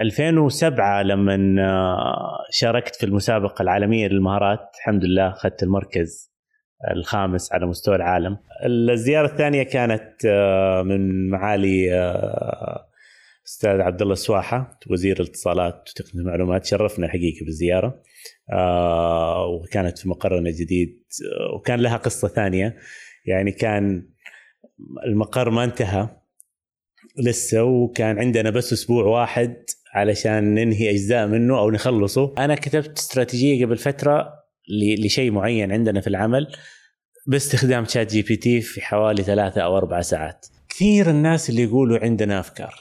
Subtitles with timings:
[0.00, 6.32] 2007 لما آه، شاركت في المسابقة العالمية للمهارات الحمد لله أخذت المركز
[6.90, 8.38] الخامس على مستوى العالم.
[8.66, 12.88] الزيارة الثانية كانت آه، من معالي آه،
[13.46, 18.02] أستاذ عبد الله السواحه وزير الاتصالات وتقنية المعلومات شرفنا حقيقه بالزيارة
[19.48, 21.02] وكانت في مقرنا الجديد
[21.56, 22.76] وكان لها قصة ثانية
[23.26, 24.08] يعني كان
[25.06, 26.08] المقر ما انتهى
[27.18, 29.64] لسه وكان عندنا بس أسبوع واحد
[29.98, 32.34] علشان ننهي أجزاء منه أو نخلصه.
[32.38, 34.34] أنا كتبت استراتيجية قبل فترة
[35.04, 36.46] لشيء معين عندنا في العمل
[37.26, 40.46] باستخدام ChatGPT في حوالي ثلاثة أو أربع ساعات.
[40.68, 42.74] كثير الناس اللي يقولوا عندنا أفكار.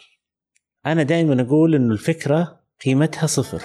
[0.85, 3.61] أنا دائما أقول إنه الفكرة قيمتها صفر.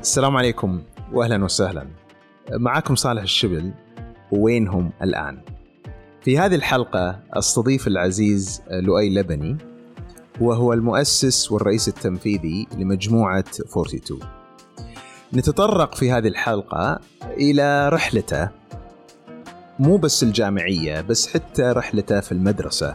[0.00, 0.82] السلام عليكم.
[1.12, 2.03] واهلا وسهلا.
[2.52, 3.72] معكم صالح الشبل
[4.32, 5.38] ووينهم الآن.
[6.22, 9.56] في هذه الحلقة أستضيف العزيز لؤي لبني
[10.40, 14.20] وهو المؤسس والرئيس التنفيذي لمجموعة 42
[15.34, 18.48] نتطرق في هذه الحلقة إلى رحلته
[19.78, 22.94] مو بس الجامعية بس حتى رحلته في المدرسة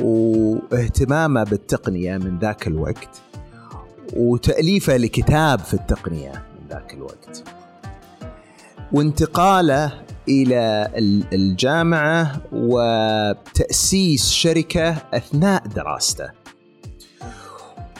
[0.00, 3.22] واهتمامه بالتقنية من ذاك الوقت
[4.16, 7.63] وتأليفه لكتاب في التقنية من ذاك الوقت.
[8.94, 9.92] وانتقاله
[10.28, 10.90] إلى
[11.32, 16.28] الجامعة وتأسيس شركة أثناء دراسته.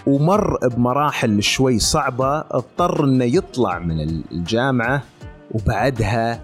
[0.07, 4.01] ومر بمراحل شوي صعبة اضطر إنه يطلع من
[4.33, 5.03] الجامعة
[5.51, 6.41] وبعدها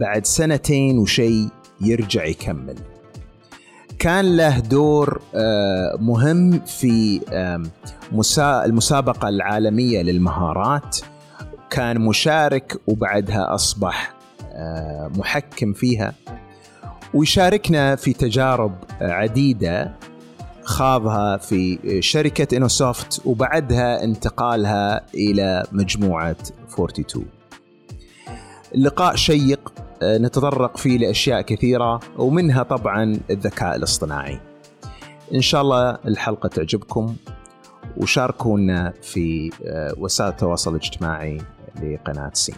[0.00, 1.48] بعد سنتين وشي
[1.80, 2.76] يرجع يكمل.
[3.98, 7.20] كان له دور آه، مهم في
[8.42, 10.98] المسابقة العالمية للمهارات.
[11.70, 14.14] كان مشارك وبعدها أصبح
[14.52, 16.14] آه، محكم فيها
[17.14, 19.92] ويشاركنا في تجارب عديدة
[20.62, 26.36] خاضها في شركة إنوسوفت وبعدها انتقالها إلى مجموعة
[26.74, 27.26] 42
[28.74, 34.40] اللقاء شيق آه، نتطرق فيه لأشياء كثيرة ومنها طبعا الذكاء الاصطناعي.
[35.34, 37.16] إن شاء الله الحلقة تعجبكم
[37.96, 41.38] وشاركونا في آه، وسائل التواصل الاجتماعي
[41.82, 42.54] لقناة سين.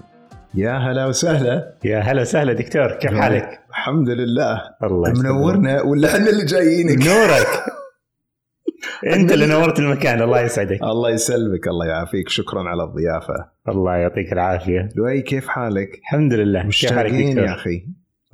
[0.55, 1.75] يا هلا وسهلا.
[1.85, 4.63] يا هلا وسهلا دكتور كيف حالك؟ الحمد لله.
[4.83, 7.49] الله منورنا ولا إحنا اللي جايينك؟ نورك.
[9.15, 10.83] أنت اللي نورت المكان الله يسعدك.
[10.83, 12.29] الله يسلمك الله يعافيك.
[12.29, 13.35] شكرا على الضيافة.
[13.69, 14.89] الله يعطيك العافية.
[14.97, 17.87] لؤي كيف حالك؟ الحمد لله كيف حالك يا أخي.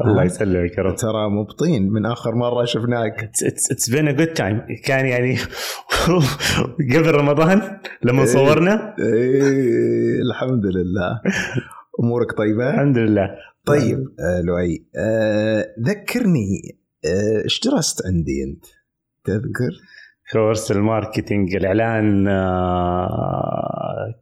[0.07, 0.97] الله يسلمك يا رب.
[0.97, 3.31] ترى مبطين من آخر مرة شفناك.
[3.45, 5.37] it's been a good time كان يعني
[6.95, 7.63] قبل رمضان
[8.03, 8.95] لما إيه، صورنا.
[8.99, 11.21] إيه الحمد لله.
[12.01, 13.31] أمورك طيبة؟ الحمد لله.
[13.65, 18.65] طيب آه لؤي آه ذكرني آه، إيش آه درست عندي أنت؟
[19.25, 19.73] تذكر؟
[20.33, 22.29] course ال marketing الإعلان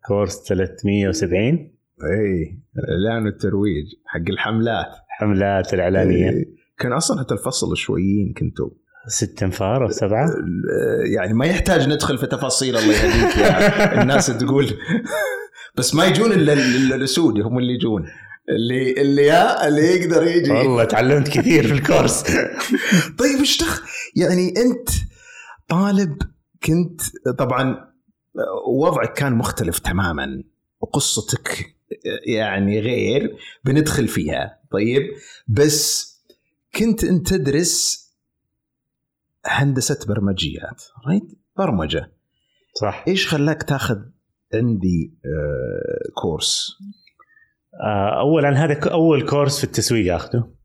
[0.08, 4.86] course 370 اي الإعلان والترويج حق الحملات.
[5.08, 6.30] الحملات الإعلانية.
[6.30, 6.44] إيه.
[6.78, 8.70] كان أصلا حتى الفصل شويين كنتوا.
[9.08, 10.30] ست انفار أو سبعة؟
[11.14, 14.66] يعني ما يحتاج ندخل في تفاصيل الله يهديك يعني الناس تقول.
[15.76, 18.06] بس ما يجون إلا السود هم اللي يجون.
[18.48, 20.52] اللي اللي ها اللي يقدر يجي.
[20.52, 22.22] والله تعلمت كثير في الكورس.
[23.18, 23.58] طيب إيش
[24.16, 24.88] يعني أنت
[25.68, 26.18] طالب
[26.64, 27.00] كنت
[27.38, 27.76] طبعا
[28.80, 30.42] وضعك كان مختلف تماما
[30.80, 31.75] وقصتك
[32.26, 34.58] يعني غير بندخل فيها.
[34.70, 35.02] طيب
[35.48, 36.12] بس
[36.76, 38.06] كنت أنت تدرس
[39.46, 42.12] هندسة برمجيات رايت برمجة.
[42.80, 43.04] صح.
[43.08, 43.98] إيش خلاك تاخذ
[44.54, 46.78] عندي آه كورس
[47.82, 50.56] آه اولا هذا أول كورس في التسويق أخذه.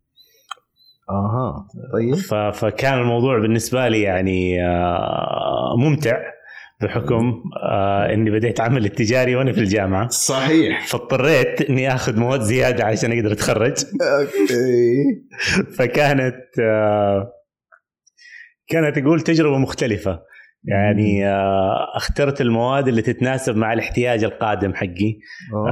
[1.10, 2.16] أها طيب.
[2.52, 6.18] فكان الموضوع بالنسبة لي يعني آه، ممتع.
[6.84, 10.08] بحكم آه إني بديت عمل التجاري وأنا في الجامعة.
[10.08, 10.88] صحيح.
[10.88, 13.74] فاضطريت إني آخذ مواد زيادة عشان أقدر أتخرج.
[14.20, 14.94] أوكي.
[15.78, 17.34] فكانت آه
[18.68, 20.20] كانت أقول تجربة مختلفة.
[20.64, 25.20] يعني آه اخترت المواد اللي تتناسب مع الاحتياج القادم حقي.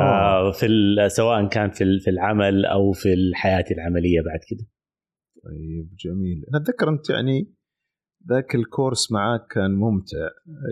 [0.01, 0.67] آه في
[1.07, 4.67] سواء كان في في العمل أو في حياتي العملية بعد كده.
[5.43, 6.43] طيب جميل.
[6.53, 7.53] أنا أتذكر أنت يعني
[8.27, 10.29] ذاك الكورس معاك كان ممتع.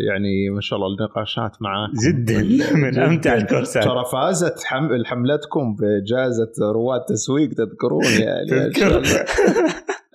[0.07, 2.43] يعني ما شاء الله النقاشات معاك جدا.
[2.83, 3.83] من أمتع الكورسات.
[3.83, 5.05] ترى فازت حم...
[5.05, 8.97] حملتكم بجائزة رواد تسويق تذكرون يعني اذكر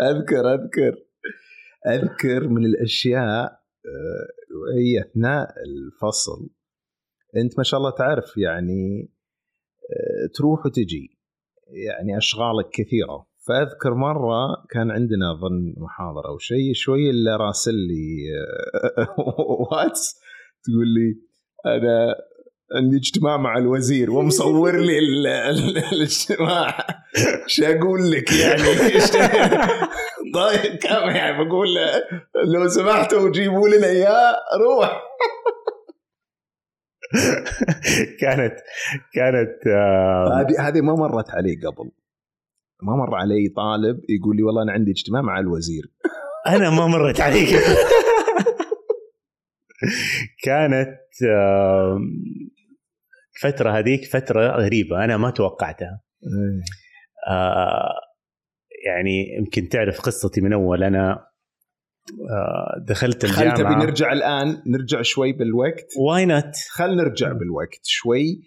[0.01, 0.95] أذكر أذكر.
[1.87, 3.63] أذكر من الأشياء
[4.77, 6.51] هي آه، أثناء الفصل.
[7.37, 9.11] أنت ما شاء الله تعرف يعني
[9.91, 11.19] آه، تروح وتجي.
[11.69, 13.27] يعني أشغالك كثيرة.
[13.49, 18.17] فأذكر مرة كان عندنا اظن محاضرة أو شيء شوي الا راسل لي
[18.99, 19.15] آه،
[19.73, 20.15] واتس
[20.65, 21.15] تقول لي
[21.67, 22.15] أنا
[22.77, 26.87] عندي اجتماع مع الوزير ومصور لي ال- ال- الاجتماع.
[27.47, 28.63] شو أقول لك يعني؟
[30.35, 31.69] طيب كم يعني؟ بقول
[32.55, 35.03] لو سمحتوا جيبوا لنا إياه روح.
[38.21, 38.55] كانت
[39.15, 41.91] كانت آه، هذه هذه ما مرت علي قبل.
[42.83, 45.91] ما مر علي طالب يقول لي والله أنا عندي اجتماع مع الوزير.
[46.47, 47.49] أنا ما مرت عليك.
[50.45, 50.99] كانت
[53.37, 56.01] الفترة هذيك فترة غريبة أنا ما توقعتها.
[57.29, 57.95] آه،
[58.87, 60.83] يعني يمكن تعرف قصتي من أول.
[60.83, 61.27] أنا
[62.31, 63.85] آه، دخلت خل تبي الجامعة.
[63.85, 65.87] نرجع الآن نرجع شوي بالوقت.
[65.99, 68.43] why not خل نرجع بالوقت شوي.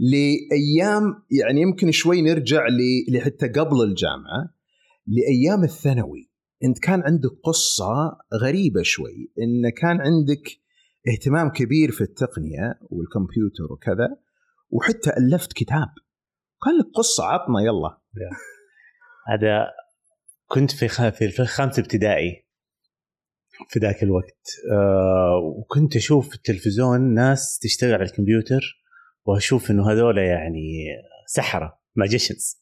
[0.00, 1.02] لأيام
[1.40, 2.66] يعني يمكن شوي نرجع
[3.08, 4.54] لحتى قبل الجامعة
[5.06, 6.30] لأيام الثانوي.
[6.64, 10.42] إنت كان عندك قصة غريبة شوي إن كان عندك
[11.08, 14.08] اهتمام كبير في التقنية والكمبيوتر وكذا
[14.70, 15.88] وحتى ألفت كتاب.
[16.64, 18.00] كان لك قصة عطنا يلا.
[19.28, 19.66] هذا
[20.46, 22.46] كنت في في خامسة ابتدائي
[23.68, 24.46] في ذاك الوقت.
[24.72, 28.79] آه وكنت أشوف في التلفزيون ناس تشتغل على الكمبيوتر.
[29.24, 30.86] واشوف انه هذول يعني
[31.26, 32.60] سحرة ماجيشنز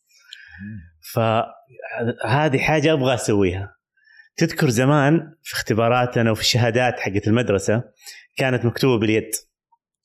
[1.14, 3.74] فهذه حاجة أبغى أسويها.
[4.36, 7.84] تذكر زمان في اختباراتنا وفي الشهادات حقت المدرسة
[8.36, 9.30] كانت مكتوبة باليد.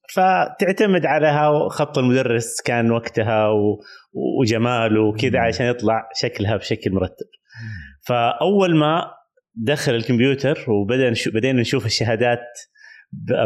[0.09, 3.83] فتعتمد على خط المدرس كان وقتها و...
[4.41, 5.39] وجماله وكذا.
[5.39, 7.25] عشان يطلع شكلها بشكل مرتب.
[8.01, 9.11] فأول ما
[9.55, 11.31] دخل الكمبيوتر وبدا نشو...
[11.31, 12.45] بدينا نشوف الشهادات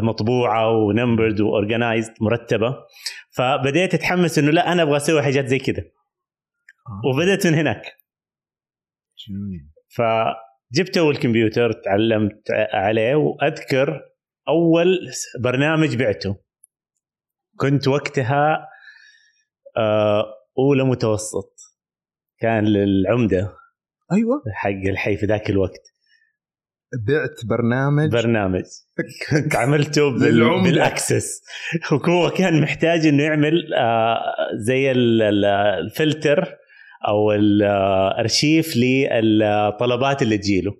[0.03, 2.75] مطبوعة و numbered و organized مرتبة.
[3.29, 5.83] فبديت أتحمس إنه لا أنا أبغى أسوي حاجات زي كذا
[7.05, 7.81] وبدأت من هناك.
[9.27, 9.69] جميل.
[9.89, 14.01] فجبت أول كمبيوتر تعلمت عليه وأذكر
[14.47, 14.99] أول
[15.39, 16.35] برنامج بعته.
[17.57, 18.67] كنت وقتها
[19.77, 20.25] آه،
[20.57, 21.53] أولى متوسط.
[22.39, 23.53] كان للعمدة.
[24.11, 24.43] أيوه.
[24.53, 25.96] حق الحي في ذاك الوقت.
[26.93, 28.63] بعت برنامج برنامج.
[29.29, 30.63] كنت عملته بال...
[30.63, 31.41] بالأكسس.
[31.91, 34.19] وهو كان محتاج إنه يعمل آه،
[34.55, 35.45] زي ال- ال-
[35.85, 36.55] الفلتر
[37.07, 40.71] أو الأرشيف للطلبات اللي تجيله.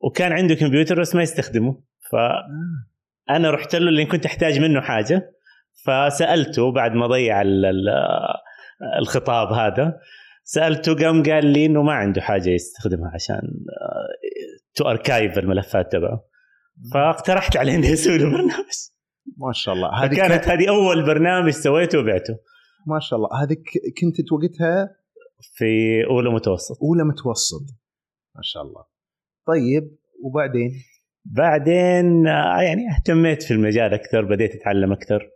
[0.00, 1.82] وكان عنده كمبيوتر بس ما يستخدمه.
[2.10, 5.32] فانا رحت له لأن كنت أحتاج منه حاجة.
[5.84, 7.88] فسألته بعد ما ضيع ال- ال-
[8.98, 9.98] الخطاب هذا.
[10.44, 13.40] سألته قام قال لي إنه ما عنده حاجة يستخدمها عشان
[14.74, 16.24] to archive الملفات تبعه.
[16.94, 18.72] فاقترحت عليه اني أسوي له برنامج.
[19.36, 20.04] ما شاء الله.
[20.04, 22.38] هذه كانت هذه أول برنامج سويته وبعته.
[22.86, 23.42] ما شاء الله.
[23.42, 23.56] هذه
[24.00, 24.96] كنت وقتها؟
[25.54, 25.64] في
[26.10, 26.78] أولى متوسط.
[26.82, 27.62] أولى متوسط.
[28.36, 28.84] ما شاء الله.
[29.46, 30.70] طيب وبعدين؟
[31.24, 35.30] بعدين آه، يعني اهتميت في المجال أكثر بديت أتعلم أكثر.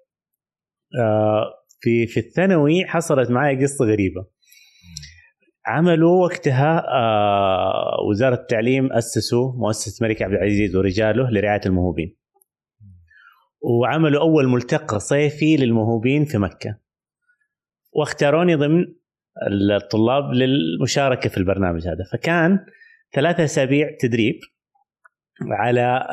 [1.00, 1.44] آه،
[1.80, 4.26] في في الثانوي حصلت معي قصة غريبة.
[5.66, 12.16] عملوا وقتها آه، وزارة التعليم أسسوا مؤسسة الملك عبد العزيز ورجاله لرعاية الموهوبين
[13.60, 16.78] وعملوا أول ملتقى صيفي للموهوبين في مكة.
[17.92, 18.84] واختاروني ضمن
[19.76, 22.04] الطلاب للمشاركة في البرنامج هذا.
[22.12, 22.66] فكان
[23.14, 24.40] ثلاثة أسابيع تدريب
[25.50, 26.06] على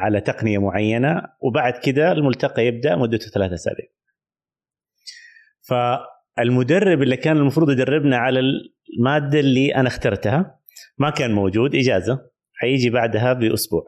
[0.00, 3.86] على تقنية معينة وبعد كده الملتقى يبدأ مدته ثلاثة أسابيع.
[6.36, 8.40] فالمدرب اللي كان المفروض يدربنا على
[8.98, 10.58] المادة اللي أنا اخترتها
[10.98, 12.20] ما كان موجود إجازة
[12.54, 13.84] حيجي بعدها بأسبوع.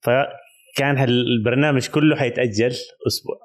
[0.00, 2.72] فكان البرنامج كله حيتأجل
[3.06, 3.36] أسبوع.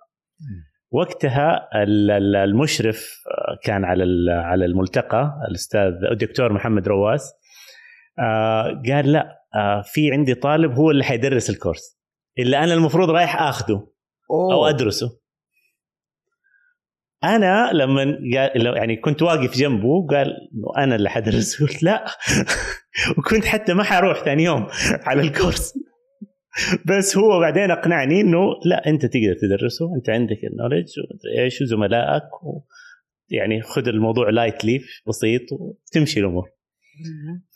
[0.91, 7.33] وقتها ال- ال- المشرف آه، كان على على الملتقى الأستاذ الدكتور محمد رواس
[8.19, 11.99] آه، قال لا آه، في عندي طالب هو اللي حيدرس الكورس
[12.39, 13.87] اللي أنا المفروض رايح اخذه
[14.31, 14.65] أو.
[14.65, 15.19] أدرسه
[17.23, 18.03] أنا لما
[18.35, 22.05] قال يعني كنت واقف جنبه قال إنه أنا اللي حدرس قلت لا.
[23.17, 24.67] وكنت حتى ما حروح ثاني يوم
[25.03, 25.73] على ال course.
[26.85, 29.95] بس هو بعدين أقنعني إنه لا أنت تقدر تدرسه.
[29.95, 30.87] أنت عندك ال knowledge
[31.39, 32.61] إيش وزملائك و
[33.29, 36.49] يعني خذ الموضوع lightly بسيط وتمشي الأمور.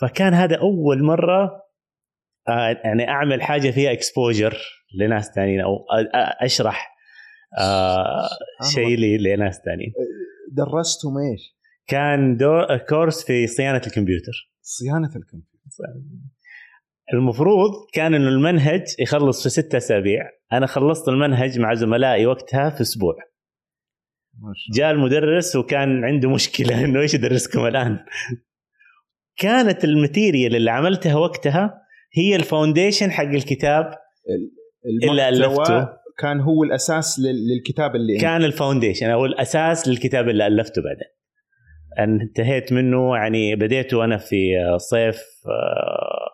[0.02, 1.62] فكان هذا أول مرة
[2.48, 4.58] آه، يعني أعمل حاجة فيها exposure
[5.00, 5.86] لناس ثانيين أو
[6.42, 6.91] أشرح
[7.60, 8.30] آه
[8.74, 9.94] شيء لي- لناس ثانيين.
[10.52, 14.52] درستهم إيش؟ كان دو course في صيانة الكمبيوتر.
[14.62, 15.48] صيانة الكمبيوتر.
[17.14, 20.30] المفروض كان إنه المنهج يخلص في ستة أسابيع.
[20.54, 23.16] أنا خلصت المنهج مع زملائي وقتها في أسبوع.
[24.74, 28.00] جاء المدرس وكان عنده مشكلة إنه إيش يدرسكم الآن؟
[29.38, 31.82] كانت ال material اللي عملتها وقتها
[32.14, 33.94] هي ال foundation حق الكتاب
[35.10, 36.01] اللي ألفته.
[36.22, 41.08] كان هو الأساس لل- للكتاب اللي كان ال foundation أو الأساس للكتاب اللي ألفته بعدين
[42.00, 44.38] انتهيت منه يعني بديته أنا في
[44.78, 46.32] صيف آه،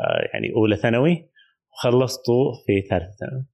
[0.00, 1.30] آه، يعني أولى ثانوي
[1.72, 2.34] وخلصته
[2.66, 3.44] في ثالثة ثانوي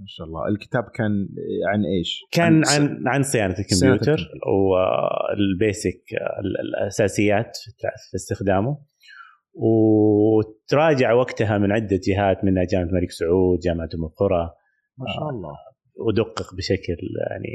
[0.00, 1.28] ما شاء الله الكتاب كان
[1.72, 4.28] عن إيش؟ كان س- عن عن صيانة الكمبيوتر.
[4.46, 6.02] والبيسك
[6.40, 7.56] ال- الأساسيات
[8.10, 8.78] في استخدامه
[9.54, 14.50] وتراجع وقتها من عدة جهات منها جامعة الملك سعود جامعة أم القرى
[14.98, 15.54] ما شاء الله.
[16.06, 16.98] ودقق بشكل
[17.30, 17.52] يعني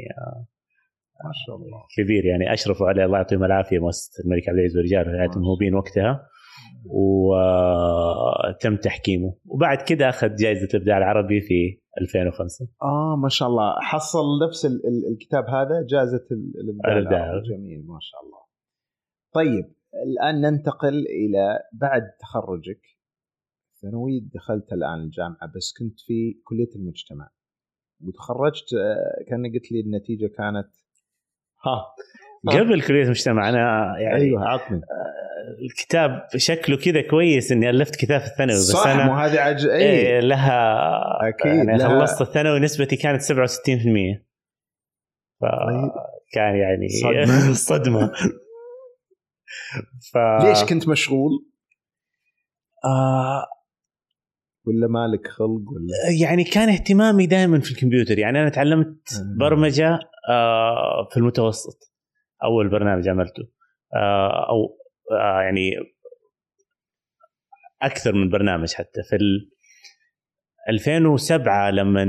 [1.24, 1.78] ما شاء الله.
[1.96, 2.52] كبير يعني.
[2.52, 3.04] أشرفوا عليه.
[3.04, 3.78] الله يعطيهم العافية.
[3.78, 6.26] مؤسسة الملك عبد العزيز ورجاله هيئه الموهوبين وقتها.
[6.86, 9.34] وتم تحكيمه.
[9.46, 13.74] وبعد كده أخذ جائزة الإبداع العربي في 2005 آه ما شاء الله.
[13.80, 16.52] حصل نفس ال- ال- الكتاب هذا جائزة ال-
[16.90, 17.24] الإبداع.
[17.24, 17.48] العربي.
[17.48, 17.86] جميل.
[17.86, 18.38] ما شاء الله.
[19.34, 19.74] طيب
[20.06, 22.80] الآن ننتقل إلى بعد تخرجك.
[23.82, 27.28] ثانوي دخلت الآن الجامعة بس كنت في كلية المجتمع.
[28.00, 30.68] وتخرجت آه، كأن قلت لي النتيجة كانت
[31.66, 31.84] ها
[32.60, 34.80] قبل كلية المجتمع أنا يعني أيوه عطني.
[35.70, 39.66] الكتاب شكله كده كويس إني ألفت كتاب في الثانوي بس صح أنا مو هذه عج...
[39.66, 40.82] اي إيه لها
[41.28, 43.26] أكيد، يعني لها- خلصت الثانوي نسبتي كانت 67%
[45.40, 45.90] ف طيب.
[46.32, 47.52] كان يعني صدمة.
[47.76, 48.12] صدمة.
[50.12, 50.16] ف...
[50.44, 51.30] ليش كنت مشغول؟
[52.84, 53.46] آه
[54.68, 58.18] ولا مالك خلق ولا؟ يعني كان اهتمامي دائما في الكمبيوتر.
[58.18, 58.96] يعني أنا تعلمت.
[59.38, 59.98] برمجة
[60.30, 61.92] آه، في المتوسط.
[62.44, 63.42] أول برنامج عملته.
[63.94, 64.78] آه، أو
[65.12, 65.70] آه، يعني
[67.82, 69.02] أكثر من برنامج حتى.
[69.02, 69.50] في ال
[70.68, 72.04] 2007 لما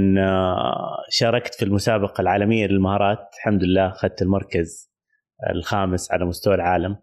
[1.10, 4.92] شاركت في المسابقة العالمية للمهارات الحمد لله أخذت المركز
[5.56, 6.98] الخامس على مستوى العالم.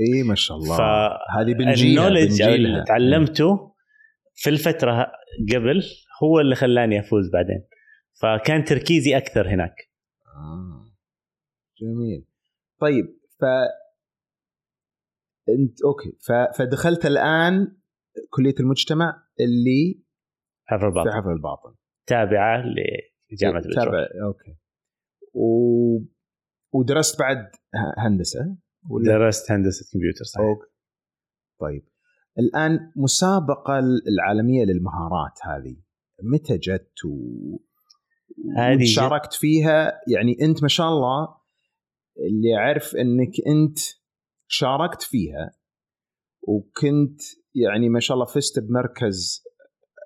[0.00, 0.76] إي ما شاء الله.
[1.40, 3.69] هذه بنجيلها النولج اللي تعلمته
[4.42, 5.12] في الفترة
[5.54, 5.82] قبل
[6.22, 7.66] هو اللي خلاني أفوز بعدين.
[8.20, 9.90] فكان تركيزي أكثر هناك.
[10.26, 10.92] آه.
[11.80, 12.26] جميل.
[12.80, 13.04] طيب
[13.40, 13.44] ف
[15.48, 16.16] أنت أوكي.
[16.20, 16.32] ف...
[16.58, 17.76] فدخلت الآن
[18.30, 20.02] كلية المجتمع اللي
[20.64, 21.74] حفر في الباطن حفل الباطن.
[22.06, 22.64] تابعة
[23.32, 23.94] لجامعة تابع بتروح
[24.24, 24.56] okay.
[25.34, 25.44] و...
[26.72, 27.50] ودرست بعد
[27.98, 28.56] هندسة
[28.90, 30.46] ولا؟ درست هندسة كمبيوتر صحيح.
[30.46, 30.70] okay.
[31.60, 31.89] طيب.
[32.40, 33.78] الآن مسابقة
[34.08, 35.76] العالمية للمهارات هذه
[36.22, 37.56] متى جت و...
[38.84, 41.28] شاركت فيها؟ يعني أنت ما شاء الله
[42.18, 43.78] اللي اعرف أنك أنت
[44.48, 45.50] شاركت فيها
[46.48, 47.20] وكنت
[47.54, 49.42] يعني ما شاء الله فزت بمركز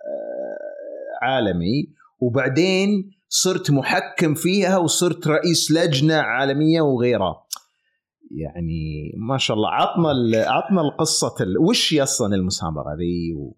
[0.06, 7.43] آه، عالمي وبعدين صرت محكم فيها وصرت رئيس لجنة عالمية وغيرها.
[8.34, 10.08] يعني ما شاء الله عطنا
[10.50, 11.58] عطنا القصة ال...
[11.58, 13.56] وش هي أصلا المسابقه ذي؟ و...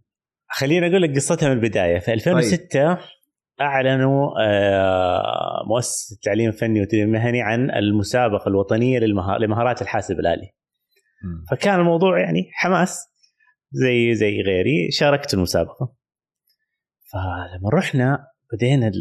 [0.48, 1.98] خليني أقول لك قصتها من البداية.
[1.98, 2.98] في 2006
[3.60, 8.98] أعلنوا آه، مؤسسه التعليم الفني والتدريب المهني عن المسابقة الوطنية
[9.38, 10.50] لمهارات الحاسب الآلي.
[11.50, 13.06] فكان الموضوع يعني حماس
[13.70, 15.94] زي زي غيري شاركت المسابقة.
[17.12, 18.92] فلما رحنا بدينا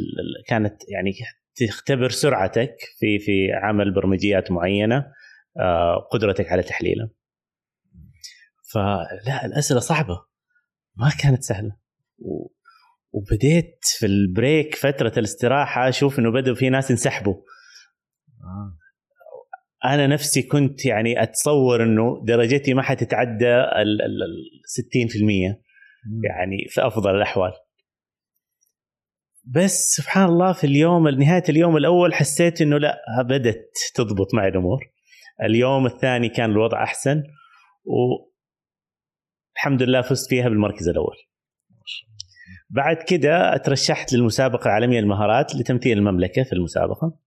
[0.48, 1.12] كانت يعني
[1.56, 5.06] تختبر سرعتك في في عمل برمجيات معينة.
[6.12, 7.10] قدرتك على تحليلها
[8.74, 10.26] فلا الأسئلة صعبة.
[10.96, 11.78] ما كانت سهلة.
[12.18, 12.48] و-
[13.12, 17.34] وبديت في البريك فترة الاستراحة أشوف إنه بدأوا في ناس ينسحبوا
[18.44, 18.78] آه.
[19.86, 25.62] أنا نفسي كنت يعني أتصور إنه درجتي ما حتتعدى ال ال- ال 60%
[26.24, 27.52] يعني في أفضل الأحوال.
[29.48, 32.98] بس سبحان الله في اليوم نهاية اليوم الأول حسيت إنه لا
[33.30, 34.80] بدت تضبط معي الأمور.
[35.44, 37.24] اليوم الثاني كان الوضع أحسن
[39.56, 41.16] والحمد لله فزت فيها بالمركز الأول.
[42.70, 47.20] بعد كده ترشحت للمسابقة العالميه للمهارات لتمثيل المملكة في المسابقة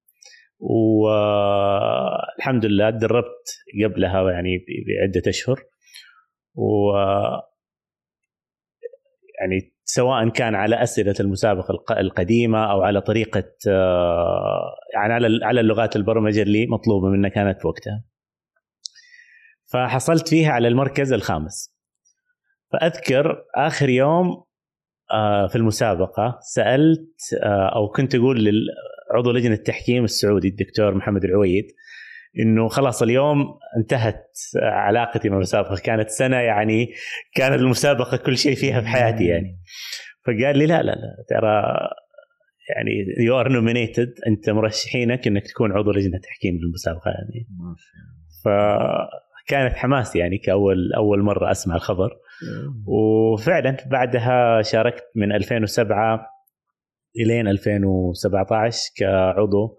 [0.61, 1.07] والحمد
[2.67, 3.45] لله تدربت
[3.85, 5.65] قبلها يعني بعدة أشهر
[6.55, 6.93] و
[9.41, 15.61] يعني سواء كان على أسئلة المسابقة الق- القديمة أو على طريقة آه، يعني على على
[15.61, 18.05] اللغات البرمجة اللي مطلوبة منا كانت في وقتها.
[19.73, 21.75] فحصلت فيها على المركز الخامس.
[22.73, 24.45] فأذكر آخر يوم
[25.13, 28.45] آه، في المسابقة سألت آه، أو كنت أقول
[29.15, 31.65] لعضو لجنة التحكيم السعودي الدكتور محمد العويد
[32.39, 34.25] إنه خلاص اليوم انتهت
[34.63, 35.77] علاقتي مع المسابقة.
[35.85, 36.93] كانت سنة يعني
[37.35, 39.59] كانت المسابقة كل شيء فيها في حياتي يعني.
[40.27, 41.63] فقال لي لا لا لا ترى
[42.77, 47.47] يعني you are nominated أنت مرشحينك إنك تكون عضو لجنة تحكيم بالمسابقة يعني.
[48.45, 52.11] فكانت حماس يعني كأول أول مرة أسمع الخبر.
[52.87, 56.27] وفعلا بعدها شاركت من 2007
[57.21, 59.77] إلين 2017 كعضو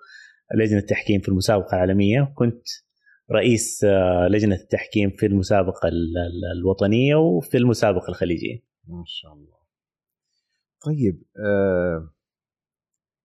[0.56, 2.34] لجنة التحكيم في المسابقة العالمية.
[2.36, 2.68] كنت
[3.32, 8.63] رئيس آه، لجنة التحكيم في المسابقة ال- ال- الوطنية وفي المسابقة الخليجية.
[8.88, 9.60] ما شاء الله.
[10.86, 12.13] طيب آه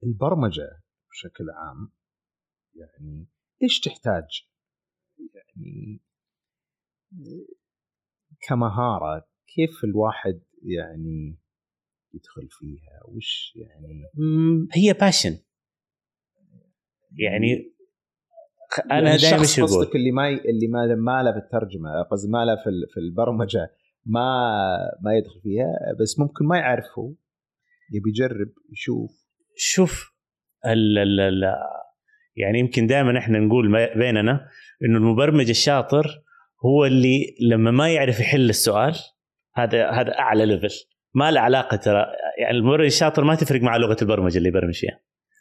[0.05, 1.93] البرمجة بشكل عام
[2.75, 3.27] يعني
[3.63, 4.47] إيش تحتاج؟
[5.35, 6.01] يعني
[8.41, 11.39] كمهارة كيف الواحد يعني
[12.15, 14.03] يدخل فيها؟ وش يعني؟
[14.75, 15.39] هي باشن
[17.19, 17.75] يعني
[18.91, 22.03] أنا يعني دائما إيش أقول قصدك اللي ما ي- اللي ما ما له في الترجمه
[22.11, 23.71] قصدي ما له في ال- في البرمجة
[24.07, 24.29] ما
[25.03, 25.67] ما يدخل فيها
[26.01, 27.13] بس ممكن ما يعرف هو
[27.93, 29.11] يبي يجرب يشوف.
[29.57, 30.15] شوف
[30.67, 31.43] ال ال ال
[32.37, 34.49] يعني يمكن دائما إحنا نقول بيننا
[34.85, 36.07] إنه المبرمج الشاطر
[36.67, 38.95] هو اللي لما ما يعرف يحل السؤال
[39.55, 40.75] هذا هذا أعلى level
[41.15, 42.07] ما له علاقة ترى
[42.39, 45.01] يعني المبرمج الشاطر ما تفرق مع لغة البرمجة اللي يبرمج فيها.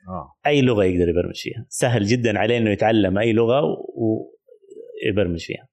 [0.10, 0.34] آه.
[0.48, 3.62] أي لغة يقدر يبرمج فيها سهل جدا عليه إنه يتعلم أي لغة
[5.06, 5.68] ويبرمج فيها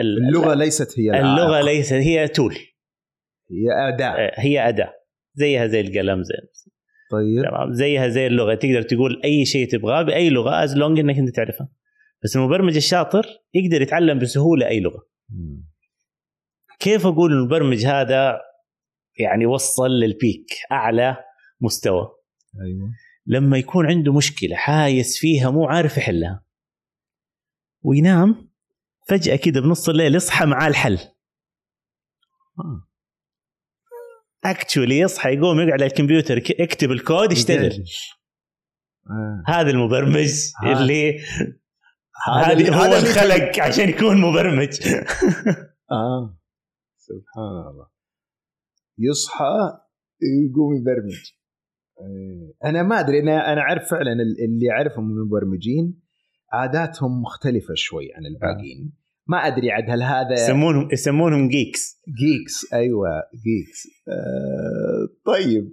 [0.00, 1.64] ال- اللغة ليست هي اللغة العائق.
[1.66, 2.54] ليست هي tool
[3.50, 4.32] هي أداة.
[4.34, 4.92] هي أداة.
[5.34, 6.34] زيها زي القلم زي
[7.10, 7.44] طيب.
[7.50, 7.72] تمام.
[7.72, 8.54] زيها زي اللغة.
[8.54, 11.68] تقدر تقول أي شيء تبغاه بأي لغة as long إنك أنت تعرفها
[12.24, 15.06] بس المبرمج الشاطر يقدر يتعلم بسهولة أي لغة.
[15.28, 15.66] مم.
[16.80, 18.40] كيف أقول المبرمج هذا
[19.18, 21.16] يعني وصل لل peak أعلى
[21.60, 22.08] مستوى.
[22.66, 22.90] أيوه.
[23.26, 26.44] لما يكون عنده مشكلة حايس فيها مو عارف يحلها.
[27.82, 28.50] وينام
[29.08, 30.98] فجأة كده بنص الليل يصحى معاه الحل.
[32.58, 32.88] آه.
[34.44, 37.84] اكشولي يصحى يقوم يقعد على الكمبيوتر يكتب الكود يشتغل.
[39.10, 39.42] آه.
[39.46, 40.30] هذا المبرمج
[40.64, 41.20] هذا- اللي
[42.26, 44.68] هذا هو انخلق عشان يكون مبرمج.
[45.90, 46.38] آه.
[46.96, 47.88] سبحان الله.
[48.98, 49.78] يصحى
[50.22, 51.32] يقوم يبرمج.
[52.64, 56.00] أنا ما أدري أنا أنا أعرف فعلا ال- اللي أعرفهم من المبرمجين
[56.52, 58.92] عاداتهم مختلفة شوي عن الباقيين.
[59.26, 63.08] ما أدري عاد هل هذا يسمونهم يسمونهم geeks geeks أيوه
[63.44, 65.72] geeks آه طيب.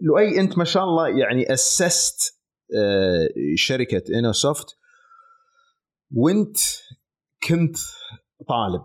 [0.00, 2.38] لؤي أنت ما شاء الله يعني أسست
[2.76, 4.66] آه شركة إنوسوفت
[6.12, 6.56] وأنت
[7.48, 7.76] كنت
[8.48, 8.82] طالب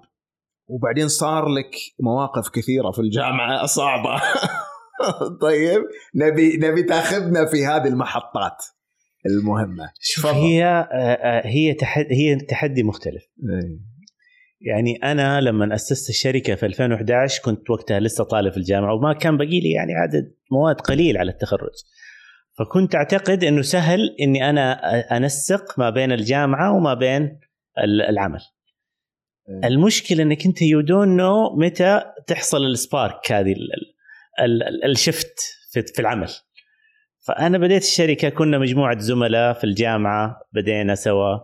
[0.68, 4.22] وبعدين صار لك مواقف كثيرة في الجامعة صعبه
[5.42, 5.82] طيب
[6.16, 8.66] نبي نبي تاخذنا في هذه المحطات
[9.26, 10.26] المهمة شوف.
[10.26, 13.94] هي آه، آه، هي تحدي هي تحدي مختلف إيه.
[14.62, 19.38] يعني أنا لما أسست الشركة في 2011 كنت وقتها لسه طالب في الجامعة وما كان
[19.38, 21.74] باقي لي يعني عدد مواد قليل على التخرج
[22.60, 24.72] فكنت أعتقد إنه سهل إني أنا
[25.18, 27.40] أنسق ما بين الجامعة وما بين
[27.84, 28.40] ال- العمل
[29.50, 29.68] إيه.
[29.68, 33.54] المشكلة إنك أنت يو دون نو متى تحصل السبارك هذه
[34.86, 35.40] الشفت
[35.74, 36.30] في العمل.
[37.28, 41.38] فأنا بديت الشركة كنا مجموعة زملاء في الجامعة بدينا سوا.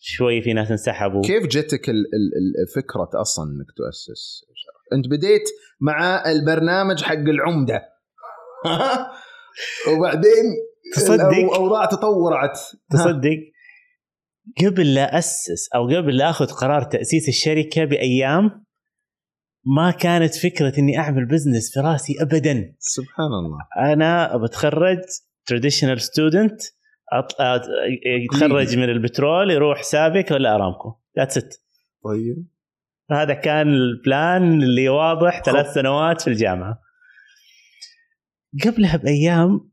[0.00, 1.22] شوي في ناس انسحبوا.
[1.22, 4.44] كيف جتك ال- ال- الفكرة أصلا إنك تؤسس؟
[4.92, 5.42] أنت بديت
[5.80, 7.82] مع البرنامج حق العمدة.
[9.96, 10.44] وبعدين
[10.94, 12.56] تصدق؟ الاوضاع تطورت.
[12.90, 13.38] تصدق؟
[14.64, 18.63] قبل لا أسس أو قبل لا أخذ قرار تأسيس الشركة بأيام
[19.66, 22.74] ما كانت فكرة إني أعمل business في راسي ابدا.
[22.78, 23.92] سبحان الله.
[23.92, 24.98] أنا بتخرج
[25.46, 26.60] traditional student
[28.06, 30.94] يتخرج من البترول يروح سابك ولا أرامكو.
[31.18, 31.54] that's it
[32.04, 32.46] طيب.
[33.10, 36.80] هذا كان ال plan اللي واضح ثلاث سنوات في الجامعة.
[38.64, 39.70] قبلها بأيام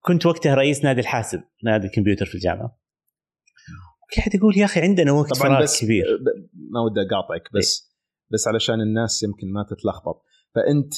[0.00, 2.78] كنت وقتها رئيس نادي الحاسب نادي الكمبيوتر في الجامعة.
[4.16, 6.04] قاعد أقول يا أخي عندنا وقت طبعا فراغ بس كبير.
[6.54, 7.95] ما ودي أقاطعك بس
[8.32, 10.22] بس علشان الناس يمكن ما تتلخبط
[10.54, 10.94] فأنت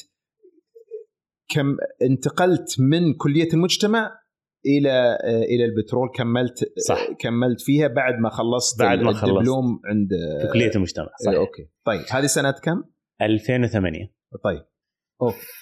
[1.49, 4.19] كم انتقلت من كلية المجتمع
[4.67, 7.07] إلى إلى البترول كملت صح.
[7.21, 9.25] كملت فيها بعد ما خلصت بعد ما خلصت.
[9.25, 10.09] الدبلوم عند
[10.43, 12.83] في كلية المجتمع صح أوكي طيب هذه سنة كم؟
[13.23, 13.99] 2008
[14.45, 14.63] طيب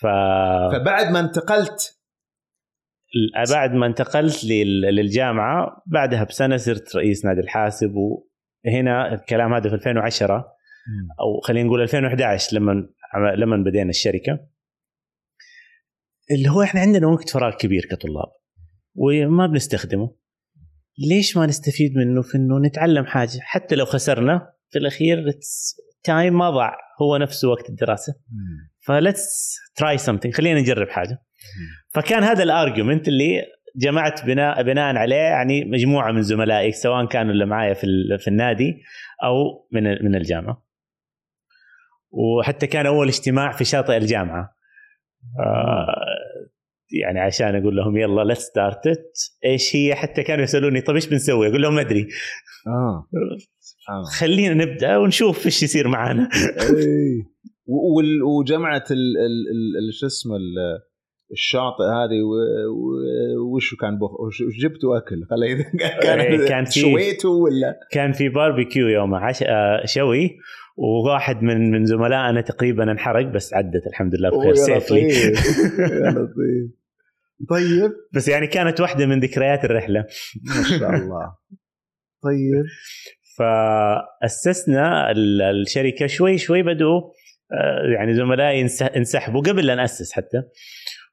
[0.00, 0.07] ف
[0.72, 1.98] فبعد ما انتقلت
[3.52, 9.74] بعد ما انتقلت لل- للجامعة بعدها بسنة صرت رئيس نادي الحاسب وهنا الكلام هذا في
[9.74, 10.56] 2010
[11.20, 12.88] أو خلينا نقول 2011 لما
[13.37, 14.38] لما بدينا الشركة.
[16.31, 18.29] اللي هو إحنا عندنا وقت فراغ كبير كطلاب
[18.94, 20.16] وما بنستخدمه.
[21.09, 23.38] ليش ما نستفيد منه؟ في إنه نتعلم حاجة.
[23.40, 25.25] حتى لو خسرنا في الأخير
[26.05, 26.77] time ما ضاع.
[27.03, 28.14] هو نفسه وقت الدراسة.
[28.81, 31.22] ف let's try something خلينا نجرب حاجة.
[31.88, 33.42] فكان هذا ال argument اللي
[33.77, 37.87] جمعت بناء بناء عليه يعني مجموعة من زملائي سواء كانوا اللي معايا في
[38.18, 38.83] في النادي
[39.25, 40.65] أو من من الجامعة.
[42.16, 44.57] وحتى كان أول اجتماع في شاطئ الجامعة.
[45.40, 45.87] آه
[47.02, 48.81] يعني عشان أقول لهم يلا let's start
[49.44, 52.09] إيش هي؟ حتى كانوا يسألوني طيب إيش بنسوي؟ أقول لهم ما أدري.
[52.66, 53.07] آه.
[53.90, 56.29] الله خلينا نبدأ ونشوف إيش يصير معانا
[58.38, 60.81] وجمعة ال- ال- ال- ال- شو اسمه ال-
[61.33, 62.22] الشاطئ هذه
[63.55, 64.20] وش كان بخ...
[64.20, 65.64] وش جبتوا أكل؟ خلي
[66.02, 69.42] كان كان في- شويتوا ولا؟ كان في باربيكيو يوم عش...
[69.42, 70.37] آه، شوي.
[70.77, 74.55] وواحد من من زملائنا تقريبا انحرق بس عدت الحمد لله بخير.
[74.55, 76.71] safely يا لطيف.
[77.51, 77.93] طيب.
[78.15, 80.05] بس يعني كانت واحدة من ذكريات الرحلة.
[80.57, 81.35] ما شاء الله.
[82.23, 82.65] طيب.
[83.39, 87.01] فأسسنا ال- الشركة شوي شوي بدوا
[87.53, 90.43] آه، يعني زملائي انس- انسحبوا قبل لا ناسس حتى.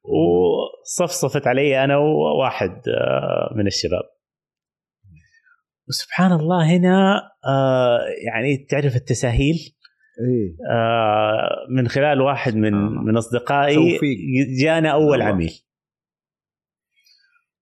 [0.03, 4.03] وصفصفت علي أنا وواحد آه، من الشباب.
[5.87, 9.55] وسبحان الله هنا آه، يعني تعرف التساهيل
[10.19, 12.89] إيه آه، من خلال واحد من آه.
[12.89, 14.17] من أصدقائي توفيق.
[14.63, 15.25] جانا أول الله.
[15.25, 15.63] عميل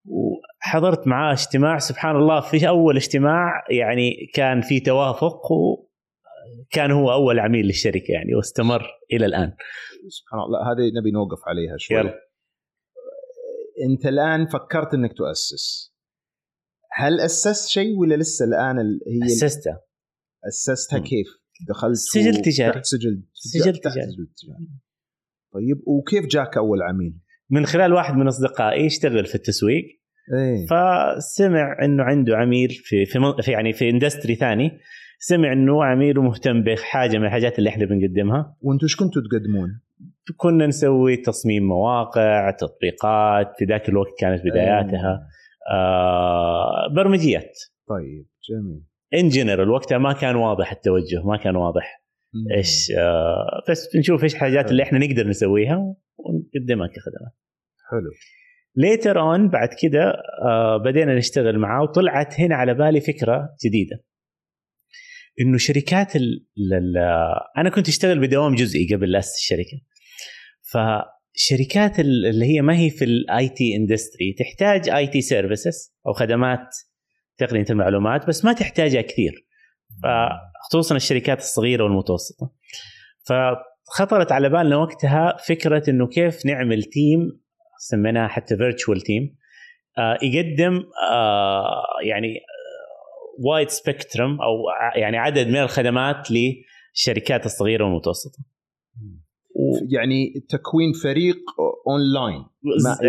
[0.05, 7.39] وحضرت معاه اجتماع سبحان الله في أول اجتماع يعني كان في توافق وكان هو أول
[7.39, 9.53] عميل للشركة يعني واستمر إلى الآن
[10.10, 12.13] سبحان الله هذه نبي نوقف عليها شوي يلا.
[13.89, 15.90] أنت الآن فكرت إنك تؤسس
[16.93, 19.77] هل أسست شيء ولا لسه الآن ال- هي اسسته
[20.47, 21.04] أسستها مم.
[21.06, 21.27] كيف؟
[21.69, 22.84] دخلت سجل و- تجاري.
[22.84, 24.01] سجل سجل تجاري.
[24.12, 24.67] سجل تجاري
[25.54, 27.13] طيب وكيف جاك أول عميل؟
[27.49, 29.84] من خلال واحد من أصدقائي يشتغل في التسويق
[30.34, 34.71] إيه فسمع إنه عنده عميل في في, يعني في اندستري ثاني
[35.19, 39.80] سمع إنه عميل ومهتم بحاجة من الحاجات اللي إحنا بنقدمها وأنتم إيش كنتوا تقدمون؟
[40.38, 45.27] كنا نسوي تصميم مواقع تطبيقات في ذاك الوقت كانت بداياتها
[45.71, 47.60] آه برمجيات.
[47.89, 48.84] طيب جميل.
[49.13, 52.03] in general وقتها ما كان واضح التوجه ما كان واضح
[52.34, 52.55] مم.
[52.57, 57.34] إيش آه بس بنشوف إيش الحاجات اللي إحنا نقدر نسويها ونقدمها كخدمات
[57.91, 58.12] حلو.
[58.76, 60.13] later on بعد كده
[60.45, 64.03] آه بدينا نشتغل معاه وطلعت هنا على بالي فكرة جديدة.
[65.41, 66.97] إنه شركات ال ال
[67.57, 69.81] أنا كنت أشتغل بدوام جزئي قبل لا الشركة.
[70.62, 71.20] فشركات
[72.00, 76.67] ال- اللي هي ما هي في ال IT industry تحتاج IT services أو خدمات
[77.38, 79.48] تقنية المعلومات بس ما تحتاجها كثير.
[80.70, 82.52] خصوصا الشركات الصغيرة والمتوسطة.
[83.28, 87.19] فخطرت على بالنا وقتها فكرة إنه كيف نعمل team
[87.80, 89.38] سميناها حتى virtual team
[90.22, 92.39] يقدم آه، يعني
[93.39, 94.54] وايد spectrum أو
[94.96, 98.39] يعني عدد من الخدمات للشركات الصغيرة والمتوسطة.
[99.90, 101.38] يعني تكوين فريق
[101.88, 102.46] اونلاين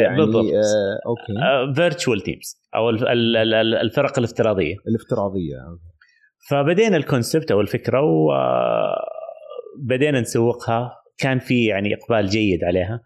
[0.03, 0.45] يعني بالضبط.
[0.45, 1.75] آه okay.
[1.75, 4.75] virtual teams أو ال- ال- ال- الفرق الافتراضية.
[4.89, 5.57] الافتراضية
[6.51, 8.01] فبدينا ال concept أو الفكرة
[9.79, 10.97] وبدينا نسوقها.
[11.19, 13.01] كان في يعني إقبال جيد عليها.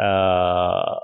[0.00, 1.00] آه،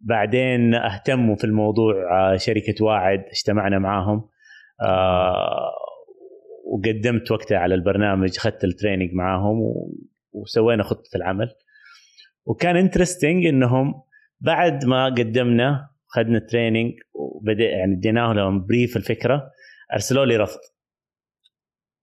[0.00, 1.94] بعدين اهتموا في الموضوع
[2.32, 4.28] آه، شركة واعد اجتمعنا معاهم.
[4.82, 5.70] آه،
[6.66, 9.60] وقدمت وقتها على البرنامج اخذت ال training معاهم
[10.34, 11.48] وسوينا خطة العمل.
[12.46, 14.02] وكان interesting إنهم
[14.40, 19.50] بعد ما قدمنا اخذنا training وبدأ يعني اديناه لهم brief الفكرة
[19.92, 20.60] ارسلوا لي رفض.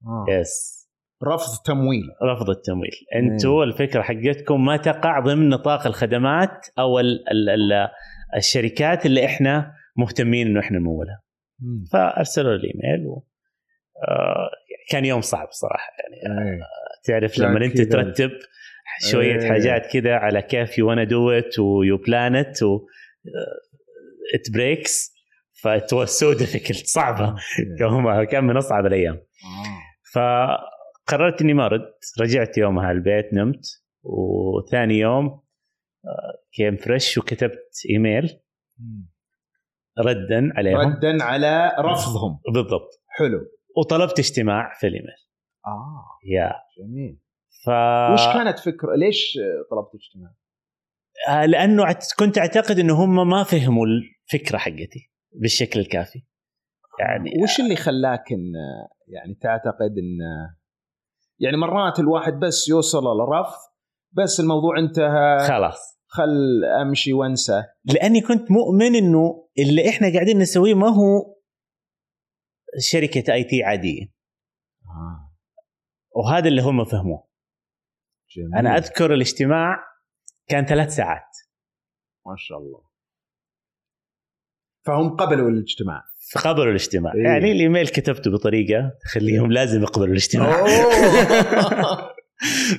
[0.05, 0.25] آه.
[0.29, 0.81] yes
[1.23, 2.91] رفض تمويل رفض التمويل.
[3.15, 7.87] أنتوا الفكرة حقتكم ما تقع ضمن نطاق الخدمات أو ال ال ال
[8.35, 11.21] الشركات اللي إحنا مهتمين إنه إحنا نمولها.
[11.91, 13.23] فأرسلوا لي ايميل و
[14.07, 14.49] آه،
[14.89, 16.39] كان يوم صعب صراحة يعني.
[16.49, 16.59] إيه.
[17.03, 17.89] تعرف لما انت كذا.
[17.89, 18.31] ترتب
[19.11, 19.49] شوية إيه.
[19.49, 22.88] حاجات كده على كيف you wanna do it و you plan it و
[24.36, 25.13] it breaks
[25.62, 27.35] that was so difficult صعبة.
[27.79, 29.15] يومها كان من أصعب الأيام.
[29.15, 29.81] آه.
[30.13, 31.93] فقررت إني ما أرد.
[32.21, 33.65] رجعت يومها البيت نمت.
[34.03, 35.41] وثاني يوم
[36.53, 38.39] came fresh وكتبت إيميل.
[39.99, 40.77] ردا عليهم.
[40.77, 42.39] ردا على رفضهم.
[42.53, 43.03] بالضبط.
[43.07, 43.39] حلو.
[43.77, 45.15] وطلبت اجتماع في الإيميل.
[45.67, 47.19] آه يا جميل.
[47.65, 47.69] ف
[48.13, 49.38] وش كانت فكره ليش
[49.71, 50.34] طلبت اجتماع؟
[51.30, 51.84] آه، لأنه
[52.19, 56.24] كنت أعتقد إنه هم ما فهموا الفكرة حقتي بالشكل الكافي.
[57.00, 58.54] يعني وش اللي خلاك إن
[59.08, 60.17] يعني تعتقد إن
[61.39, 63.60] يعني مرات الواحد بس يوصل لرفض
[64.12, 66.02] بس الموضوع انتهى خلاص.
[66.08, 67.63] خل أمشي وانسى.
[67.86, 71.36] لأني كنت مؤمن إنه اللي إحنا قاعدين نسويه ما هو
[72.80, 74.06] شركة اي تي عادية.
[74.86, 75.30] آه.
[76.15, 77.28] وهذا اللي هم فهموه
[78.36, 78.56] جميل.
[78.56, 79.78] أنا أذكر الاجتماع
[80.47, 81.38] كان ثلاث ساعات
[82.26, 82.82] ما شاء الله
[84.86, 87.24] فهم قبلوا الاجتماع فقبلوا الاجتماع إيه.
[87.24, 90.65] يعني الايميل كتبته بطريقة تخليهم لازم يقبلوا الاجتماع.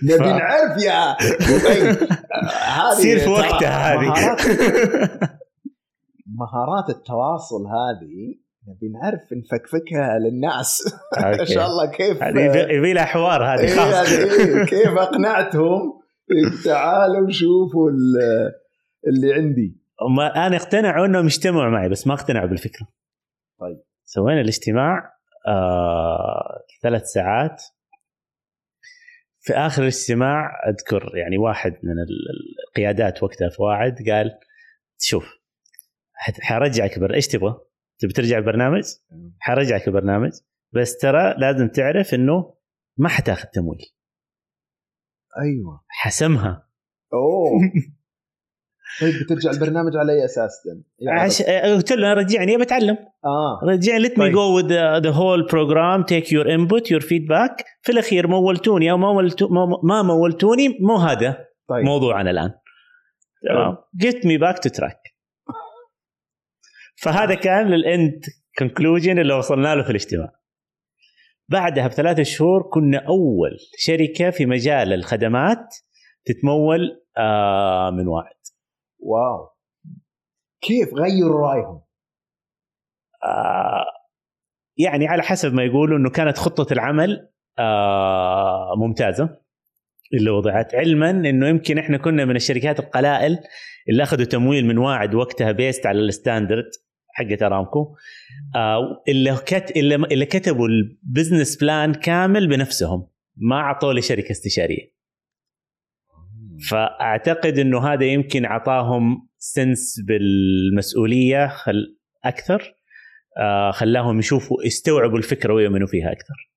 [0.03, 1.17] نبي نعرف يا.
[2.53, 4.09] هذه تصير في وقتها هذه
[6.27, 10.83] مهارات التواصل هذه نبي نعرف نفكفكها للناس
[11.41, 11.47] إن.
[11.47, 12.41] شاء الله كيف هذه
[12.77, 14.19] يبي- لها حوار هذه إيه خاص هذه
[14.59, 16.01] إيه كيف أقنعتهم
[16.65, 18.53] تعالوا شوفوا ال-
[19.07, 22.89] اللي عندي هم الآن اقتنعوا إنهم يجتمعوا معي بس ما اقتنعوا بالفكرة
[23.61, 23.83] طيب.
[24.05, 25.13] سوينا الاجتماع
[25.49, 27.63] آه، ثلاث ساعات
[29.41, 34.31] في آخر الاجتماع أذكر يعني واحد من ال- القيادات وقتها في واعد قال
[34.99, 35.35] شوف
[36.43, 37.55] حرجعك بر إيش تبغى؟
[38.03, 38.83] تبي ترجع البرنامج؟
[39.39, 40.31] حرجعك البرنامج.
[40.73, 42.55] بس ترى لازم تعرف إنه
[42.97, 43.87] ما حتاخذ تمويل.
[45.43, 45.81] أيوه.
[45.89, 46.69] حسمها.
[47.13, 47.61] أوه.
[49.01, 50.53] طيب بترجع البرنامج على أي أساس؟
[50.99, 51.43] يعني عش...
[51.43, 53.61] قلت له رجعني بتعلم آه.
[53.65, 54.35] رجعني طيب.
[54.35, 56.05] go with the, the whole program.
[56.05, 57.65] Take your input your feedback.
[57.83, 59.49] في الأخير مولتوني أو ما مولتو
[59.83, 61.85] ما- مولتوني مو هذا طيب.
[61.85, 62.51] موضوعنا الآن.
[63.49, 65.02] تمام get me back to track.
[67.03, 68.25] فهذا كان لل end
[68.59, 70.33] conclusion اللي وصلنا له في الاجتماع.
[71.49, 75.77] بعدها بثلاث شهور كنا أول شركة في مجال الخدمات
[76.25, 78.37] تتمول آه من واعد.
[78.99, 79.49] واو.
[80.61, 81.83] كيف غيروا رأيهم؟
[83.25, 83.85] آه،
[84.77, 89.43] يعني على حسب ما يقولوا إنه كانت خطة العمل آه، ممتازة.
[90.15, 93.39] اللي وضعت علامة إنه يمكن إحنا كنا من الشركات القلائل
[93.89, 96.71] اللي أخذوا تمويل من واعد وقتها based على ال standard.
[97.13, 97.97] حقت أرامكو.
[98.57, 104.93] آه، اللي كت اللي, كتبوا ال business plan كامل بنفسهم ما أعطوه لشركة استشارية.
[106.71, 112.75] فأعتقد إنه هذا يمكن أعطاهم sense بالمسؤولية خل أكثر.
[113.39, 116.53] آه خلاهم يشوفوا يستوعبوا الفكرة ويؤمنوا فيها أكثر.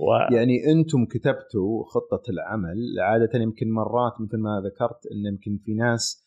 [0.00, 0.34] و...
[0.34, 6.24] يعني أنتم كتبتوا خطة العمل عادة يمكن مرات مثل ما ذكرت إن يمكن في ناس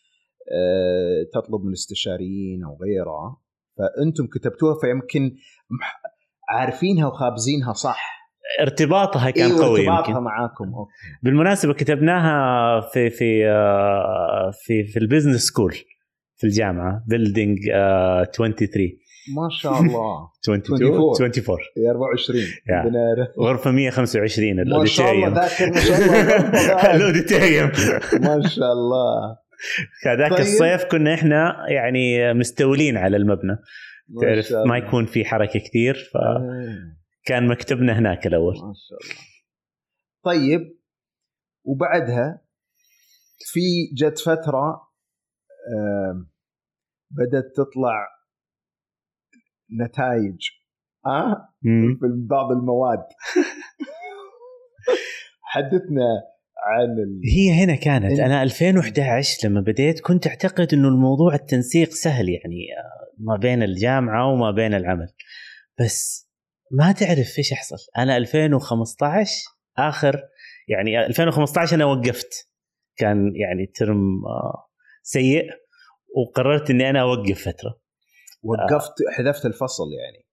[1.34, 3.38] تطلب من استشاريين أو غيرها
[3.77, 5.36] فأنتم كتبتوها فيمكن
[6.49, 8.23] عارفينها وخابزينها صح.
[8.62, 10.23] ارتباطها كان إيوه، قوي ارتباطها يمكن.
[10.23, 10.91] معاكم okay.
[11.23, 15.76] بالمناسبة كتبناها في في آه في في ال business school
[16.36, 18.89] في الجامعة building آه 23
[19.36, 20.29] ما شاء الله.
[20.43, 21.29] 22 24.
[21.29, 22.75] 24 يا 24 يا.
[22.75, 27.67] عندنا غرفة 125 ما شاء الله ذاكر ما شاء الله الأوديتوريوم.
[28.21, 29.42] ما شاء الله.
[30.08, 30.39] هذاك طيب.
[30.39, 33.58] الصيف كنا إحنا يعني مستولين على المبنى
[34.21, 34.78] تعرف ما.
[34.78, 36.38] يكون في حركة كثير آه.
[37.23, 39.23] فكان مكتبنا هناك الأول ما شاء الله
[40.23, 40.80] طيب
[41.63, 42.41] وبعدها
[43.45, 43.60] في
[43.93, 44.93] جت فترة
[47.12, 48.08] بدأت تطلع
[49.82, 50.49] نتائج
[51.62, 51.97] مم.
[51.99, 53.04] في بعض المواد
[55.54, 56.33] حدثنا
[56.63, 57.21] عن ال...
[57.36, 58.19] هي هنا كانت.
[58.19, 64.34] أنا 2011 لما بديت كنت أعتقد إنه الموضوع التنسيق سهل يعني آه، ما بين الجامعة
[64.34, 65.08] وما بين العمل.
[65.80, 66.30] بس
[66.71, 67.78] ما تعرف إيش يحصل.
[67.97, 69.32] أنا 2015
[69.78, 70.21] آخر
[70.67, 72.49] يعني 2015 أنا وقفت.
[72.97, 74.69] كان يعني term آه،
[75.04, 75.49] سيء
[76.15, 77.80] وقررت إني أنا أوقف فترة.
[78.43, 80.26] وقفت حذفت الفصل يعني.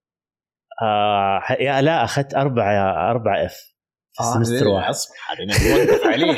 [0.83, 3.70] آه لا أخذت أربعة أربعة F
[4.13, 4.89] في ال semester ليه؟ واحد.
[4.89, 6.33] اصبر هذه عليه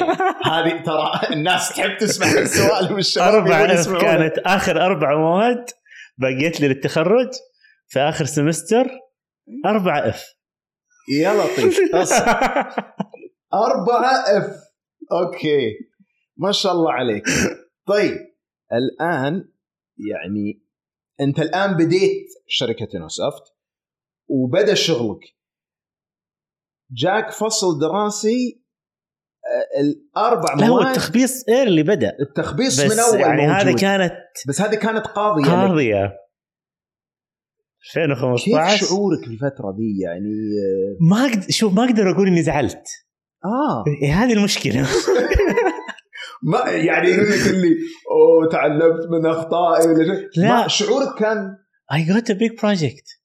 [0.44, 3.88] هذه ترى الناس تحب تسمع السؤال والشباب أربع F.
[3.88, 5.70] كانت آخر أربع مواد
[6.18, 7.30] بقيت لي للتخرج.
[7.88, 8.90] في آخر semester
[9.66, 10.24] أربع F.
[11.08, 11.78] يا لطيف.
[13.54, 14.56] أربعة F.
[15.12, 15.72] okay.
[16.36, 17.24] ما شاء الله عليك.
[17.86, 18.18] طيب
[18.72, 19.48] الآن
[20.10, 20.62] يعني
[21.20, 23.42] أنت الآن بديت شركة InnoSoft
[24.28, 25.20] وبدأ شغلك.
[26.92, 28.62] جاك فصل دراسي
[29.44, 30.86] آه، الاربع لا هو مواد.
[30.86, 32.12] التخبيص اللي بدأ.
[32.20, 33.80] التخبيص بس من أول يعني موجود.
[33.80, 34.14] كانت
[34.48, 35.48] بس هذه كانت قاضية لك.
[35.50, 36.12] قاضية.
[37.92, 40.30] كيف 2015 شعورك في الفترة دي؟ يعني
[41.10, 42.88] ما أقدر شوف ما أقدر أقول إني زعلت.
[43.44, 43.84] آه.
[44.02, 44.86] إيه هذه المشكلة.
[46.42, 47.74] ما يعني يقول لك اللي
[48.10, 49.86] أوه تعلمت من أخطائي.
[49.88, 50.42] ولا شيء.
[50.42, 50.68] لا.
[50.68, 51.56] شعورك كان
[51.92, 53.21] I got a big project.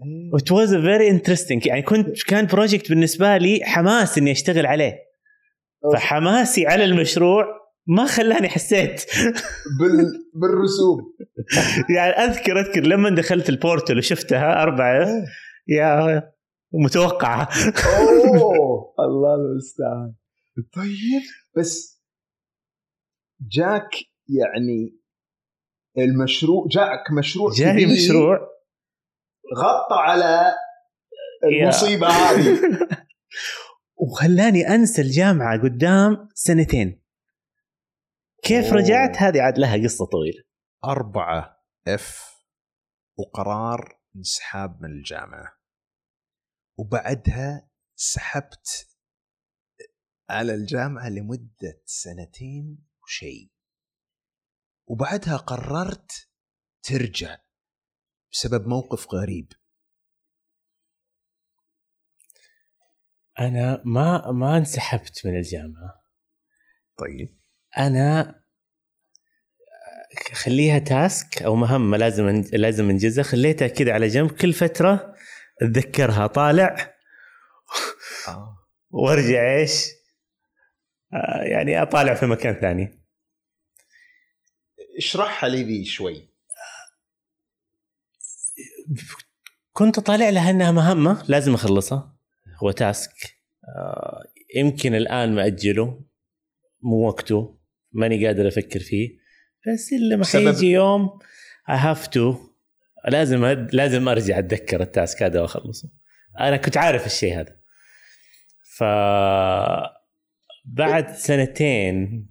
[0.00, 1.66] It was a very interesting.
[1.66, 4.94] يعني كنت كان بروجكت بالنسبة لي حماس إني أشتغل عليه.
[5.94, 7.44] فحماسي على المشروع
[7.86, 9.04] ما خلاني حسيت.
[9.80, 10.24] بال...
[10.34, 11.14] بالرسوم.
[11.96, 15.08] يعني اذكر أذكر لما دخلت البورتل وشفتها أربعة.
[15.68, 16.22] يا
[16.72, 17.48] متوقعة.
[17.86, 18.94] أوه.
[19.08, 20.14] الله المستعان.
[20.74, 21.22] طيب
[21.56, 22.02] بس
[23.40, 23.90] جاك
[24.28, 24.98] يعني
[25.98, 28.57] المشروع جاءك مشروع جاني مشروع.
[29.56, 30.54] غطى على
[31.44, 32.60] المصيبة هذه.
[33.96, 37.02] وخلاني أنسى الجامعة قدام سنتين.
[38.42, 38.74] كيف أوه.
[38.74, 40.42] رجعت؟ هذه عاد لها قصة طويلة.
[40.84, 42.38] أربعة اف
[43.18, 45.58] وقرار انسحاب من الجامعة.
[46.78, 48.88] وبعدها سحبت
[50.30, 53.50] على الجامعة لمدة سنتين وشيء.
[54.86, 56.28] وبعدها قررت
[56.82, 57.47] ترجع.
[58.32, 59.52] بسبب موقف غريب.
[63.40, 66.02] أنا ما ما انسحبت من الجامعة.
[66.98, 67.38] طيب.
[67.78, 68.42] أنا
[70.32, 73.24] خليها تاسك أو مهمة لازم لازم أنجزها.
[73.24, 74.30] خليتها كذا على جنب.
[74.30, 75.14] كل فترة
[75.62, 76.26] أتذكرها.
[76.26, 76.94] طالع.
[78.28, 78.58] آه.
[78.90, 79.86] وأرجع إيش؟
[81.12, 83.04] آه، يعني أطالع في مكان ثاني.
[84.98, 86.28] اشرحها لي ذي شوي.
[89.72, 91.24] كنت طالع لها إنها مهمة.
[91.28, 92.16] لازم أخلصها.
[92.62, 93.12] هو task
[93.64, 94.22] آه،
[94.56, 96.04] يمكن الآن مأجله.
[96.82, 97.58] مو وقته.
[97.92, 99.18] ماني قادر أفكر فيه.
[99.66, 101.18] بس إلا ما حيجي يوم
[101.70, 102.36] I have to
[103.08, 105.90] لازم لازم أرجع أتذكر ال task هذا وأخلصه.
[106.40, 107.58] أنا كنت عارف الشيء هذا.
[108.76, 108.84] ف
[110.64, 112.28] بعد سنتين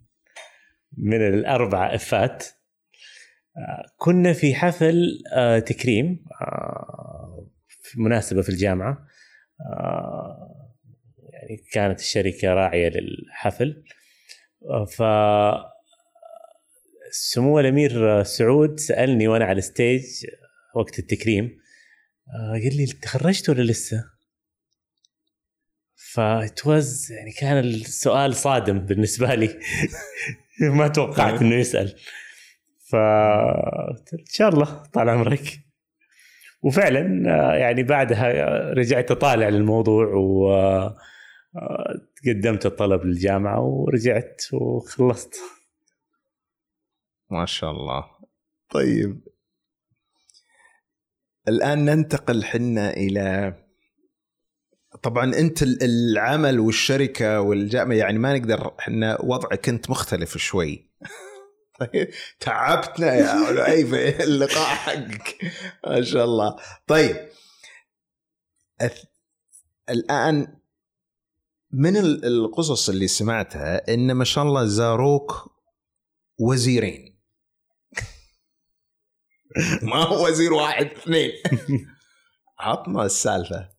[0.97, 2.45] من الاربع F ات
[3.97, 7.47] كنا في حفل آه، تكريم آه،
[7.81, 9.07] في مناسبة في الجامعة.
[9.61, 10.75] آه،
[11.33, 13.83] يعني كانت الشركة راعية للحفل.
[14.97, 15.03] ف
[17.11, 20.03] سمو الأمير سعود سألني وأنا على الستيج
[20.75, 21.59] وقت التكريم
[22.63, 24.03] قال لي تخرجت ولا لسه؟
[25.95, 29.59] فتوز يعني كان السؤال صادم بالنسبة لي.
[30.77, 31.95] ما توقعت إنه يسأل.
[32.91, 35.59] ف ان شاء الله طال عمرك.
[36.63, 38.29] وفعلا آه، يعني بعدها
[38.73, 40.97] رجعت أطالع للموضوع و آه،
[42.27, 45.35] قدمت الطلب للجامعة ورجعت وخلصت.
[47.29, 48.05] ما شاء الله.
[48.69, 49.21] طيب.
[51.47, 53.53] الآن ننتقل حنا إلى
[55.03, 60.86] طبعا أنت ال- العمل والشركة والجامعة يعني ما نقدر إحنا وضعك انت مختلف شوي.
[61.79, 62.09] طيب.
[62.39, 65.37] تعبتنا يا في اللقاء حقك.
[65.87, 66.55] ما شاء الله.
[66.87, 67.29] طيب.
[68.83, 69.05] أث-
[69.89, 70.57] الآن
[71.71, 75.31] من ال- القصص اللي سمعتها إن ما شاء الله زاروك
[76.39, 77.19] وزيرين.
[79.91, 81.31] ما هو وزير واحد اثنين.
[82.59, 83.69] عطنا السالفة.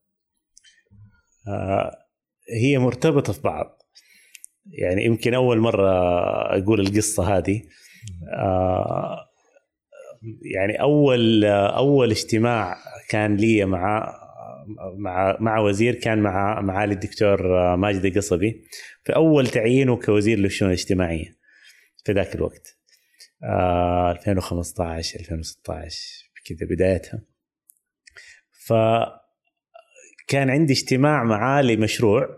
[1.49, 1.97] آه،
[2.63, 3.79] هي مرتبطة في بعض.
[4.67, 5.91] يعني يمكن أول مرة
[6.59, 7.63] أقول القصة هذه.
[8.35, 9.29] آه،
[10.43, 12.77] يعني أول أول اجتماع
[13.09, 14.19] كان لي مع
[14.97, 17.43] مع مع وزير كان مع معالي الدكتور
[17.77, 18.65] ماجد القصبي
[19.05, 21.39] في أول تعيينه كوزير للشؤون الاجتماعية
[22.05, 22.79] في ذاك الوقت.
[23.45, 27.23] آه 2015 2016 كذا بدايتها.
[28.51, 28.73] ف
[30.29, 32.29] كان عندي اجتماع معاه لمشروع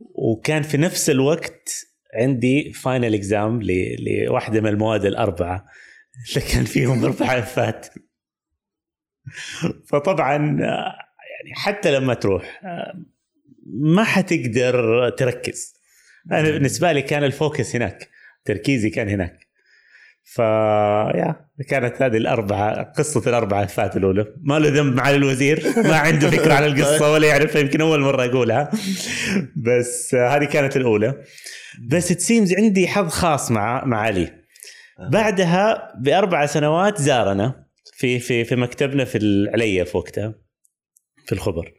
[0.00, 3.60] وكان في نفس الوقت عندي final exam
[3.98, 5.66] لواحدة من المواد الأربعة
[6.28, 7.86] اللي كان فيهم أربع F ات
[9.86, 12.60] فطبعا يعني حتى لما تروح
[13.66, 15.74] ما حتقدر تركز.
[16.32, 18.08] أنا بالنسبة لي كان ال focus هناك
[18.44, 19.47] تركيزي كان هناك.
[20.34, 21.36] ف yeah
[21.68, 24.26] كانت هذه الأربعة قصة الأربعة F ات الأولى.
[24.42, 28.24] ما له ذنب مع الوزير ما عنده فكرة عن القصة ولا يعرفها يمكن أول مرة
[28.24, 28.70] اقولها
[29.56, 31.14] بس هذه كانت الأولى.
[31.88, 34.32] بس تسيمز عندي حظ خاص مع مع علي.
[35.12, 40.34] بعدها بأربع سنوات زارنا في في في مكتبنا في العليا في وقتها
[41.26, 41.72] في الخبر.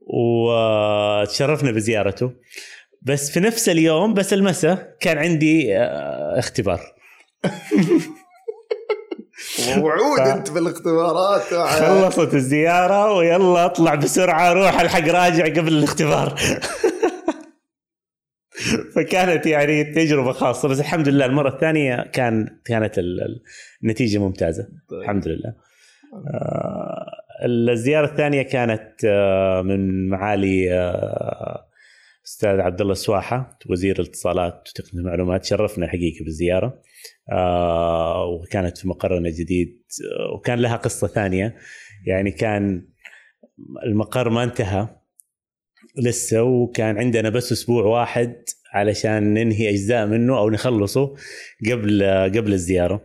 [0.00, 2.32] وتشرفنا بزيارته.
[3.02, 6.97] بس في نفس اليوم بس المساء كان عندي آه، اختبار.
[9.82, 11.42] وعود انت بالاختبارات.
[11.68, 16.34] خلصت الزيارة ويلا اطلع بسرعة روح الحق راجع قبل الاختبار.
[18.96, 23.42] فكانت يعني تجربة خاصة بس الحمد لله المرة الثانية كان كانت ال- ال-
[23.82, 25.54] النتيجة ممتازة الحمد لله.
[26.34, 27.06] آه،
[27.44, 31.67] الزيارة الثانية كانت آه، من معالي آه،
[32.28, 36.82] أستاذ عبد الله السواحه وزير الاتصالات وتقنية المعلومات شرفنا حقيقه بالزيارة.
[37.32, 39.82] آه، وكانت في مقرنا الجديد
[40.20, 41.56] آه، وكان لها قصة ثانية.
[42.06, 42.88] يعني كان
[43.86, 44.88] المقر ما انتهى
[45.96, 51.14] لسه وكان عندنا بس أسبوع واحد علشان ننهي أجزاء منه أو نخلصه
[51.70, 52.02] قبل
[52.36, 53.04] قبل الزيارة.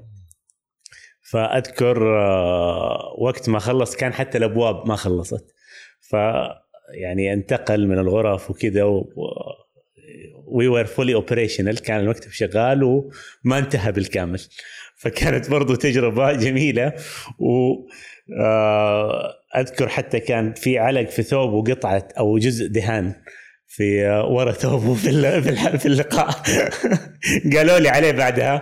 [1.21, 5.53] فأذكر آه، وقت ما خلص كان حتى الأبواب ما خلصت.
[6.01, 6.15] ف
[6.91, 8.84] يعني انتقل من الغرف وكذا
[10.47, 14.41] we were fully operational كان المكتب شغال وما انتهى بالكامل.
[14.95, 16.93] فكانت برضو تجربة جميلة.
[17.39, 17.73] و
[18.39, 23.13] آه، أذكر حتى كان في علق في ثوب وقطعة أو جزء دهان
[23.67, 25.41] في آه، ورا ثوبه في
[25.77, 26.29] في اللقاء.
[27.55, 28.59] قالوا لي عليه بعدها.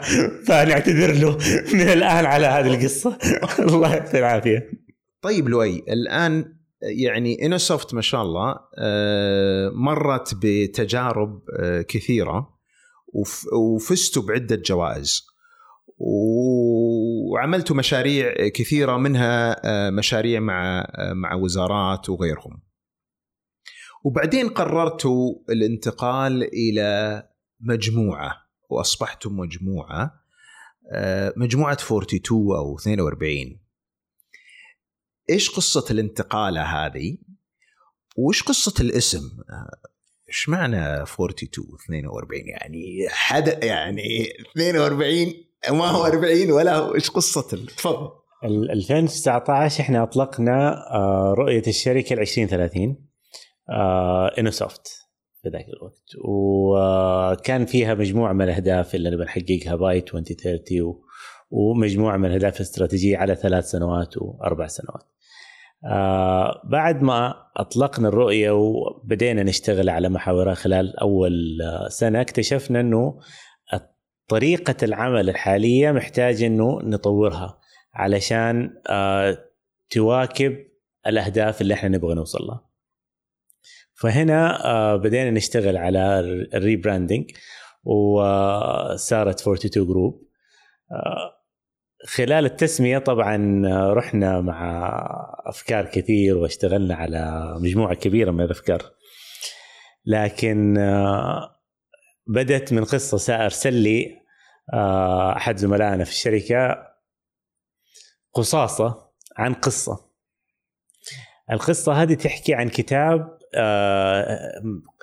[0.48, 1.38] فنعتذر له
[1.74, 3.18] من الآن على هذه القصة.
[3.60, 4.70] الله يعطيه العافية.
[5.22, 11.42] طيب لؤي الآن يعني انوسوفت ما شاء الله آه، مرت بتجارب
[11.88, 12.62] كثيرة
[13.54, 15.32] وفزتوا بعدة جوائز
[17.32, 22.62] وعملتوا مشاريع كثيرة منها آه، مشاريع مع آه، مع وزارات وغيرهم.
[24.04, 27.24] وبعدين قررتوا الانتقال إلى
[27.60, 28.36] مجموعة
[28.70, 30.22] واصبحتم مجموعة
[30.92, 33.61] آه، مجموعة 42 أو 42
[35.30, 37.18] إيش قصة الانتقالة هذه؟
[38.16, 39.30] وإيش قصة الاسم؟
[40.28, 41.50] إيش معنى 42
[41.86, 45.34] 42 يعني حد يعني 42
[45.70, 47.42] ما هو 40 ولا إيش قصة
[47.78, 48.10] تفضل
[48.44, 52.96] 2019 إحنا أطلقنا آه، رؤية الشركة ل 2030
[54.40, 54.88] انوسوفت
[55.42, 61.02] في ذاك الوقت وكان فيها مجموعة من الأهداف اللي نبغى نحققها باي 2030
[61.52, 65.04] ومجموعة من الأهداف الاستراتيجية على ثلاث سنوات وأربع سنوات.
[65.86, 71.34] آه بعد ما أطلقنا الرؤية وبدينا نشتغل على محاورها خلال أول
[71.90, 73.20] سنة اكتشفنا إنه
[74.32, 77.60] طريقة العمل الحالية محتاج إنه نطورها
[77.94, 79.38] علشان آه،
[79.90, 80.58] تواكب
[81.08, 82.70] الأهداف اللي إحنا نبغى نوصل لها.
[83.94, 86.20] فهنا آه، بدينا نشتغل على
[86.54, 87.32] ال rebranding
[87.84, 90.28] وصارت 42 Group
[92.08, 93.62] خلال التسمية طبعا
[93.94, 94.90] رحنا مع
[95.46, 98.82] أفكار كثير واشتغلنا على مجموعة كبيرة من الأفكار.
[100.06, 101.60] لكن آه،
[102.28, 104.22] بدت من قصة ارسل لي
[104.74, 106.88] آه، أحد زملائنا في الشركة
[108.34, 110.12] قصاصة عن قصة.
[111.52, 114.52] القصة هذه تحكي عن كتاب آه،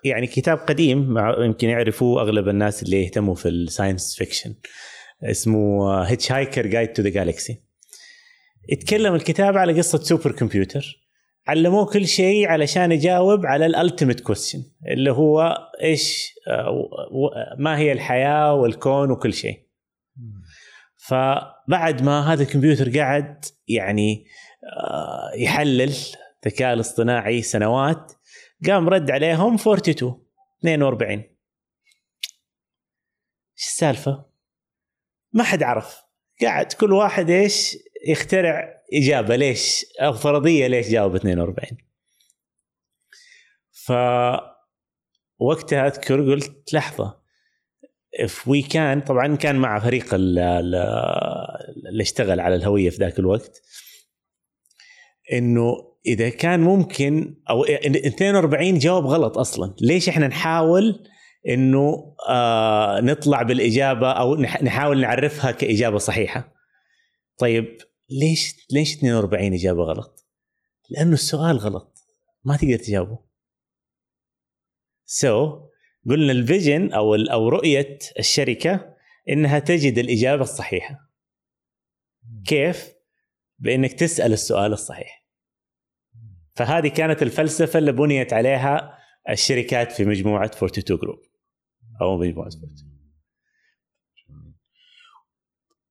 [0.04, 4.54] يعني كتاب قديم يمكن يعرفوه أغلب الناس اللي يهتموا في ال science fiction
[5.22, 7.62] اسمه Hitchhiker Guide to the Galaxy
[8.68, 11.08] يتكلم الكتاب على قصة super computer
[11.48, 16.88] علموه كل شيء علشان يجاوب على ال ultimate question اللي هو إيش آه،
[17.58, 19.68] ما هي الحياة والكون وكل شيء.
[20.96, 24.26] فبعد ما هذا الكمبيوتر قاعد يعني
[24.64, 25.92] آه، يحلل
[26.46, 28.12] الذكاء الاصطناعي سنوات
[28.66, 30.20] قام رد عليهم 42
[30.64, 31.26] 42 إيش
[33.56, 34.27] السالفة؟
[35.32, 36.02] ما حد عرف.
[36.42, 37.76] قاعد كل واحد إيش
[38.08, 41.78] يخترع إجابة ليش؟ أو فرضيه ليش جاوب 42
[43.70, 43.92] ف
[45.38, 47.18] وقتها أذكر قلت لحظة
[48.20, 53.62] اف وي كان طبعا كان مع فريق اللي اشتغل على الهوية في ذاك الوقت
[55.32, 55.72] إنه
[56.06, 59.74] إذا كان ممكن أو 42 جواب غلط أصلا.
[59.80, 61.08] ليش إحنا نحاول
[61.48, 66.54] إنه آه نطلع بالإجابة أو نحاول نعرفها كإجابة صحيحة
[67.38, 67.78] طيب
[68.10, 70.28] ليش ليش 42 إجابة غلط؟
[70.90, 71.98] لأنه السؤال غلط
[72.44, 73.18] ما تقدر تجاوبه.
[75.04, 75.62] so, so,
[76.10, 78.96] قلنا ال vision أو أو رؤية الشركة
[79.28, 80.98] إنها تجد الإجابة الصحيحة.
[82.46, 82.92] كيف؟
[83.58, 85.26] بإنك تسأل السؤال الصحيح.
[86.56, 88.98] فهذه كانت الفلسفة اللي بنيت عليها
[89.30, 91.27] الشركات في مجموعة 42 Group
[92.02, 92.98] أو مجموعه 42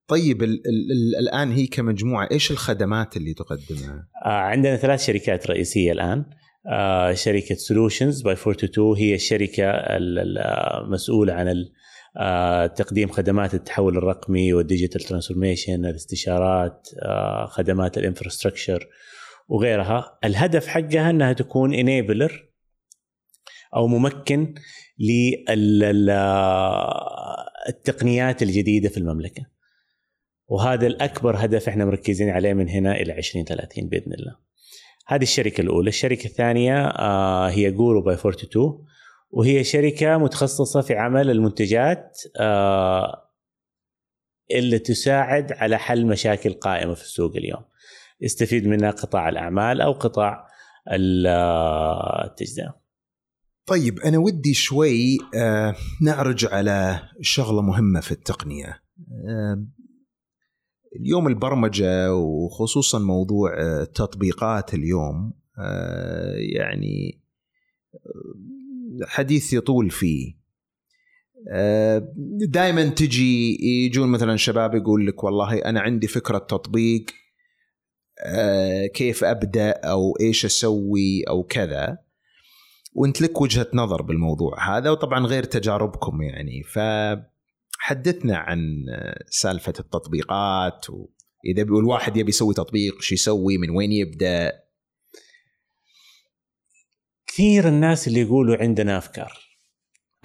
[0.08, 5.92] طيب ال ال الآن هي كمجموعة إيش الخدمات اللي تقدمها؟ آه عندنا ثلاث شركات رئيسية
[5.92, 6.26] الآن.
[6.72, 11.66] آه شركة Solutions by 42 هي الشركة المسؤوله عن
[12.18, 18.88] آه تقديم خدمات التحول الرقمي وال digital transformation الاستشارات آه خدمات ال infrastructure
[19.48, 20.20] وغيرها.
[20.24, 22.47] الهدف حقها إنها تكون enabler
[23.76, 24.56] أو ممكن
[27.70, 29.46] للتقنيات الجديدة في المملكة
[30.48, 34.36] وهذا الأكبر هدف إحنا مركزين عليه من هنا إلى 2030 بإذن الله.
[35.08, 38.86] هذه الشركة الأولى، الشركة الثانية آه هي Guru by 42
[39.30, 43.32] وهي شركة متخصصة في عمل المنتجات آه
[44.52, 47.64] اللي تساعد على حل مشاكل قائمة في السوق اليوم.
[48.22, 50.48] يستفيد منها قطاع الأعمال أو قطاع
[52.26, 52.87] التجزئة.
[53.68, 58.84] طيب أنا ودي شوي آه نعرج على شغلة مهمة في التقنية.
[59.30, 59.66] آه
[60.96, 67.22] اليوم البرمجة وخصوصا موضوع التطبيقات اليوم آه يعني
[67.96, 70.38] آه، حديث يطول فيه.
[72.50, 77.06] دائما تجي يجون مثلا شباب يقول لك والله أنا عندي فكرة تطبيق
[78.94, 82.07] كيف أبدأ أو إيش أسوي أو كذا.
[82.98, 86.64] وانت لك وجهة نظر بالموضوع هذا وطبعا غير تجاربكم يعني.
[86.64, 88.86] فحدثنا عن
[89.30, 94.52] سالفة التطبيقات وإذا بيقول واحد يبي يسوي تطبيق شو يسوي؟ من وين يبدأ؟
[97.28, 99.34] كثير الناس اللي يقولوا عندنا أفكار.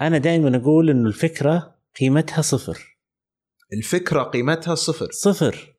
[0.01, 2.97] أنا دائما أقول إنه الفكرة قيمتها صفر.
[3.73, 5.07] الفكرة قيمتها صفر.
[5.11, 5.75] صفر.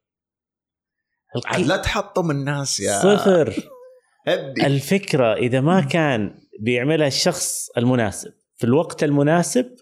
[1.37, 1.65] القي...
[1.65, 3.55] لا تحطم الناس يا صفر.
[4.29, 4.67] هدي.
[4.67, 8.33] الفكرة إذا ما كان بيعملها الشخص المناسب.
[8.57, 9.77] في الوقت المناسب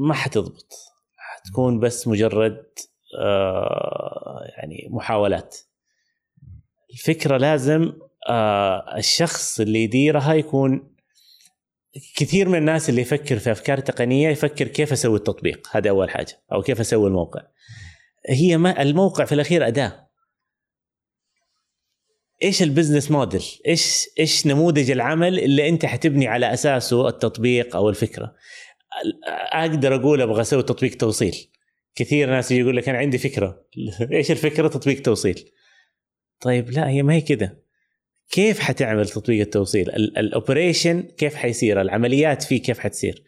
[0.00, 0.72] ما حتضبط.
[1.16, 2.64] حتكون بس مجرد
[3.20, 5.56] آه يعني محاولات.
[6.92, 7.92] الفكرة لازم
[8.28, 10.96] آه الشخص اللي يديرها يكون
[12.16, 15.68] كثير من الناس اللي يفكر في أفكار تقنية يفكر كيف أسوي التطبيق.
[15.72, 17.42] هذا أول حاجة أو كيف أسوي الموقع.
[18.28, 20.09] هي ما الموقع في الأخير أداة.
[22.42, 28.34] إيش البزنس موديل؟ إيش إيش نموذج العمل اللي أنت حتبني على أساسه التطبيق أو الفكرة؟
[29.52, 31.48] أقدر أقول أبغى أسوي تطبيق توصيل.
[31.94, 33.64] كثير ناس يقول لك أنا عندي فكرة.
[34.12, 35.50] إيش الفكرة؟ تطبيق توصيل.
[36.40, 37.62] طيب لا هي ما هي كده.
[38.30, 43.22] كيف حتعمل تطبيق التوصيل؟ الأوبريشن كيف حيصير؟ العمليات فيه كيف حتصير؟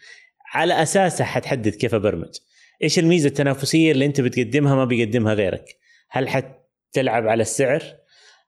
[0.54, 2.34] على أساسها حتحدد كيف أبرمج.
[2.82, 5.64] إيش الميزة التنافسية اللي أنت بتقدمها ما بيقدمها غيرك؟
[6.10, 7.82] هل حتلعب على السعر؟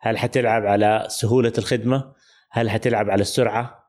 [0.04, 2.14] هل حتلعب على سهولة الخدمة؟
[2.50, 3.84] هل حتلعب على السرعة؟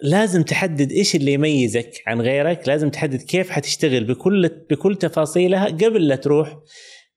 [0.00, 6.08] لازم تحدد إيش اللي يميزك عن غيرك لازم تحدد كيف حتشتغل بكل بكل تفاصيلها قبل
[6.08, 6.58] لا تروح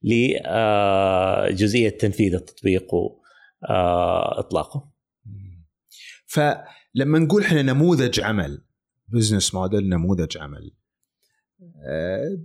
[0.04, 2.94] لجزئيه آه، تنفيذ التطبيق
[3.70, 4.92] آه، إطلاقه.
[6.26, 8.66] فلما نقول إحنا نموذج عمل
[9.08, 10.72] بزنس موديل نموذج عمل
[11.90, 12.38] أه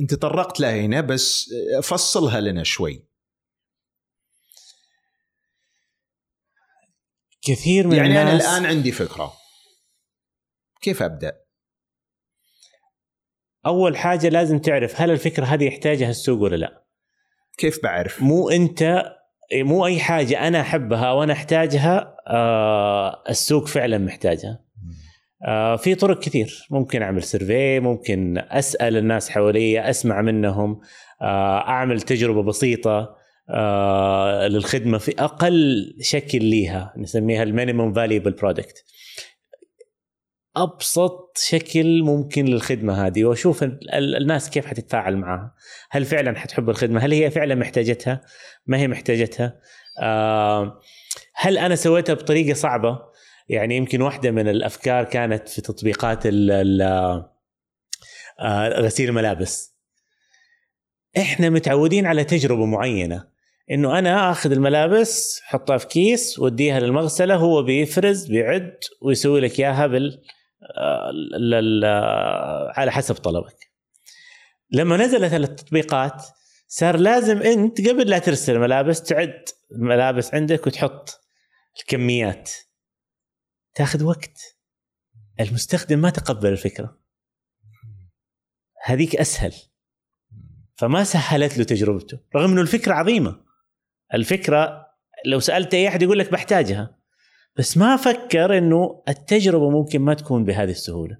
[0.00, 1.50] انت طرقت لها هنا بس
[1.82, 3.05] فصلها لنا شوي.
[7.46, 9.32] كثير من يعني الناس أنا الآن عندي فكرة.
[10.82, 11.32] كيف أبدأ؟
[13.66, 16.84] أول حاجة لازم تعرف هل الفكرة هذه يحتاجها السوق ولا لا.
[17.58, 19.02] كيف بعرف؟ مو أنت
[19.54, 24.64] مو أي حاجة أنا أحبها وأنا أحتاجها آه السوق فعلا محتاجها.
[25.46, 26.66] آه في طرق كثير.
[26.70, 30.80] ممكن أعمل survey ممكن أسأل الناس حوالي أسمع منهم
[31.22, 33.16] آه أعمل تجربة بسيطة.
[33.50, 38.84] آه للخدمة في أقل شكل ليها نسميها ال minimum viable product
[40.56, 45.54] أبسط شكل ممكن للخدمة هذه وأشوف الناس كيف حتتفاعل معها؟
[45.90, 48.20] هل فعلا حتحب الخدمة؟ هل هي فعلا محتاجتها؟
[48.66, 49.60] ما هي محتاجتها؟
[50.02, 50.80] آه،
[51.34, 52.98] هل أنا سويتها بطريقة صعبة؟
[53.48, 57.32] يعني يمكن واحدة من الأفكار كانت في تطبيقات آه،
[58.80, 59.76] غسيل الملابس.
[61.18, 63.35] إحنا متعودين على تجربة معينة.
[63.70, 69.86] إنه أنا آخذ الملابس احطها في كيس واديها للمغسلة هو بيفرز بيعد ويسوي لك إياها
[69.86, 70.22] بال
[72.76, 73.56] على حسب طلبك.
[74.70, 76.22] لما نزلت التطبيقات
[76.68, 81.20] صار لازم أنت قبل لا ترسل ملابس تعد الملابس عندك وتحط
[81.80, 82.50] الكميات.
[83.74, 84.38] تاخذ وقت.
[85.40, 86.98] المستخدم ما تقبل الفكرة.
[88.84, 89.52] هذيك أسهل.
[90.74, 93.45] فما سهلت له تجربته رغم إنه الفكرة عظيمة.
[94.14, 94.86] الفكرة
[95.26, 96.96] لو سألت أي أحد يقول لك بحتاجها
[97.56, 101.16] بس ما فكر إنه التجربة ممكن ما تكون بهذه السهولة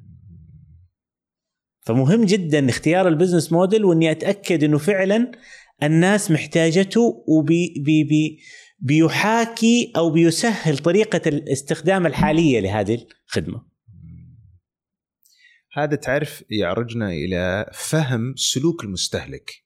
[1.80, 5.32] فمهم جدا اختيار ال business model وإني أتأكد إنه فعلا
[5.82, 8.39] الناس محتاجته وبي بي بي
[8.78, 13.66] بيحاكي أو بيسهل طريقة الاستخدام الحالية لهذه الخدمة.
[15.72, 19.65] هذا تعرف يعرجنا إلى فهم سلوك المستهلك.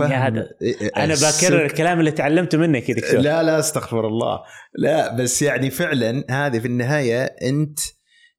[0.00, 0.50] يعني هذا
[0.96, 3.20] أنا بكرر الكلام اللي تعلمته منك يا دكتور.
[3.20, 4.40] لا لا استغفر الله.
[4.74, 7.78] لا بس يعني فعلا هذه في النهاية أنت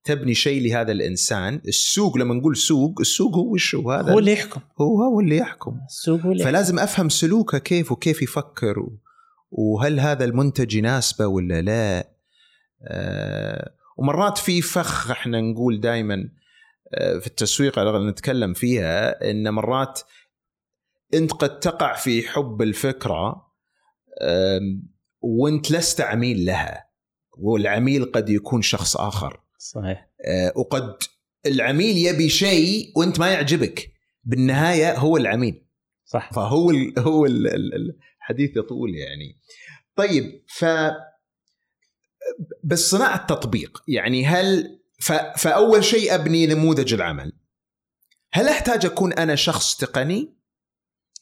[0.04, 1.62] تبني شيء لهذا الإنسان.
[1.68, 4.62] السوق لما نقول سوق السوق هو شو هذا هو اللي يحكم.
[4.82, 5.78] هو هو اللي يحكم.
[5.90, 8.76] السوق هو اللي فلازم أفهم سلوكه كيف وكيف يفكر
[9.52, 12.10] وهل هذا المنتج يناسبه ولا لا.
[12.88, 16.30] آه ومرات في فخ إحنا نقول دائما
[16.94, 20.00] آه في التسويق نتكلم فيها إن مرات
[21.14, 23.48] انت قد تقع في حب الفكرة
[25.22, 26.88] وانت لست عميل لها
[27.38, 29.40] والعميل قد يكون شخص آخر.
[29.58, 30.10] صحيح.
[30.28, 30.98] آه، وقد
[31.46, 33.92] العميل يبي شيء وانت ما يعجبك
[34.24, 35.66] بالنهاية هو العميل.
[36.06, 36.34] صح.
[36.34, 39.40] فهو ال هو ال ال- الحديث يطول يعني.
[39.96, 40.66] طيب ف
[42.64, 47.32] بس صناعة التطبيق يعني هل ف فأول شيء أبني نموذج العمل.
[48.34, 50.38] هل أحتاج أكون أنا شخص تقني؟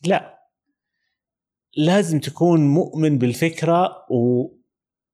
[0.06, 0.38] لا.
[1.78, 4.48] لازم تكون مؤمن بالفكرة و...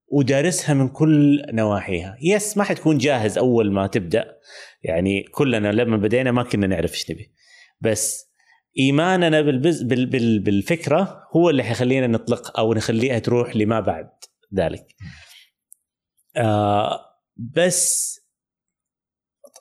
[0.07, 2.17] ودارسها من كل نواحيها.
[2.21, 4.37] يس ما حتكون جاهز أول ما تبدأ.
[4.83, 7.33] يعني كلنا لما بدينا ما كنا نعرف إيش نبي.
[7.81, 8.31] بس
[8.79, 9.83] إيماننا بالبز...
[9.83, 10.05] بال...
[10.05, 10.39] بال...
[10.39, 14.09] بالفكرة هو اللي حيخلينا نطلق أو نخليها تروح لما بعد
[14.55, 14.95] ذلك.
[16.37, 16.99] آه
[17.37, 18.13] بس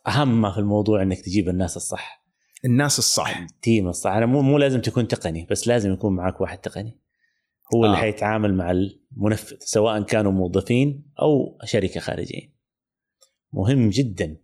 [0.06, 2.25] أهم ما في الموضوع إنك تجيب الناس الصح.
[2.64, 3.38] الناس الصح.
[3.38, 4.10] التيم الصح.
[4.10, 6.98] أنا مو مو لازم تكون تقني بس لازم يكون معك واحد تقني.
[7.74, 8.00] هو اللي آه.
[8.00, 12.52] حيتعامل مع المنفذ سواء كانوا موظفين أو شركة خارجية.
[13.52, 14.36] مهم جدا.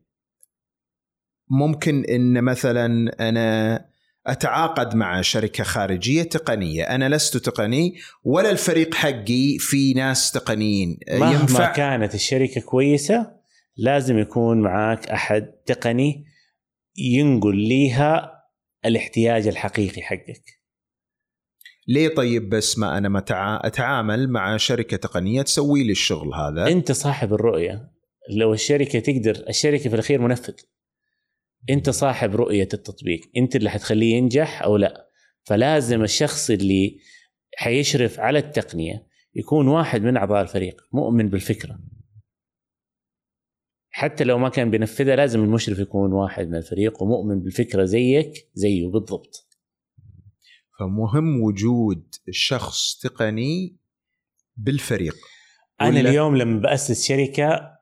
[1.51, 2.87] ممكن إن مثلا
[3.29, 3.79] أنا
[4.27, 7.95] أتعاقد مع شركة خارجية تقنية، أنا لست تقني
[8.25, 10.99] ولا الفريق حقي في ناس تقنيين.
[11.11, 13.33] مهما ينفع كانت الشركة كويسة
[13.77, 16.32] لازم يكون معك أحد تقني
[16.97, 18.32] ينقل ليها
[18.84, 20.62] الاحتياج الحقيقي حقك.
[21.88, 23.61] ليه طيب بس ما أنا متع...
[23.64, 27.90] أتعامل مع شركة تقنية تسوي لي الشغل هذا؟ أنت صاحب الرؤية.
[28.30, 30.55] لو الشركة تقدر الشركة في الأخير منفذ.
[31.70, 33.20] أنت صاحب رؤية التطبيق.
[33.36, 35.09] أنت اللي حتخليه ينجح أو لا.
[35.45, 36.99] فلازم الشخص اللي
[37.57, 41.78] حيشرف على التقنية يكون واحد من أعضاء الفريق مؤمن بالفكرة.
[43.95, 48.88] حتى لو ما كان بينفذها لازم المشرف يكون واحد من الفريق ومؤمن بالفكرة زيك زيه
[48.88, 49.49] بالضبط.
[50.78, 53.76] فمهم وجود شخص تقني
[54.57, 55.14] بالفريق.
[55.80, 57.78] أنا اليوم لما بأسس شركة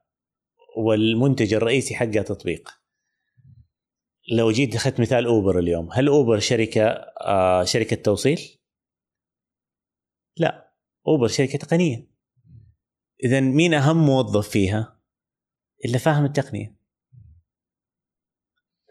[0.76, 2.68] والمنتج الرئيسي حقها تطبيق.
[4.32, 6.84] لو جيت أخذت مثال أوبر اليوم هل أوبر شركة
[7.20, 8.40] آه شركة توصيل؟
[10.36, 10.74] لا
[11.06, 12.10] أوبر شركة تقنية.
[13.24, 14.99] اذا مين أهم موظف فيها؟
[15.84, 16.76] إلا فاهم التقنية.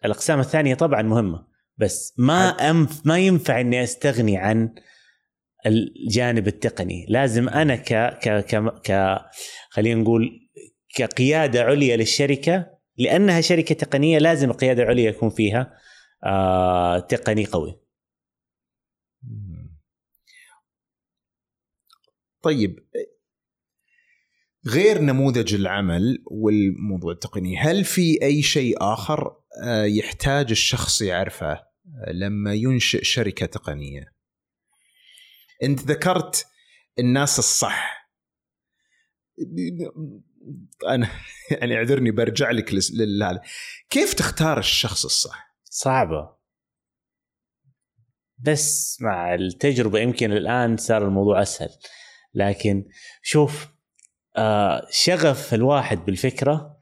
[0.05, 4.75] الأقسام الثانية طبعا مهمة بس ما أنف ما ينفع إني أستغني عن
[5.65, 7.05] الجانب التقني.
[7.09, 9.19] لازم أنا ك ك ك, ك
[9.69, 10.49] خلينا نقول
[10.95, 15.77] كقيادة عليا للشركة لأنها شركة تقنية لازم القيادة العليا يكون فيها
[16.23, 17.79] آه تقني قوي.
[22.41, 22.79] طيب
[24.69, 31.61] غير نموذج العمل والموضوع التقني هل في أي شيء آخر آه، يحتاج الشخص يعرفه
[32.07, 34.13] لما ينشئ شركة تقنية؟
[35.63, 36.47] أنت ذكرت
[36.99, 38.09] الناس الصح.
[40.87, 41.09] أنا
[41.51, 43.39] يعني اعذرني برجع لك لل
[43.89, 46.39] كيف تختار الشخص الصح؟ صعبة.
[48.37, 51.69] بس مع التجربة يمكن الآن صار الموضوع أسهل.
[52.33, 52.85] لكن
[53.21, 53.78] شوف
[54.39, 56.77] آه شغف الواحد بالفكرة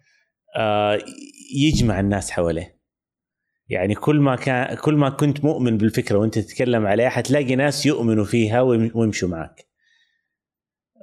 [0.58, 1.00] آه
[1.56, 2.78] يجمع الناس حواليه.
[3.70, 8.26] يعني كل ما كان كل ما كنت مؤمن بالفكرة وانت تتكلم عليها حتلاقي ناس يؤمنوا
[8.26, 9.68] فيها ويم- ويمشوا معك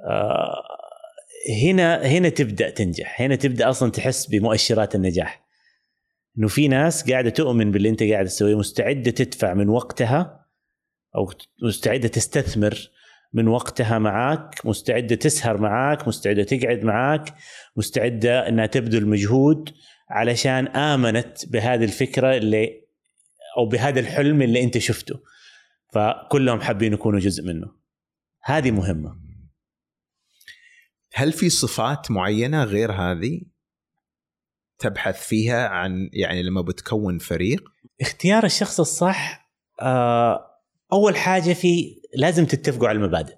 [0.09, 0.55] آه
[1.63, 3.21] هنا هنا تبدأ تنجح.
[3.21, 5.45] هنا تبدأ أصلا تحس بمؤشرات النجاح.
[6.37, 10.45] إنه في ناس قاعدة تؤمن باللي انت قاعد تسويه مستعدة تدفع من وقتها
[11.15, 11.31] أو
[11.63, 12.89] مستعدة تستثمر
[13.35, 17.35] من وقتها معاك مستعدة تسهر معاك مستعدة تقعد معاك
[17.75, 19.69] مستعدة إنها تبذل مجهود
[20.09, 22.85] علشان آمنت بهذه الفكرة اللي
[23.57, 25.19] أو بهذا الحلم اللي أنت شفته.
[25.93, 27.67] فكلهم حابين يكونوا جزء منه.
[28.43, 29.15] هذه مهمة.
[31.13, 33.41] هل في صفات معينة غير هذه
[34.79, 37.63] تبحث فيها عن يعني لما بتكون فريق؟
[38.01, 39.49] اختيار الشخص الصح
[39.81, 40.45] آه،
[40.93, 43.35] أول حاجة في لازم تتفقوا على المبادئ.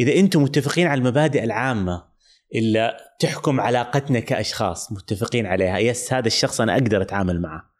[0.00, 2.10] إذا أنتم متفقين على المبادئ العامة
[2.54, 5.78] اللي تحكم علاقتنا كأشخاص متفقين عليها.
[5.78, 7.70] يس هذا الشخص أنا أقدر أتعامل معه.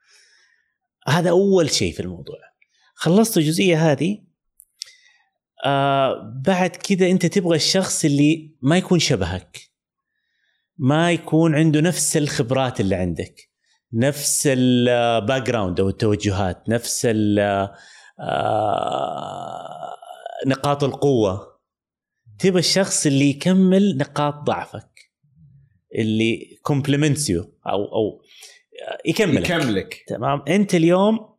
[1.09, 2.39] هذا أول شيء في الموضوع.
[2.95, 4.19] خلصت الجزئية هذه.
[5.65, 9.61] آه بعد كده أنت تبغى الشخص اللي ما يكون شبهك.
[10.79, 13.51] ما يكون عنده نفس الخبرات اللي عندك.
[13.93, 16.69] نفس ال background أو التوجهات.
[16.69, 17.75] نفس آه،
[20.47, 21.61] نقاط القوة.
[22.39, 25.11] تبى الشخص اللي يكمل نقاط ضعفك
[25.95, 28.23] اللي complements you أو أو
[29.07, 29.51] يكملك.
[29.51, 30.05] يكملك.
[30.07, 31.31] تمام؟ أنت اليوم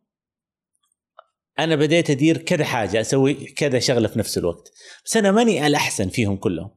[1.58, 4.72] أنا بديت أدير كذا حاجة أسوي كذا شغلة في نفس الوقت
[5.04, 6.70] بس أنا ماني الأحسن فيهم كلهم.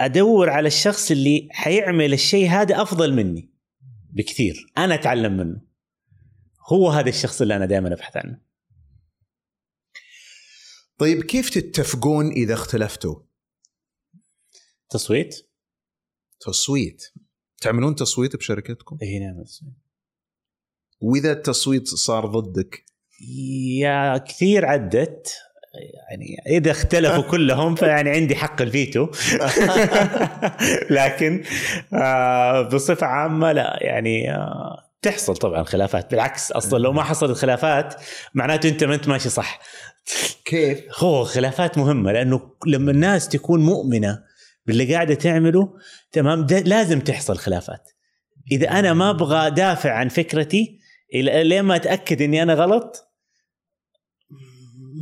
[0.00, 3.50] ادور على الشخص اللي حيعمل الشيء هذا أفضل مني
[4.12, 5.60] بكثير أنا أتعلم منه.
[6.68, 8.45] هو هذا الشخص اللي أنا دائما أبحث عنه.
[10.98, 13.16] طيب كيف تتفقون إذا اختلفتوا؟
[14.90, 15.48] تصويت؟
[16.40, 17.02] تصويت.
[17.60, 19.74] تعملون تصويت بشركتكم؟ اي نعم تصويت.
[21.00, 22.84] وإذا التصويت صار ضدك؟
[23.80, 25.34] يا كثير عدت.
[26.08, 29.06] يعني إذا اختلفوا كلهم فيعني عندي حق الفيتو.
[30.98, 31.44] لكن
[31.92, 33.78] آه بصفة عامة لا.
[33.80, 36.10] يعني آه تحصل طبعا خلافات.
[36.10, 37.94] بالعكس أصلا لو ما حصلت خلافات
[38.34, 39.60] معناته أنت ما أنت ماشي صح.
[40.44, 44.24] كيف؟ هو خلافات مهمة لأنه لما الناس تكون مؤمنة
[44.66, 45.74] باللي قاعدة تعمله
[46.12, 47.90] تمام لازم تحصل خلافات.
[48.52, 50.78] إذا أنا ما أبغى دافع عن فكرتي
[51.14, 53.02] لين ما أتأكد إني أنا غلط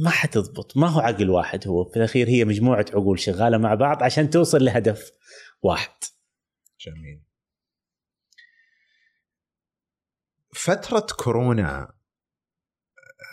[0.05, 0.77] ما حتضبط.
[0.77, 1.85] ما هو عقل واحد هو.
[1.85, 5.11] في الأخير هي مجموعة عقول شغالة مع بعض عشان توصل لهدف
[5.63, 5.91] واحد.
[6.81, 7.23] جميل.
[10.65, 11.93] فترة كورونا.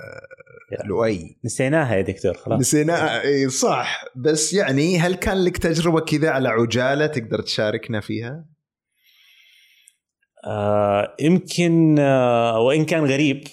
[0.02, 1.40] آه، لؤي.
[1.46, 2.60] نسيناها يا دكتور خلاص.
[2.60, 4.04] نسيناها إي صح.
[4.16, 8.46] بس يعني هل كان لك تجربة كذا على عجالة تقدر تشاركنا فيها؟
[10.46, 13.44] آه يمكن آه وإن كان غريب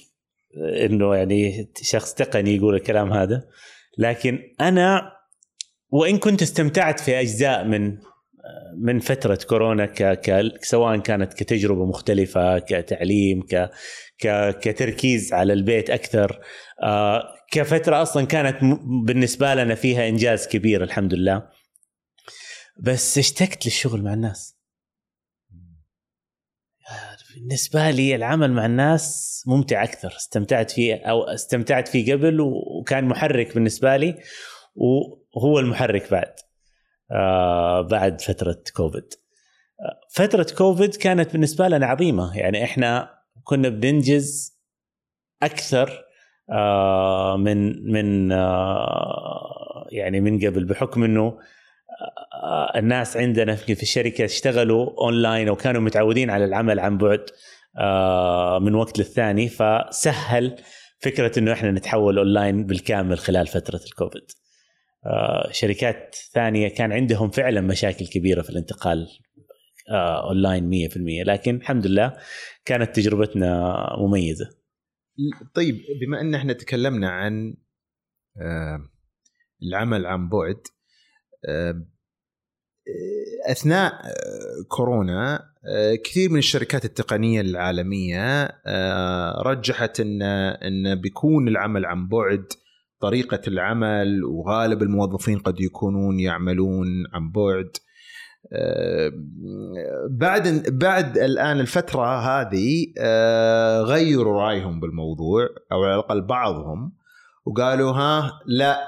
[0.56, 3.48] إنه يعني شخص تقني يقول الكلام هذا
[3.98, 5.12] لكن أنا
[5.90, 7.98] وإن كنت استمتعت في أجزاء من
[8.76, 10.02] من فترة كورونا ك...
[10.02, 10.52] ك...
[10.64, 13.70] سواء كانت كتجربة مختلفة كتعليم ك...
[14.18, 14.58] ك...
[14.58, 16.40] كتركيز على البيت أكثر
[16.82, 17.22] آه
[17.52, 19.04] كفترة أصلا كانت م...
[19.04, 21.48] بالنسبة لنا فيها إنجاز كبير الحمد لله.
[22.80, 24.58] بس اشتقت للشغل مع الناس.
[27.34, 30.16] بالنسبة لي العمل مع الناس ممتع أكثر.
[30.16, 34.18] استمتعت فيه أو استمتعت فيه قبل وكان محرك بالنسبة لي
[34.74, 36.34] وهو المحرك بعد.
[37.82, 39.14] بعد فترة كوفيد.
[39.80, 42.38] آه فترة كوفيد كانت بالنسبة لنا عظيمة.
[42.38, 43.10] يعني إحنا
[43.44, 44.58] كنا بننجز
[45.42, 46.04] أكثر
[46.50, 51.38] آه من من آه يعني من قبل بحكم إنه
[52.44, 57.26] آه، الناس عندنا في الشركة اشتغلوا اونلاين وكانوا متعودين على العمل عن بعد
[57.78, 59.48] آه، من وقت للثاني.
[59.48, 60.56] فسهل
[61.00, 64.30] فكرة إنه إحنا نتحول اونلاين بالكامل خلال فترة الكوفيد.
[65.06, 69.08] آه، شركات ثانية كان عندهم فعلا مشاكل كبيرة في الانتقال
[70.28, 72.16] اونلاين 100% لكن الحمد لله
[72.64, 74.50] كانت تجربتنا مميزة.
[75.54, 77.54] طيب بما إن إحنا تكلمنا عن
[79.62, 80.60] العمل عن بعد
[83.50, 83.92] أثناء
[84.68, 85.54] كورونا
[86.04, 88.44] كثير من الشركات التقنية العالمية
[89.42, 92.44] رجحت إن بيكون العمل عن بعد
[93.00, 97.76] طريقة العمل وغالب الموظفين قد يكونون يعملون عن بعد.
[100.10, 102.86] بعد بعد الآن الفترة هذه
[103.82, 106.92] غيروا رأيهم بالموضوع أو على الأقل بعضهم
[107.46, 108.78] وقالوا ها لا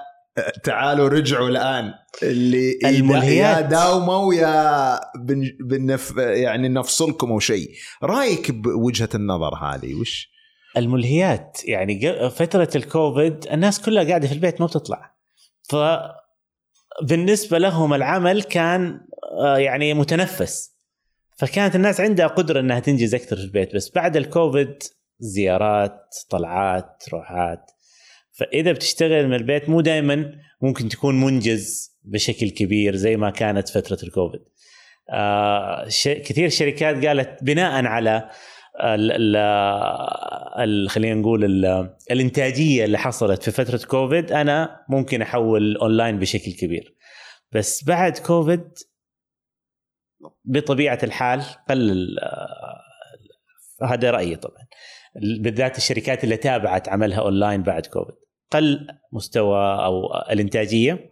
[0.65, 1.93] تعالوا رجعوا الآن.
[2.23, 3.63] اللي الملهيات.
[3.65, 7.71] يا داوموا يا بن بنف يعني نفصلكم أو شيء.
[8.03, 10.31] رأيك بوجهة النظر هذه وش؟
[10.77, 11.61] الملهيات.
[11.65, 15.15] يعني فترة الكوفيد الناس كلها قاعدة في البيت ما بتطلع.
[15.63, 15.77] ف
[17.03, 19.01] بالنسبة لهم العمل كان
[19.41, 20.71] آه، يعني متنفس.
[21.39, 23.75] فكانت الناس عندها قدرة إنها تنجز أكثر في البيت.
[23.75, 24.83] بس بعد الكوفيد
[25.19, 27.71] زيارات طلعات روحات.
[28.33, 33.99] فإذا بتشتغل من البيت مو دائما ممكن تكون منجز بشكل كبير زي ما كانت فترة
[34.03, 34.41] الكوفيد.
[35.13, 38.31] آه كثير شركات قالت بناء على
[40.89, 46.95] خلينا نقول ال الإنتاجية اللي حصلت في فترة كوفيد أنا ممكن أحول أونلاين بشكل كبير.
[47.53, 48.65] بس بعد كوفيد
[50.45, 52.09] بطبيعة الحال قل
[53.83, 54.67] هذا رأيي طبعا.
[55.41, 58.15] بالذات الشركات اللي تابعت عملها أونلاين بعد كوفيد.
[58.51, 61.11] قل مستوى أو الإنتاجية.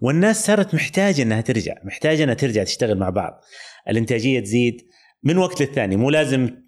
[0.00, 3.40] والناس صارت محتاجة إنها ترجع محتاجة إنها ترجع تشتغل مع بعض.
[3.88, 4.82] الإنتاجية تزيد
[5.22, 6.63] من وقت للثاني مو لازم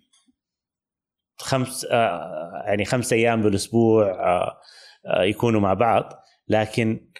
[1.38, 4.60] خمس آه يعني خمس أيام بالأسبوع آه
[5.06, 6.12] آه يكونوا مع بعض
[6.48, 7.10] لكن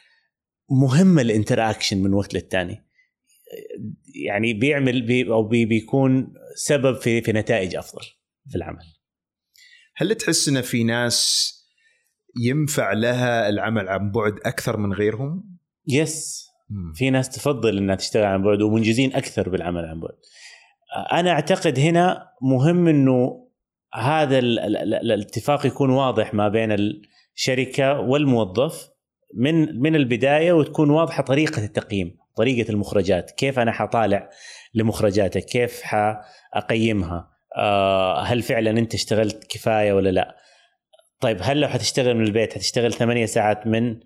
[0.71, 2.87] مهم ال interaction من وقت للثاني
[4.25, 8.05] يعني بيعمل بي أو بي بيكون سبب في في نتائج أفضل
[8.51, 8.85] في العمل
[9.97, 11.53] هل تحس إن في ناس
[12.41, 15.57] ينفع لها العمل عن بعد أكثر من غيرهم؟
[15.89, 16.47] يس
[16.95, 20.17] في ناس تفضل إنها تشتغل عن بعد ومنجزين أكثر بالعمل عن بعد.
[21.13, 23.46] أنا أعتقد هنا مهم إنه
[23.97, 26.73] هذا ال ال الاتفاق يكون واضح ما بين
[27.37, 28.89] الشركة والموظف
[29.35, 33.31] من من البداية وتكون واضحة طريقة التقييم، طريقة المخرجات.
[33.31, 34.31] كيف أنا حطالع
[34.75, 40.37] لمخرجاتك؟ كيف حأقيمها؟ آه هل فعلا أنت اشتغلت كفاية ولا لا؟
[41.21, 44.01] طيب هل لو حتشتغل من البيت حتشتغل ثمانية ساعات من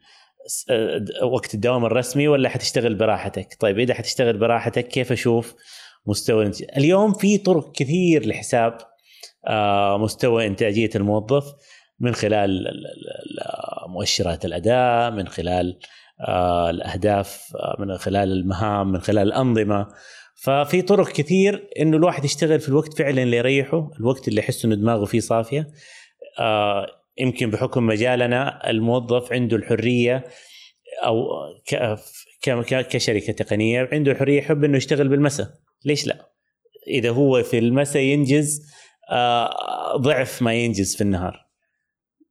[0.70, 5.54] آه، وقت الدوام الرسمي ولا حتشتغل براحتك؟ طيب إذا حتشتغل براحتك كيف أشوف
[6.06, 8.78] مستوى اليوم في طرق كثير لحساب
[9.98, 11.44] مستوى إنتاجية الموظف
[12.00, 12.66] من خلال
[13.88, 15.78] مؤشرات الأداء من خلال
[16.28, 19.86] آه، الأهداف من خلال المهام من خلال الأنظمة.
[20.34, 24.74] ففي طرق كثير إنه الواحد يشتغل في الوقت فعلا اللي يريحه الوقت اللي يحس إنه
[24.74, 25.68] دماغه فيه صافية.
[27.18, 30.24] يمكن بحكم مجالنا الموظف عنده الحرية
[31.04, 31.26] أو
[32.90, 35.48] كشركة تقنية عنده الحرية يحب إنه يشتغل بالمساء.
[35.84, 36.30] ليش لا؟
[36.88, 38.79] إذا هو في المساء ينجز آه،
[39.96, 41.50] ضعف ما ينجز في النهار.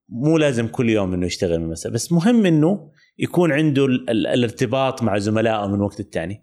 [0.10, 5.68] مو لازم كل يوم إنه يشتغل بالمساء بس مهم إنه يكون عنده الارتباط مع زملائه
[5.68, 6.42] من وقت الثاني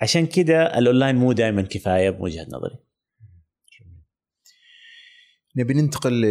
[0.00, 2.78] عشان كده الأونلاين مو دائما كفاية بوجهة نظري.
[5.56, 6.24] نبي ننتقل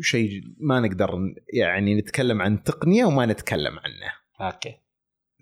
[0.00, 0.30] شيء
[0.60, 1.10] ما نقدر
[1.52, 4.12] يعني نتكلم عن تقنية وما نتكلم عنه.
[4.40, 4.74] okay.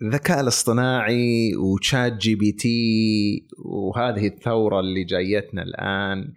[0.01, 6.33] الذكاء الاصطناعي و ChatGPT وهذه الثورة اللي جايتنا الآن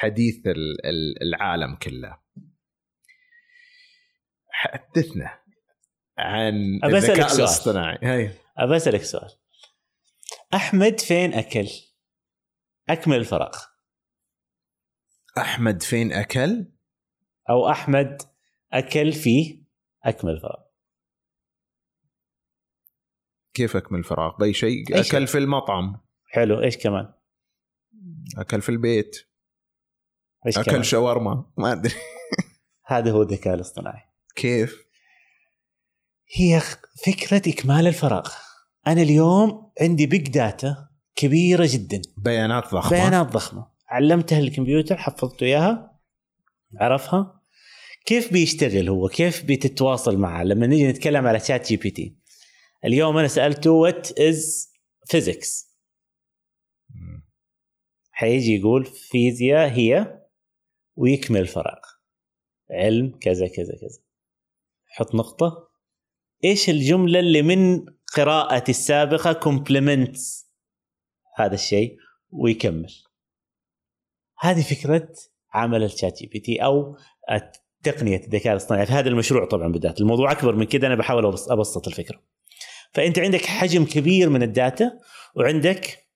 [0.00, 0.42] حديث
[1.22, 2.18] العالم كله.
[4.50, 5.40] حدثنا
[6.18, 7.98] عن الذكاء الاصطناعي.
[8.02, 8.30] هاي.
[8.58, 9.30] أبى أسألك سؤال.
[10.54, 11.68] أحمد فين أكل؟
[12.88, 13.58] أكمل الفراغ.
[15.38, 16.72] أحمد فين أكل؟
[17.50, 18.22] أو أحمد
[18.72, 19.62] أكل فيه
[20.04, 20.62] أكمل فراغ
[23.54, 25.00] كيف أكمل فراغ بأي شيء.
[25.00, 26.00] أكل في المطعم.
[26.26, 26.62] حلو.
[26.62, 27.12] إيش كمان؟
[28.38, 29.29] أكل في البيت.
[30.46, 31.44] إيش أكل؟ شاورما.
[31.58, 31.94] ما أدري.
[32.86, 34.02] هذا هو الذكاء الاصطناعي.
[34.36, 34.84] كيف؟
[36.34, 36.62] هي
[37.06, 38.32] فكرة إكمال الفراغ.
[38.86, 42.02] أنا اليوم عندي big data كبيرة جدا.
[42.16, 42.90] بيانات ضخمة.
[42.90, 43.66] بيانات ضخمة.
[43.88, 46.00] علمتها الكمبيوتر حفظته اياها
[46.80, 47.40] عرفها.
[48.06, 52.16] كيف بيشتغل هو؟ كيف بتتواصل معه؟ لما نيجي نتكلم على ChatGPT
[52.84, 54.70] اليوم أنا سألته what is
[55.06, 55.70] physics
[58.10, 60.19] حيجي يقول فيزياء هي
[60.96, 61.80] ويكمل الفراغ.
[62.70, 63.98] علم كذا كذا كذا.
[64.86, 65.70] حط نقطة.
[66.44, 67.84] إيش الجملة اللي من
[68.16, 70.50] قراءتي السابقة complements
[71.36, 71.96] هذا الشيء
[72.30, 72.92] ويكمل؟
[74.38, 75.08] هذه فكرة
[75.54, 76.96] عمل ال ChatGPT أو
[77.82, 80.00] تقنيه الذكاء الاصطناعي في هذا المشروع طبعا بالذات.
[80.00, 82.22] الموضوع أكبر من كذا أنا بحاول أبسط الفكرة.
[82.92, 84.98] فأنت عندك حجم كبير من ال data
[85.34, 86.06] وعندك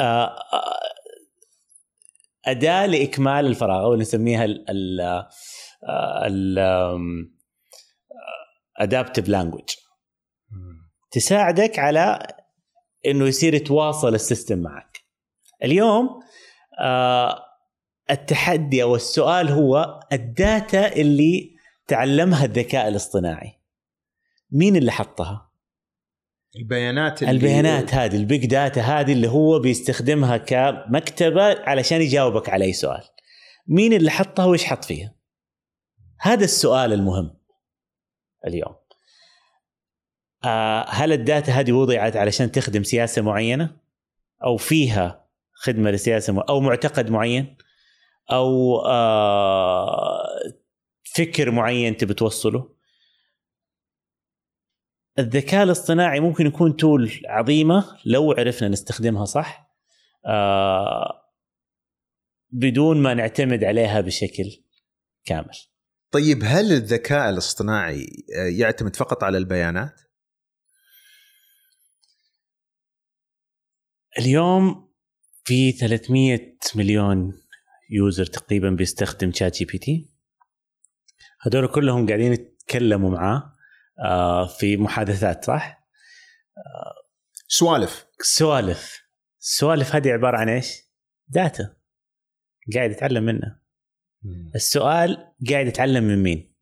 [0.00, 0.80] آه، آه،
[2.50, 5.00] أداة لإكمال الفراغ أو نسميها ال
[6.24, 6.58] ال
[8.76, 9.70] adaptive language
[11.10, 12.26] تساعدك على
[13.06, 14.98] إنه يصير يتواصل ال system معك.
[15.64, 16.20] اليوم
[16.80, 17.44] آه
[18.10, 23.52] التحدي أو السؤال هو ال data اللي تعلمها الذكاء الاصطناعي.
[24.50, 25.47] مين اللي حطها؟
[26.58, 32.64] البيانات اللي البيانات هذه ال big data هذه اللي هو بيستخدمها كمكتبة علشان يجاوبك على
[32.64, 33.02] أي سؤال
[33.66, 35.14] مين اللي حطها وإيش حط فيها؟
[36.20, 37.34] هذا السؤال المهم
[38.46, 38.74] اليوم
[40.44, 43.76] آه هل ال data هذه وضعت علشان تخدم سياسة معينة؟
[44.44, 47.56] أو فيها خدمة لسياسة أو معتقد معين؟
[48.32, 50.26] أو آه،
[51.14, 52.77] فكر معين تبي توصله
[55.18, 59.68] الذكاء الاصطناعي ممكن يكون tool عظيمة لو عرفنا نستخدمها صح
[60.26, 61.22] آه،
[62.50, 64.62] بدون ما نعتمد عليها بشكل
[65.24, 65.54] كامل.
[66.10, 68.06] طيب هل الذكاء الاصطناعي
[68.38, 70.00] آه، يعتمد فقط على البيانات؟
[74.18, 74.88] اليوم
[75.44, 77.32] في 300 مليون
[77.90, 80.10] user تقريبا بيستخدم ChatGPT
[81.40, 83.57] هذول كلهم قاعدين يتكلموا معاه.
[84.58, 85.88] في محادثات صح؟
[87.48, 89.02] سوالف سوالف
[89.40, 90.72] السوالف هذه عبارة عن إيش؟
[91.28, 91.76] data
[92.74, 93.58] قاعد يتعلم منه
[94.54, 96.54] السؤال قاعد يتعلم من مين؟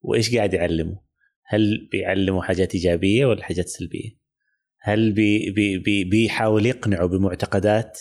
[0.00, 1.02] وإيش قاعد يعلمه؟
[1.44, 4.18] هل بيعلمه حاجات إيجابية ولا حاجات سلبية؟
[4.80, 8.00] هل بي بي بي بيحاول يقنعه بمعتقدات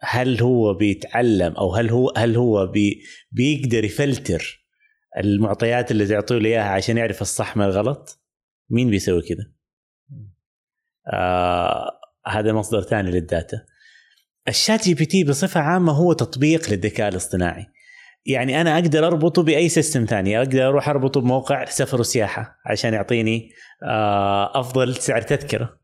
[0.00, 4.61] هل هو بيتعلم أو هل هو هل هو بي بيقدر يفلتر
[5.18, 8.20] المعطيات اللي تعطيه له إياها عشان يعرف الصح من الغلط؟
[8.70, 9.52] مين بيسوي كذا؟
[11.12, 11.90] آه
[12.26, 13.64] هذا مصدر ثاني لل data.
[14.48, 17.66] ال ChatGPT بصفة عامة هو تطبيق للذكاء الاصطناعي.
[18.26, 23.50] يعني أنا أقدر أربطه بأي system ثاني أقدر أروح أربطه بموقع سفر وسياحة عشان يعطيني
[23.82, 25.78] آه، أفضل سعر تذكرة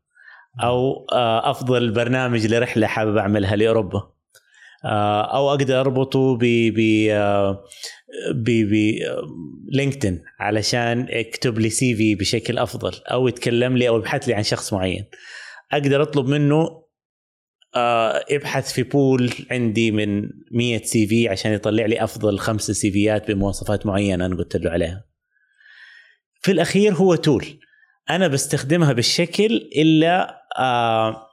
[0.63, 4.11] أو آه، أفضل برنامج لرحلة حابب أعملها لأوروبا
[4.85, 6.43] آه، أو أقدر أربطه ب
[6.75, 6.79] ب
[8.33, 8.95] ب ب
[9.71, 14.73] LinkedIn علشان يكتب لي CV بشكل أفضل أو يتكلم لي أو يبحث لي عن شخص
[14.73, 15.05] معين
[15.71, 16.89] أقدر أطلب منه
[17.75, 23.31] آه، ابحث في pool عندي من 100 CV عشان يطلع لي أفضل خمسة CV ات
[23.31, 25.05] بمواصفات معينة أنا قلت له عليها.
[26.41, 27.59] في الأخير هو tool
[28.09, 31.27] أنا بستخدمها بالشكل اللي آه،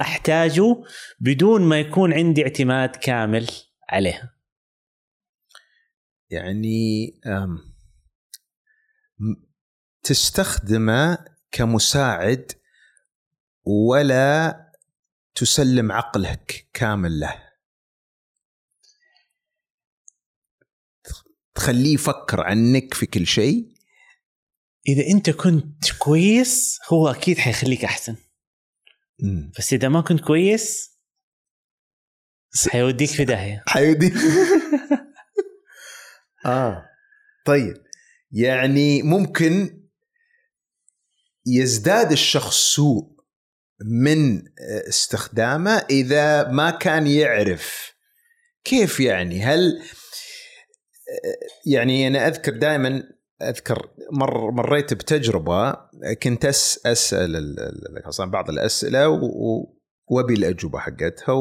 [0.00, 0.76] أحتاجه
[1.20, 3.46] بدون ما يكون عندي اعتماد كامل
[3.90, 4.35] عليها.
[6.30, 7.20] يعني
[10.02, 11.18] تستخدمه
[11.50, 12.52] كمساعد
[13.64, 14.56] ولا
[15.34, 17.46] تسلم عقلك كامل له.
[21.54, 23.74] تخليه يفكر عنك في كل شيء.
[24.88, 28.16] إذا أنت كنت كويس هو أكيد حيخليك أحسن.
[29.22, 29.52] مم.
[29.58, 30.96] بس إذا ما كنت كويس
[32.68, 33.62] حيوديك في داهية.
[33.66, 34.12] حيودي
[36.46, 36.84] آه.
[37.46, 37.74] طيب.
[38.32, 39.82] يعني ممكن
[41.46, 43.16] يزداد الشخص سوء
[43.84, 44.42] من
[44.88, 47.92] استخدامه إذا ما كان يعرف
[48.64, 49.42] كيف يعني.
[49.42, 49.82] هل
[51.66, 53.02] يعني أنا أذكر دائما
[53.42, 55.76] أذكر مر مريت بتجربة
[56.22, 59.08] كنت أس أسأل ال- ال- أصلا بعض الأسئلة
[60.10, 61.34] وأبي الأجوبة حقتها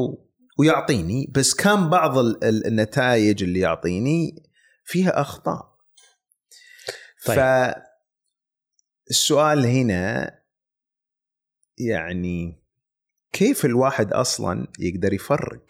[0.60, 4.45] ويعطيني بس كان بعض ال- ال- النتائج اللي يعطيني
[4.86, 5.76] فيها أخطاء
[7.26, 7.38] طيب.
[9.10, 10.32] فالسؤال هنا
[11.78, 12.64] يعني
[13.32, 15.66] كيف الواحد أصلا يقدر يفرق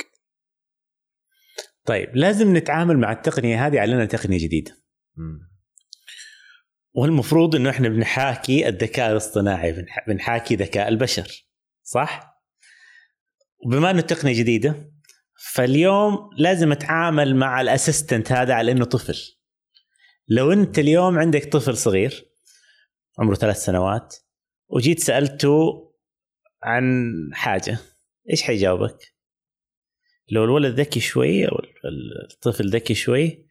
[1.86, 4.78] طيب لازم نتعامل مع التقنية هذه على أنها تقنية جديدة
[6.94, 11.48] والمفروض إنه إحنا بنحاكي الذكاء الاصطناعي بنح- بنحاكي ذكاء البشر
[11.84, 12.42] صح؟
[13.66, 14.92] وبما إنه التقنية جديدة
[15.54, 19.18] فاليوم لازم أتعامل مع الأسيستنت هذا على إنه طفل
[20.28, 22.26] لو أنت اليوم عندك طفل صغير
[23.20, 24.16] عمره ثلاث سنوات
[24.68, 25.86] وجيت سألته
[26.64, 27.78] عن حاجة
[28.30, 29.16] إيش حيجاوبك؟
[30.32, 31.62] لو الولد ذكي شوي أو
[32.32, 33.48] الطفل ذكي شوي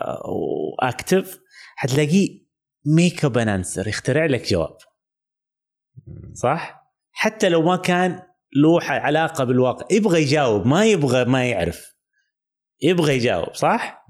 [0.00, 1.40] آه، و active
[1.76, 2.44] حتلاقيه
[2.86, 4.76] make up answer يخترع لك جواب
[6.32, 8.22] صح؟ حتى لو ما كان
[8.54, 9.86] له علاقة بالواقع.
[9.90, 11.94] يبغى يجاوب ما يبغى ما يعرف.
[12.82, 14.06] يبغى يجاوب صح؟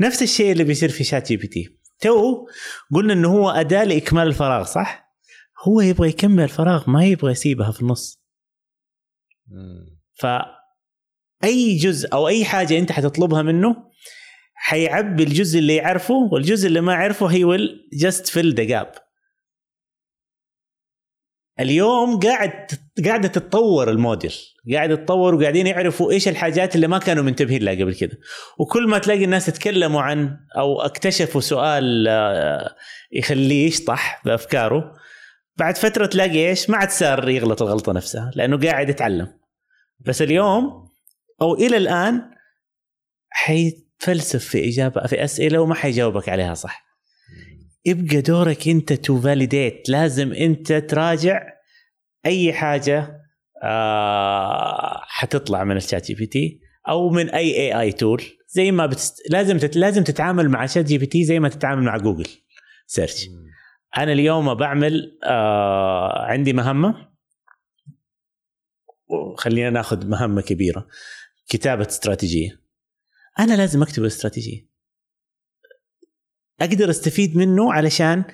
[0.00, 1.78] نفس الشيء اللي بيصير في ChatGPT.
[2.00, 2.46] تو
[2.94, 5.12] قلنا إنه هو أداة لإكمال الفراغ صح؟
[5.68, 8.22] هو يبغى يكمل الفراغ ما يبغى يسيبها في النص.
[10.12, 10.26] ف
[11.44, 13.76] اي جزء أو أي حاجة أنت حتطلبها منه
[14.54, 18.92] حيعبي الجزء اللي يعرفه والجزء اللي ما يعرفه he will just fill the gap
[21.60, 22.70] اليوم قاعد
[23.04, 24.34] قاعدة تتطور الموديل.
[24.72, 28.18] قاعد يتطور وقاعدين يعرفوا إيش الحاجات اللي ما كانوا منتبهين لها قبل كده.
[28.58, 32.74] وكل ما تلاقي الناس يتكلموا عن أو اكتشفوا سؤال آه،
[33.12, 34.92] يخليه يشطح بأفكاره
[35.56, 39.28] بعد فترة تلاقي إيش؟ ما عاد صار يغلط الغلطة نفسها لأنه قاعد يتعلم.
[40.00, 40.88] بس اليوم
[41.42, 42.22] أو إلى الآن
[43.30, 46.91] حيتفلسف في إجابة في أسئلة وما حيجاوبك عليها صح.
[47.84, 51.42] يبقى دورك انت to validate لازم انت تراجع
[52.26, 53.18] اي حاجة
[53.62, 59.30] آه حتطلع من ال ChatGPT أو من أي AI tool زي ما بتست...
[59.30, 59.76] لازم تت...
[59.76, 62.28] لازم تتعامل مع ChatGPT زي ما تتعامل مع Google
[62.86, 63.28] search
[63.98, 67.12] أنا اليوم بعمل آه عندي مهمة.
[69.36, 70.88] خلينا ناخذ مهمة كبيرة.
[71.48, 72.60] كتابة استراتيجية.
[73.38, 74.71] أنا لازم أكتب الاستراتيجية.
[76.64, 78.24] أقدر أستفيد منه علشان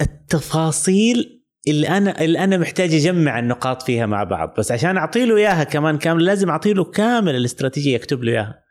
[0.00, 4.54] التفاصيل اللي أنا اللي أنا محتاج أجمع النقاط فيها مع بعض.
[4.58, 8.62] بس عشان أعطي له إياها كمان كامل لازم أعطي له كامل الاستراتيجية اكتب له إياها.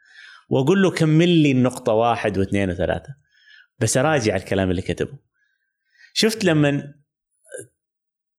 [0.49, 3.16] وأقول له كمل لي النقطة واحد واثنين وثلاثة.
[3.80, 5.18] بس أراجع الكلام اللي كتبه.
[6.14, 6.93] شفت لما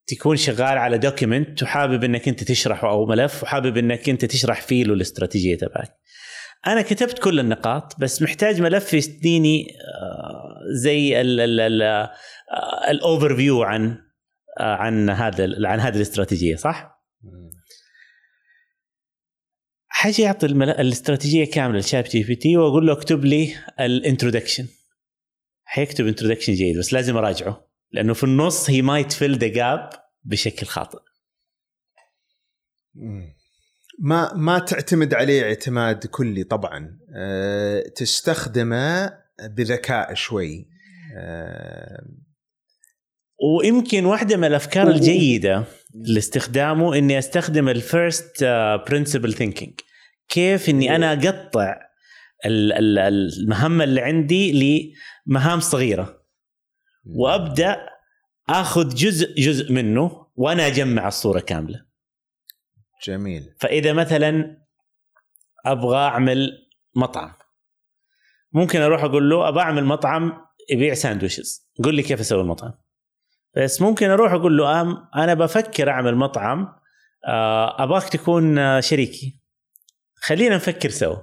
[0.06, 4.84] تكون شغال على document وحابب إنك أنت تشرحه أو ملف وحابب إنك أنت تشرح فيه
[4.84, 5.96] له الاستراتيجية تبعك.
[6.66, 11.20] أنا كتبت كل النقاط بس محتاج ملف يديني آه، زي
[12.90, 13.98] ال overview عن
[14.60, 17.02] آه، عن هذا عن هذه الاستراتيجية صح؟
[19.88, 20.70] حاجي المل...
[20.70, 24.68] الاستراتيجية كاملة ل ChatGPT وأقول له اكتب لي ال introduction
[25.64, 29.90] حيكتب introduction جيد بس لازم أراجعه لأنه في النص he might fill the gap
[30.24, 30.98] بشكل خاطئ.
[33.98, 36.98] ما ما تعتمد عليه اعتماد كلي طبعا.
[37.16, 39.12] أه تستخدمه
[39.56, 40.68] بذكاء شوي.
[41.18, 42.02] أه
[43.58, 45.64] ويمكن واحدة من الأفكار الجيدة
[45.94, 48.44] لاستخدامه إني أستخدم ال first
[48.88, 49.72] principle thinking
[50.28, 51.76] كيف إني أنا أقطع
[52.46, 54.52] ال- ال- المهمه اللي عندي
[55.26, 56.22] لمهام صغيرة.
[57.04, 57.76] وأبدأ
[58.48, 61.91] أخذ جزء جزء منه وأنا أجمع الصورة كاملة.
[63.06, 63.54] جميل.
[63.60, 64.56] فإذا مثلا
[65.66, 67.32] أبغى أعمل مطعم
[68.52, 70.32] ممكن أروح أقول له أبغى أعمل مطعم
[70.70, 72.72] يبيع sandwiches قول لي كيف أسوي المطعم؟
[73.56, 76.82] بس ممكن أروح أقول له أم أنا بفكر أعمل مطعم
[77.28, 79.40] آه، أبغاك تكون شريكي.
[80.14, 81.16] خلينا نفكر سوا.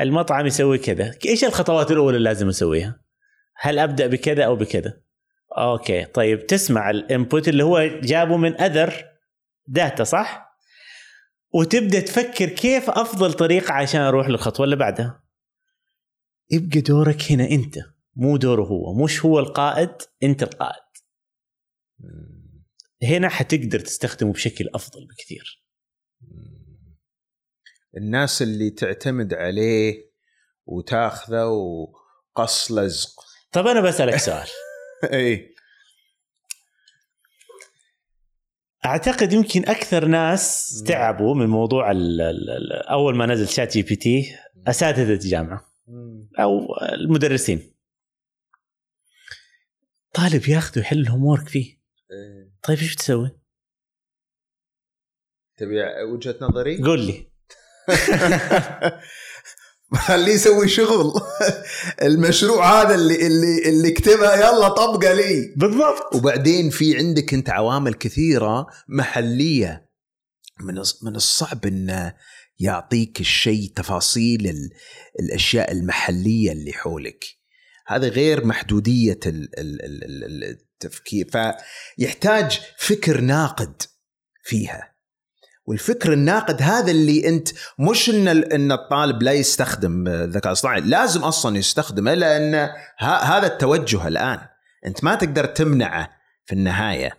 [0.00, 1.14] المطعم يسوي كذا.
[1.26, 3.00] إيش الخطوات الأولى اللي لازم أسويها؟
[3.56, 5.00] هل أبدأ بكذا أو بكذا؟
[5.58, 9.11] okay طيب تسمع ال input اللي هو جابه من other
[9.66, 10.58] data صح؟
[11.54, 15.22] وتبدأ تفكر كيف أفضل طريقة عشان أروح للخطوه اللي بعدها؟
[16.50, 17.78] يبقى دورك هنا أنت
[18.16, 19.04] مو دوره هو.
[19.04, 19.92] مش هو القائد
[20.22, 20.82] أنت القائد.
[23.02, 25.62] هنا حتقدر تستخدمه بشكل أفضل بكثير.
[27.96, 30.12] الناس اللي تعتمد عليه
[30.66, 34.48] وتاخذه وقص لزق طب أنا بسألك سؤال.
[35.12, 35.51] اي
[38.84, 45.12] أعتقد يمكن أكثر ناس تعبوا من موضوع ال ال ال أول ما نزل ChatGPT أساتذة
[45.12, 45.72] الجامعة.
[46.38, 47.74] أو المدرسين.
[50.12, 51.78] طالب ياخذه يحل الهوم ورك فيه.
[52.62, 53.30] طيب إيش بتسوي؟
[55.56, 57.32] تبي وجهة نظري؟ قول لي.
[59.94, 61.12] خليه يسوي شغل.
[62.02, 65.54] المشروع هذا اللي اللي اللي كتبها يلا طبقة لي.
[65.56, 66.14] بالضبط.
[66.14, 69.88] وبعدين في عندك انت عوامل كثيرة محلية.
[70.60, 72.14] من من الصعب انه
[72.58, 74.70] يعطيك الشيء تفاصيل ال-
[75.20, 77.24] الأشياء المحلية اللي حولك.
[77.86, 81.28] هذا غير محدودية ال- ال- ال- ال- التفكير.
[81.98, 83.82] فيحتاج فكر ناقد
[84.44, 84.91] فيها.
[85.66, 87.48] والفكر الناقد هذا اللي انت
[87.78, 92.54] مش إن إن الطالب لا يستخدم الذكاء الاصطناعي لازم أصلا يستخدمه لأن
[92.98, 94.38] ه- هذا التوجه الآن.
[94.86, 96.10] أنت ما تقدر تمنعه
[96.44, 97.10] في النهاية.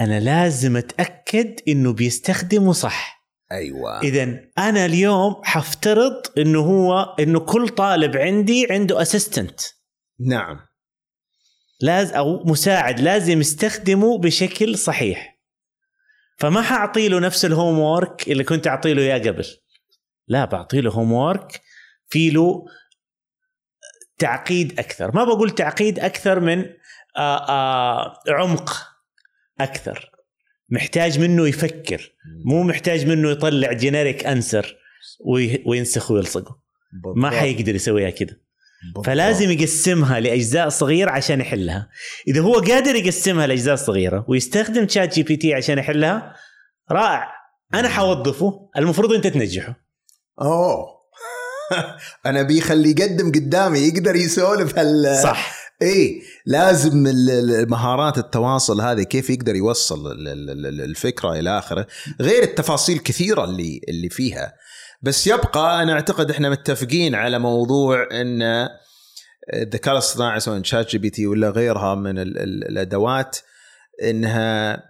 [0.00, 3.24] أنا لازم أتأكد إنه بيستخدمه صح.
[3.52, 4.00] أيوه.
[4.02, 4.22] اذا
[4.58, 9.60] أنا اليوم حفترض إنه هو إنه كل طالب عندي عنده assistant
[10.20, 10.60] نعم.
[11.80, 15.33] لازم أو مساعد لازم يستخدمه بشكل صحيح.
[16.36, 19.44] فما حأعطي له نفس ال homework اللي كنت أعطي له إياه قبل.
[20.28, 21.60] لا بعطي له homework
[22.08, 22.64] في له
[24.18, 25.14] تعقيد أكثر.
[25.14, 26.64] ما بقول تعقيد أكثر من
[27.16, 28.88] آآ آآ عمق
[29.60, 30.10] أكثر.
[30.70, 32.12] محتاج منه يفكر
[32.44, 34.76] مو محتاج منه يطلع generic answer
[35.66, 36.60] وينسخ ويلصقه.
[37.16, 37.30] ما.
[37.30, 38.32] حيقدر يسويها كده.
[38.32, 38.43] بالضبط.
[39.04, 41.88] فلازم يقسمها لأجزاء صغيرة عشان يحلها.
[42.28, 46.34] إذا هو قادر يقسمها لأجزاء صغيرة ويستخدم ChatGPT عشان يحلها
[46.90, 47.28] رائع.
[47.74, 48.52] أنا حوظفه.
[48.76, 49.74] المفروض أنت تنجحه.
[50.40, 50.86] أوه.
[52.26, 55.54] أنا بيخلي يقدم قدامي يقدر يسولف هال صح.
[55.82, 61.58] اي لازم ال- ال- مهارات التواصل هذه كيف يقدر يوصل ال- ال- ال- الفكرة إلى
[61.58, 61.86] آخره.
[62.20, 64.52] غير التفاصيل كثيرة اللي اللي فيها.
[65.02, 68.42] بس يبقى أنا أعتقد إحنا متفقين على موضوع إن
[69.52, 73.38] الذكاء الاصطناعي سواء ChatGPT ولا غيرها من ال- ال- الأدوات
[74.02, 74.82] إنها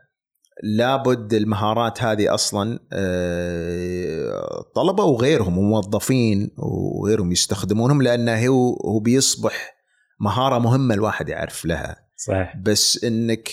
[0.63, 9.75] لابد المهارات هذه أصلا آه، طلبة وغيرهم وموظفين وغيرهم يستخدمونهم لأنه هو هو بيصبح
[10.21, 11.97] مهارة مهمة الواحد يعرف لها.
[12.17, 12.57] صحيح.
[12.57, 13.49] بس إنك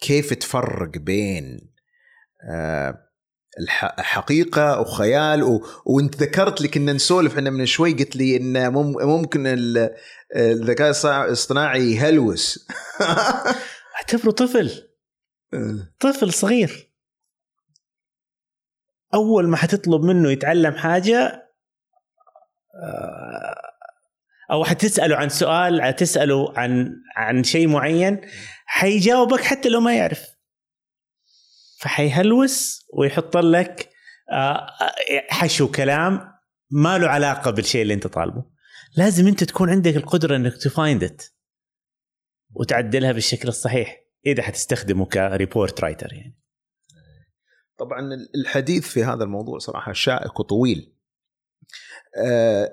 [0.00, 1.72] كيف تفرق بين
[2.50, 2.98] آه،
[3.98, 5.66] حقيقة وخيال و...
[5.86, 9.94] وأنت ذكرت لي كنا نسولف إحنا من شوي قلت لي إن مم- ممكن ال-
[10.36, 12.68] الذكاء الاصطناعي يهلوس.
[13.96, 14.70] اعتبره طفل.
[16.00, 16.90] طفل صغير.
[19.14, 21.44] أول ما حتطلب منه يتعلم حاجة
[22.84, 23.54] آه،
[24.50, 28.20] أو حتسأله عن سؤال حتسأله عن عن شيء معين
[28.66, 30.33] حيجاوبك حتى لو ما يعرف.
[31.78, 33.90] فحيهلوس ويحط لك
[34.32, 34.66] آه،
[35.30, 36.34] حشو كلام
[36.70, 38.44] ما له علاقة بالشيء اللي انت طالبه.
[38.96, 41.22] لازم انت تكون عندك القدرة انك ت find it
[42.54, 46.38] وتعدلها بالشكل الصحيح إذا حتستخدمه ك report writer يعني.
[47.78, 48.00] طبعا
[48.34, 50.96] الحديث في هذا الموضوع صراحة شائك وطويل.
[52.16, 52.72] آه،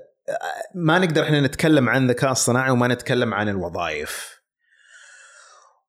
[0.76, 4.42] ما نقدر إحنا نتكلم عن الذكاء الصناعي وما نتكلم عن الوظائف.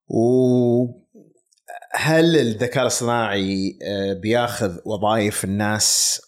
[0.07, 1.03] و
[1.91, 6.21] هل الذكاء الاصطناعي آه، بياخذ وظائف الناس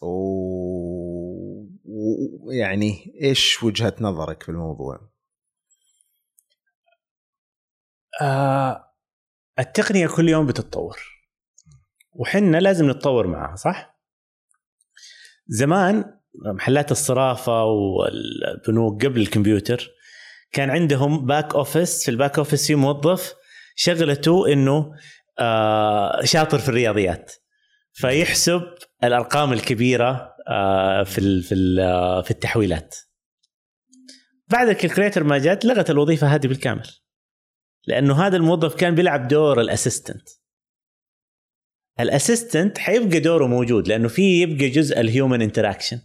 [2.46, 5.10] ويعني إيش وجهة نظرك في الموضوع؟
[8.22, 8.94] آه
[9.60, 10.98] التقنية كل يوم بتتطور
[12.12, 14.00] وحنا لازم نتطور معها صح؟
[15.48, 16.20] زمان
[16.54, 19.90] محلات الصرافة والبنوك قبل الكمبيوتر
[20.52, 23.34] كان عندهم back office في ال back office في موظف
[23.76, 24.92] شغلته إنه
[26.24, 27.32] شاطر في الرياضيات.
[27.94, 28.62] فيحسب
[29.04, 32.96] الأرقام الكبيرة آه في في آه، في التحويلات.
[34.48, 36.88] بعد ال calculator ما جات لغيت الوظيفة هذه بالكامل.
[37.88, 40.30] لأنه هذا الموظف كان بيلعب دور ال assistant.
[42.00, 46.02] ال assistant حيبقى دوره موجود لأنه في يبقى جزء ال human interaction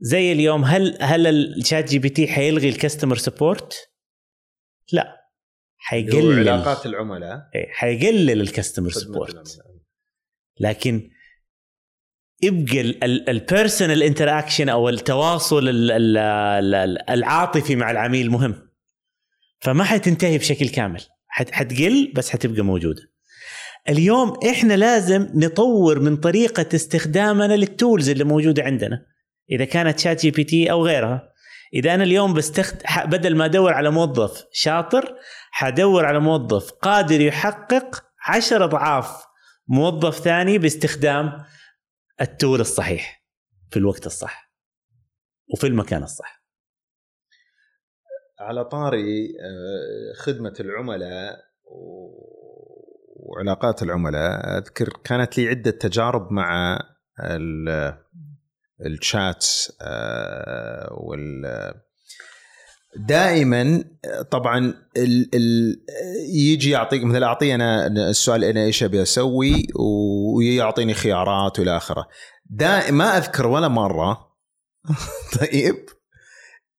[0.00, 3.90] زي اليوم هل هل الشات جي بي تي حيلغي ال customer support؟
[4.92, 5.23] لا.
[5.86, 7.50] حيقلل علاقات العملاء.
[7.72, 9.58] حيقلل ال customer support.
[10.60, 11.10] لكن
[12.42, 12.80] يبقى
[13.28, 16.16] ال personal interaction أو التواصل ال- ال-
[16.74, 18.68] ال- العاطفي مع العميل مهم.
[19.60, 21.00] فما حتنتهي بشكل كامل.
[21.26, 23.02] حت- حتقل بس حتبقى موجودة.
[23.88, 29.06] اليوم إحنا لازم نطور من طريقة استخدامنا لل tools اللي موجودة عندنا.
[29.50, 31.28] إذا كانت شات جي بي تي أو غيرها.
[31.74, 32.76] إذا أنا اليوم بستخد...
[33.04, 35.14] بدل ما أدور على موظف شاطر
[35.56, 39.26] حدور على موظف قادر يحقق عشر أضعاف
[39.68, 41.44] موظف ثاني باستخدام
[42.20, 43.24] التول الصحيح
[43.70, 44.52] في الوقت الصح
[45.54, 46.44] وفي المكان الصح.
[48.40, 51.36] على طاري آه، خدمة العملاء
[53.16, 56.78] وعلاقات العملاء أذكر كانت لي عدة تجارب مع
[57.20, 57.98] ال-
[58.86, 59.46] الشات
[59.82, 61.44] آه، وال
[62.96, 63.84] دائما
[64.30, 65.76] طبعا ال ال
[66.34, 69.66] يجي يعطيك مثلا اعطيه أنا السؤال أنا إيش أبي أسوي
[70.36, 72.06] ويعطيني خيارات وإلى آخره.
[72.50, 74.18] دا ما أذكر ولا مرة.
[75.40, 75.86] طيب.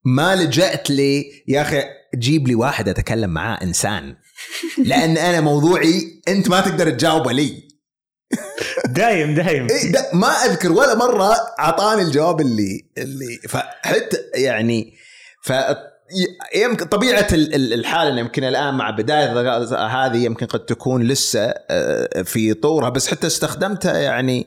[0.04, 1.82] ما لجأت لي يا أخي
[2.14, 4.16] جيب لي واحد أتكلم معاه إنسان.
[4.88, 7.66] لأن أنا موضوعي أنت ما تقدر تجاوبه لي.
[8.86, 9.66] دايم دايم.
[9.70, 14.94] إيه ده ما أذكر ولا مرة أعطاني الجواب اللي اللي فحتى يعني
[15.42, 15.52] ف
[16.54, 19.40] يمكن طبيعة ال- ال- الحالة إن يمكن الآن مع بداية
[19.86, 24.46] هذه يمكن قد تكون لسه آه، في طورها بس حتى استخدمتها يعني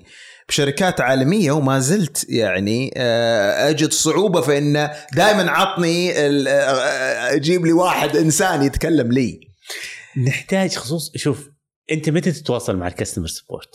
[0.49, 7.73] بشركات عالمية وما زلت يعني آه، أجد صعوبة في انه دائما عطني آه، جيب لي
[7.73, 9.39] واحد إنسان يتكلم لي
[10.27, 11.49] نحتاج خصوص شوف
[11.91, 13.69] أنت متى تتواصل مع الكاستمر سبورت؟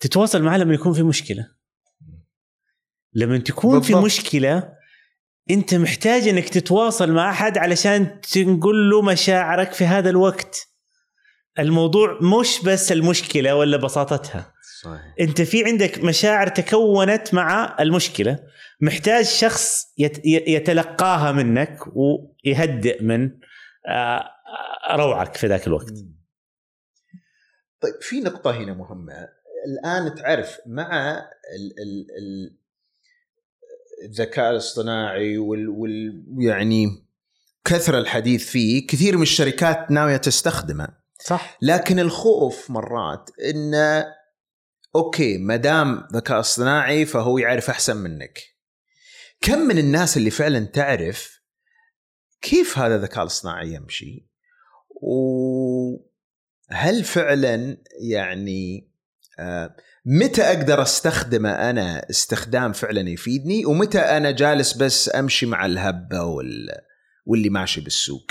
[0.00, 1.46] تتواصل معاه لما يكون في مشكلة
[3.14, 4.04] لما تكون في بالضبط.
[4.06, 4.72] مشكلة
[5.50, 10.68] انت محتاج انك تتواصل مع أحد علشان تقول له مشاعرك في هذا الوقت.
[11.58, 14.52] الموضوع مش بس المشكلة ولا بساطتها.
[14.82, 15.14] صحيح.
[15.20, 18.38] انت في عندك مشاعر تكونت مع المشكلة.
[18.80, 19.92] محتاج شخص
[20.24, 23.30] يتلقاها منك ويهدئ من
[23.88, 24.30] آه،
[24.90, 25.94] روعك في ذاك الوقت.
[27.80, 29.28] طيب في نقطة هنا مهمة.
[29.66, 31.16] الآن تعرف مع
[31.56, 32.56] ال ال ال
[34.04, 37.06] الذكاء الاصطناعي وال, وال يعني
[37.64, 40.88] كثر الحديث فيه كثير من الشركات ناوية تستخدمه.
[41.24, 41.58] صح.
[41.62, 44.06] لكن الخوف مرات انه
[44.96, 48.38] أوكي ما دام ذكاء اصطناعي فهو يعرف أحسن منك.
[49.40, 51.40] كم من الناس اللي فعلا تعرف
[52.40, 54.28] كيف هذا الذكاء الاصطناعي يمشي؟
[55.02, 56.04] وهل
[57.04, 58.90] فعلا يعني
[59.38, 59.76] آه،
[60.06, 66.68] متى أقدر أستخدمه؟ أنا استخدام فعلا يفيدني ومتى أنا جالس بس أمشي مع الهبة وال
[67.26, 68.26] واللي ماشي بالسوق.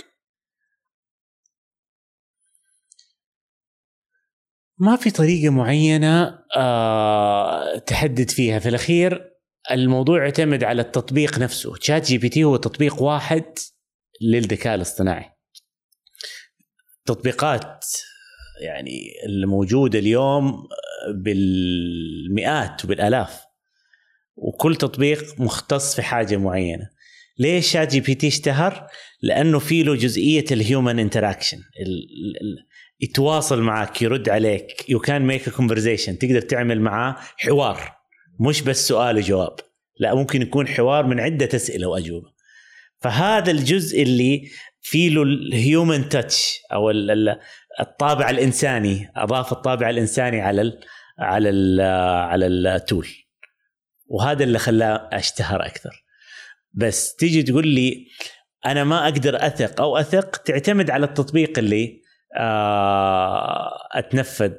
[4.77, 8.59] ما في طريقة معينة آه تحدد فيها.
[8.59, 9.33] في الأخير
[9.71, 11.75] الموضوع يعتمد على التطبيق نفسه.
[11.81, 13.45] شات جي بي تي هو تطبيق واحد
[14.21, 15.31] للذكاء الاصطناعي.
[17.05, 17.85] تطبيقات
[18.61, 20.67] يعني الموجودة اليوم
[21.09, 23.41] بالمئات وبالآلاف.
[24.35, 26.89] وكل تطبيق مختص في حاجة معينة.
[27.39, 28.87] ليش شات جي بي تي اشتهر؟
[29.21, 31.57] لأنه في له جزئية ال human interaction
[32.99, 37.91] يتواصل معك يرد عليك you can make conversation تقدر تعمل معاه حوار.
[38.39, 39.55] مش بس سؤال وجواب.
[39.99, 42.33] لا ممكن يكون حوار من عدة أسئلة وأجوبة.
[42.99, 44.49] فهذا الجزء اللي
[44.81, 46.91] فيه له الهيومن تاتش أو
[47.79, 50.79] الطابع الإنساني أضاف الطابع الإنساني على ال
[51.19, 51.81] على ال
[52.29, 53.07] على التول.
[54.07, 56.03] وهذا اللي خلاه أشتهر أكثر.
[56.73, 58.07] بس تيجي تقول لي
[58.65, 62.01] أنا ما أقدر أثق أو أثق تعتمد على التطبيق اللي
[62.37, 64.53] آه، أتنفذ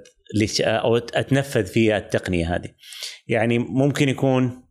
[0.61, 2.69] أو أتنفذ في التقنية هذه.
[3.27, 4.69] يعني ممكن يكون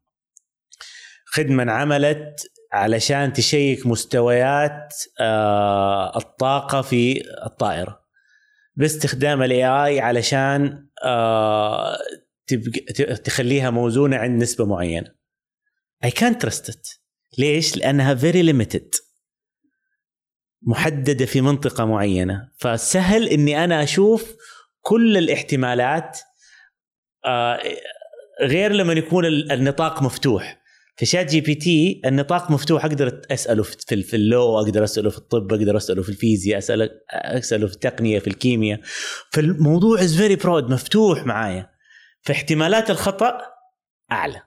[1.26, 8.03] خدمة انعملت علشان ت check مستويات آه، الطاقة في الطائرة.
[8.76, 11.98] باستخدام ال AI علشان آه،
[13.24, 15.16] تخليها موزونة عند نسبة معينة.
[16.06, 17.00] Can't trust it.
[17.38, 18.90] ليش؟ لأنها very limited.
[20.62, 22.50] محددة في منطقة معينة.
[22.58, 24.36] فسهل إني أنا أشوف
[24.82, 26.20] كل الاحتمالات
[27.26, 27.60] آه،
[28.42, 30.63] غير لما يكون ال- النطاق مفتوح.
[30.96, 35.10] في شات جي بي تي النطاق مفتوح أقدر أسأله في في- ال law أقدر أسأله
[35.10, 38.80] في الطب أقدر أسأله في الفيزياء اساله أسأله في التقنية في الكيمياء.
[39.32, 41.70] فالموضوع is very broad مفتوح معايا.
[42.22, 43.38] فاحتمالات الخطأ
[44.12, 44.42] أعلى.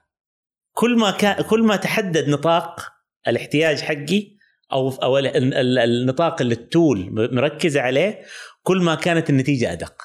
[0.73, 2.79] كل ما كان كل ما تحدد نطاق
[3.27, 4.37] الاحتياج حقي
[4.71, 8.21] أو أو ال- ال- ال- النطاق اللي ال tool مركزه عليه
[8.63, 10.01] كل ما كانت النتيجة أدق.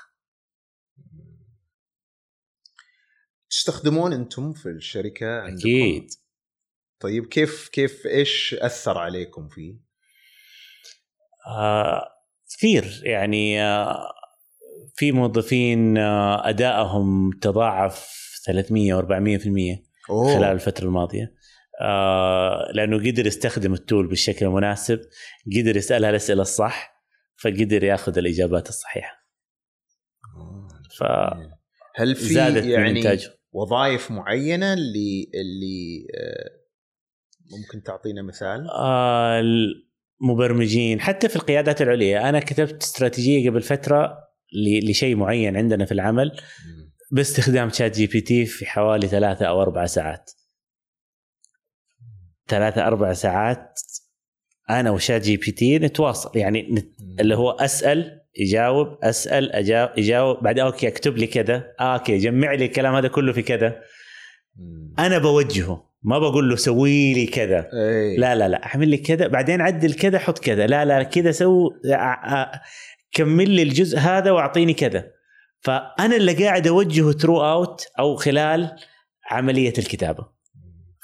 [3.50, 6.06] تستخدمون أنتم في الشركة عندكم؟ أكيد.
[7.02, 9.74] طيب كيف كيف إيش أثر عليكم فيه؟
[11.46, 12.08] آه
[12.56, 14.12] كثير يعني آه
[14.94, 18.12] في موظفين آه أدائهم تضاعف
[18.46, 20.34] 300 و400% أوه.
[20.34, 21.34] خلال الفترة الماضية
[21.80, 25.00] آه لأنه قدر يستخدم التول بالشكل المناسب
[25.56, 26.92] قدر يسألها الأسئلة الصح
[27.36, 29.26] فقدر يأخذ الإجابات الصحيحة
[30.36, 30.68] أوه.
[30.98, 31.02] ف
[31.94, 33.18] هل في زادت يعني
[33.52, 36.61] وظائف معينة اللي اللي آه،
[37.50, 39.42] ممكن تعطينا مثال؟ آه
[40.20, 42.28] المبرمجين حتى في القيادات العليا.
[42.28, 44.18] أنا كتبت استراتيجية قبل فترة
[44.88, 46.32] لشيء معين عندنا في العمل
[47.10, 50.30] باستخدام شات جي بي تي في حوالي ثلاثة أو أربع ساعات.
[52.48, 53.80] ثلاثة أربع ساعات
[54.70, 56.38] أنا وشات جي بي تي نتواصل.
[56.38, 56.88] يعني نت...
[57.20, 61.74] اللي هو أسأل يجاوب أسأل أجاوب يجاوب بعد okay أكتب لي كذا.
[61.80, 63.82] آه okay جمع لي الكلام هذا كله في كذا.
[64.98, 65.91] أنا بوجهه.
[66.04, 67.68] ما بقول له سوي لي كذا.
[67.72, 68.18] إيه.
[68.18, 70.66] لا لا لا اعمل لي كذا بعدين عدل كذا حط كذا.
[70.66, 71.70] لا لا كذا سو
[73.12, 75.10] كمل لي الجزء هذا واعطيني كذا.
[75.60, 78.76] فأنا اللي قاعد أوجهه throughout أو خلال
[79.30, 80.26] عملية الكتابة.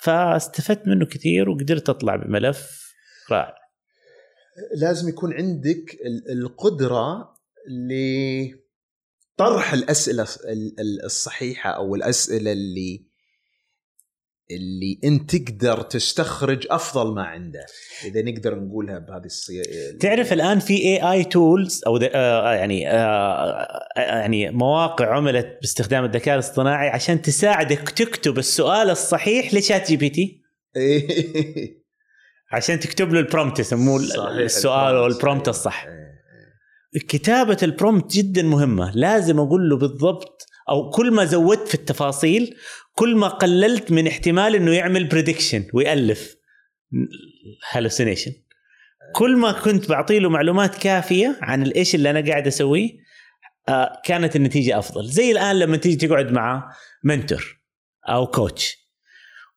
[0.02, 2.92] فاستفدت منه كثير وقدرت أطلع بملف
[3.30, 3.54] رائع.
[4.76, 7.34] لازم يكون عندك ال- القدرة
[9.38, 13.08] لطرح الأسئلة ال- ال- الصحيحة أو الأسئلة اللي
[14.50, 17.66] اللي انت تقدر تستخرج أفضل ما عنده
[18.04, 19.64] إذا نقدر نقولها بهذه الصيغه
[20.00, 26.04] تعرف الآن في اي اي تولز أو د- آه يعني آه يعني مواقع عملت باستخدام
[26.04, 30.42] الذكاء الاصطناعي عشان تساعدك تكتب السؤال الصحيح لشات جي بي تي
[30.76, 31.08] إيه.
[32.52, 34.00] عشان تكتب له ال prompt يسموه
[34.44, 35.48] السؤال أو ال prompt.
[35.48, 36.08] الصح إيه.
[37.08, 42.56] كتابة ال prompt جدا مهمة لازم أقول له بالضبط أو كل ما زودت في التفاصيل
[42.94, 46.36] كل ما قللت من احتمال إنه يعمل prediction ويألف.
[47.70, 48.32] hallucination
[49.14, 52.90] كل ما كنت بعطي له معلومات كافية عن الإيش اللي أنا قاعد أسويه
[53.68, 55.06] آه، كانت النتيجة أفضل.
[55.06, 56.72] زي الآن لما تيجي تقعد مع
[57.05, 57.60] mentor
[58.08, 58.76] أو coach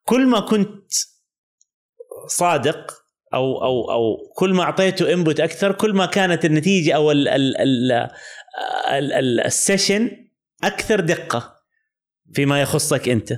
[0.03, 0.91] كل ما كنت
[2.27, 2.91] صادق
[3.33, 7.57] أو أو أو كل ما أعطيته input أكثر كل ما كانت النتيجة أو ال ال
[7.57, 7.91] ال
[8.91, 10.11] ال ال ال session
[10.63, 11.55] أكثر دقة
[12.33, 13.33] فيما يخصك أنت.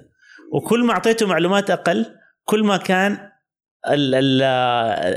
[0.54, 2.06] وكل ما أعطيته معلومات أقل
[2.46, 3.30] كل ما كان
[3.90, 4.42] ال ال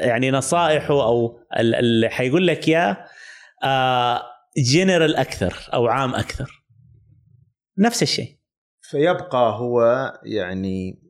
[0.08, 3.06] يعني نصائحه أو ال- اللي حيقول لك اياه
[4.56, 6.64] جنرال أكثر أو عام أكثر.
[7.78, 8.36] نفس الشيء.
[8.82, 9.82] فيبقى هو
[10.24, 11.02] يعني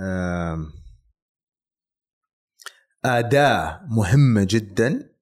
[0.00, 0.72] آم،
[3.04, 5.13] أداة مهمة جدا.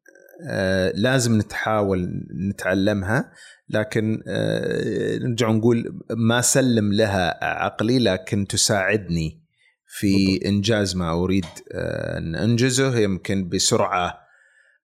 [0.94, 2.10] لازم نتحاول
[2.50, 3.32] نتعلمها
[3.72, 9.42] لكن آه، نرجع نقول ما سلم لها عقلي لكن تساعدني
[9.86, 12.98] في إنجاز ما أريد آه، أن أنجزه.
[12.98, 14.18] يمكن بسرعة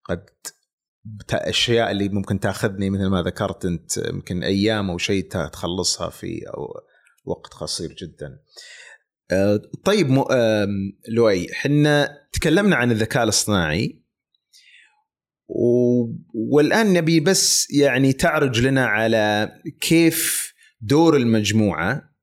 [0.05, 0.25] قد
[1.33, 6.69] أشياء اللي ممكن تأخذني مثل ما ذكرت أنت يمكن أيام أو شيء تخلصها في أو
[7.25, 8.39] وقت قصير جدا.
[9.31, 10.25] آه، طيب
[11.09, 14.08] لؤي إحنا تكلمنا عن الذكاء الاصطناعي.
[15.49, 22.15] والآن نبي بس يعني تعرج لنا على كيف دور المجموعة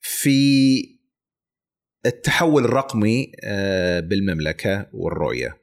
[0.00, 0.98] في
[2.06, 5.62] التحول الرقمي آه، بالمملكة والرؤية.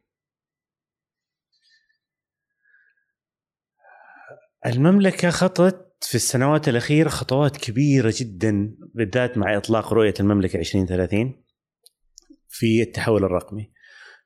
[4.65, 11.43] المملكة خطت في السنوات الأخيرة خطوات كبيرة جدا بالذات مع إطلاق رؤية المملكة 2030
[12.49, 13.71] في التحول الرقمي.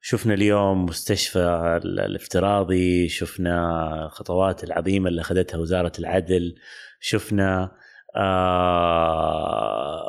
[0.05, 1.39] شفنا اليوم مستشفى
[1.83, 6.55] ال- الافتراضي شفنا الخطوات العظيمة اللي أخذتها وزارة العدل
[6.99, 7.71] شفنا
[8.15, 10.03] آه،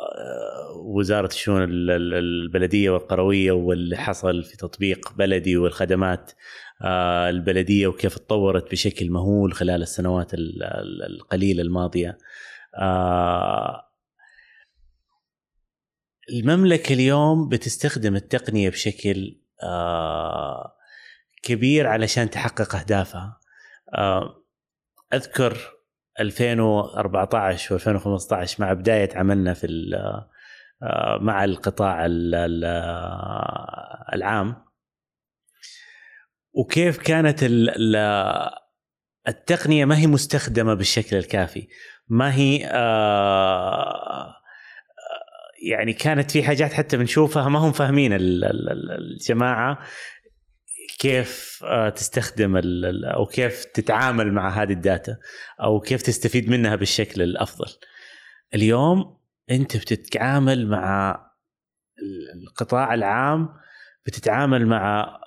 [0.85, 6.31] وزارة الشؤون ال- ال- البلدية والقروية واللي حصل في تطبيق بلدي والخدمات
[6.81, 12.17] آه، البلدية وكيف تطورت بشكل مهول خلال السنوات ال- ال- القليلة الماضية.
[12.77, 13.81] آه،
[16.29, 19.35] المملكة اليوم بتستخدم التقنية بشكل
[21.43, 23.39] كبير علشان تحقق أهدافها.
[23.95, 24.43] آه،
[25.13, 25.57] أذكر
[26.19, 29.67] 2014 و2015 مع بداية عملنا في
[30.83, 34.65] آه، مع القطاع ال- ال- آه، العام.
[36.53, 38.49] وكيف كانت ال- ال-
[39.27, 41.67] التقنية ما هي مستخدمة بالشكل الكافي
[42.07, 44.35] ما هي آه،
[45.69, 49.79] يعني كانت في حاجات حتى بنشوفها ما هم فاهمين ال- ال- ال- الجماعة
[50.99, 52.61] كيف آه، تستخدم
[53.05, 55.17] أو كيف تتعامل مع هذه الداتا
[55.61, 57.71] أو كيف تستفيد منها بالشكل الأفضل.
[58.55, 59.17] اليوم
[59.51, 61.11] أنت بتتعامل مع
[61.99, 63.49] ال- القطاع العام
[64.05, 65.17] بتتعامل مع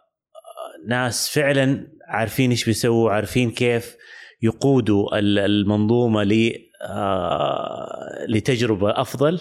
[0.89, 3.97] ناس فعلا عارفين إيش بيسووا عارفين كيف
[4.43, 6.53] يقودوا ال- المنظومة
[6.83, 9.41] آه، لتجربة أفضل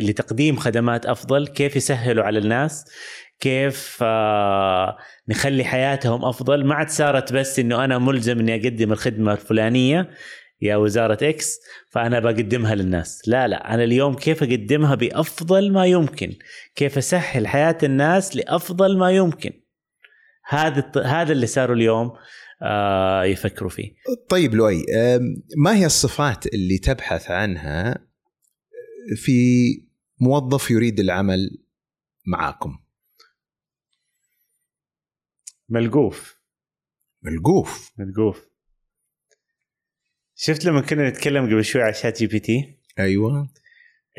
[0.00, 2.84] لتقديم خدمات أفضل كيف يسهلوا على الناس
[3.40, 4.96] كيف آه،
[5.28, 6.64] نخلي حياتهم أفضل.
[6.64, 10.10] ما عاد صارت بس إنه أنا ملزم إني أقدم الخدمة الفلانية
[10.62, 11.58] يا وزارة إكس
[11.90, 13.22] فأنا بقدمها للناس.
[13.26, 16.32] لا لا أنا اليوم كيف أقدمها بأفضل ما يمكن؟
[16.74, 19.50] كيف أسهل حياة الناس لأفضل ما يمكن؟
[20.48, 22.12] هذا هذا اللي صاروا اليوم.
[23.24, 23.94] يفكروا فيه.
[24.28, 24.84] طيب لؤي
[25.56, 28.06] ما هي الصفات اللي تبحث عنها
[29.16, 29.32] في
[30.20, 31.58] موظف يريد العمل
[32.26, 32.78] معاكم؟
[35.68, 36.40] ملقوف.
[37.22, 37.92] ملقوف.
[37.98, 38.50] ملقوف.
[40.34, 43.50] شفت لما كنا نتكلم قبل شوي على شات جي بي تي؟ أيوه.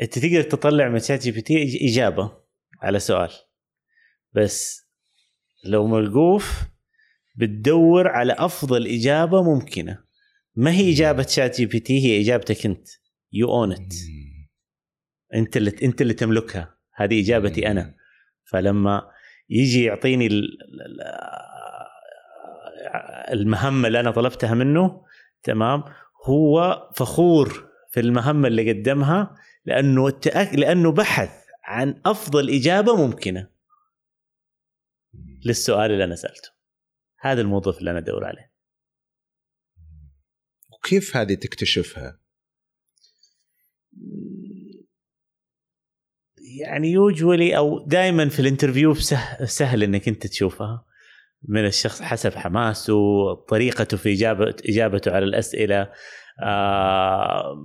[0.02, 2.42] أنت تقدر تطلع من شات جي بي تي إجابة
[2.82, 3.30] على سؤال.
[4.32, 4.86] بس
[5.64, 6.71] لو ملقوف
[7.34, 9.98] بتدور على أفضل إجابة ممكنة.
[10.54, 12.88] ما هي إجابة شات جي بي تي هي إجابتك أنت.
[13.32, 13.94] you own it
[15.34, 16.74] أنت اللي أنت اللي تملكها.
[16.94, 17.94] هذه إجابتي أنا.
[18.44, 19.10] فلما
[19.50, 21.00] يجي يعطيني ال- ال-
[23.32, 25.04] المهمة اللي أنا طلبتها منه
[25.42, 25.84] تمام
[26.26, 29.34] هو فخور في المهمة اللي قدمها
[29.64, 30.54] لأنه التأك...
[30.54, 31.30] لأنه بحث
[31.64, 33.48] عن أفضل إجابة ممكنة.
[35.44, 36.50] للسؤال اللي أنا سألته.
[37.22, 38.52] هذا الموظف اللي أنا أدور عليه
[40.72, 42.20] وكيف هذه تكتشفها؟
[46.60, 50.86] يعني يوجولي أو دائما في الانترفيو سهل, سهل إنك أنت تشوفها
[51.48, 55.92] من الشخص حسب حماسه طريقته في اجابه إجابته على الأسئلة
[56.42, 57.56] آه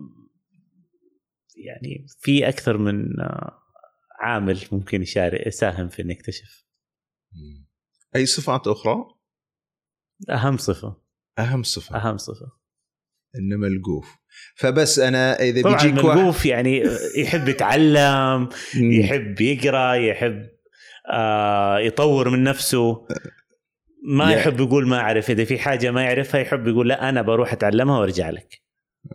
[1.56, 3.06] يعني في أكثر من
[4.20, 6.66] عامل ممكن يشارك يساهم في انك تكتشف
[8.16, 9.17] أي صفات أخرى؟
[10.30, 10.98] أهم صفة.
[11.40, 11.96] أهم صفة.
[11.98, 12.46] أهم صفة.
[13.36, 14.16] انه ملقوف
[14.56, 16.84] فبس أنا إذا طبعا بيجيك واحد ملقوف يعني
[17.18, 18.50] يحب يتعلم.
[18.76, 20.50] يحب يقرأ يحب
[21.14, 23.08] آه يطور من نفسه.
[24.08, 25.30] ما يحب يقول ما أعرف.
[25.30, 28.62] إذا في حاجة ما يعرفها يحب يقول لا أنا بروح أتعلمها وأرجع لك.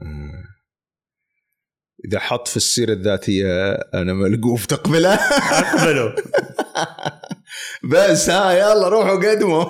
[0.03, 0.45] آه.
[2.05, 5.15] إذا حط في السيرة الذاتية أنا ملقوف تقبله.
[5.15, 6.15] أقبله.
[7.93, 9.65] بس ها يلا روحوا قدموا.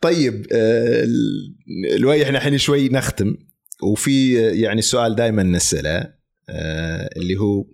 [0.00, 1.06] طيب آه،
[1.98, 3.36] لؤي إحنا الحين شوي نختم
[3.82, 6.14] وفي آه، يعني سؤال دائما نسأله
[6.48, 7.64] آه، اللي هو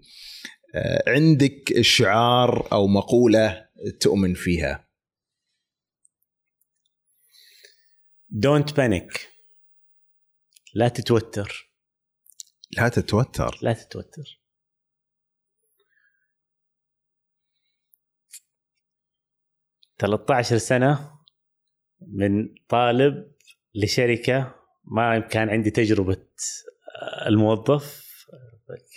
[1.07, 3.69] عندك شعار أو مقولة
[4.01, 4.89] تؤمن فيها؟
[8.31, 9.29] don't panic
[10.75, 11.71] لا تتوتر.
[12.77, 13.59] لا تتوتر.
[13.63, 14.40] لا تتوتر.
[20.01, 21.11] ثلاثة سنة
[22.01, 23.33] من طالب
[23.75, 24.55] لشركة
[24.85, 26.17] ما كان عندي تجربة
[27.03, 28.11] آه، الموظف.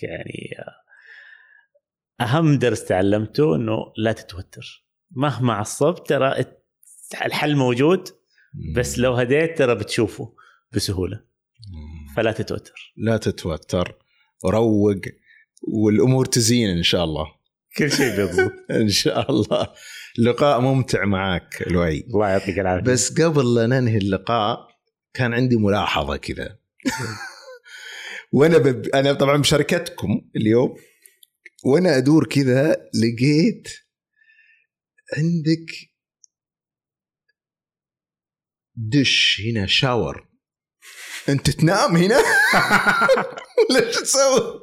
[0.03, 0.84] يعني آه،
[2.23, 4.85] أهم درس تعلمته أنه لا تتوتر.
[5.11, 6.45] مهما عصبت ترى
[7.25, 8.09] الحل موجود
[8.75, 10.35] بس لو هديت ترى بتشوفه
[10.71, 11.23] بسهولة.
[12.15, 12.93] فلا تتوتر.
[12.97, 13.97] لا تتوتر.
[14.45, 15.01] روق
[15.67, 17.25] والأمور تزين إن شاء الله.
[17.77, 18.51] كل شيء بيضبط.
[18.81, 19.67] إن شاء الله.
[20.18, 21.99] لقاء ممتع معك لؤي.
[21.99, 22.91] الله يعطيك العافية.
[22.91, 24.68] بس قبل لا ننهي اللقاء
[25.14, 26.57] كان عندي ملاحظة كذا.
[28.34, 28.88] وأنا بب...
[28.88, 30.76] أنا طبعا بشركتكم اليوم
[31.65, 33.68] وأنا أدور كذا لقيت
[35.18, 35.72] عندك
[38.76, 40.27] دش هنا شاور.
[41.30, 42.18] أنت تنام هنا؟
[43.69, 44.61] ولا شو تسوي؟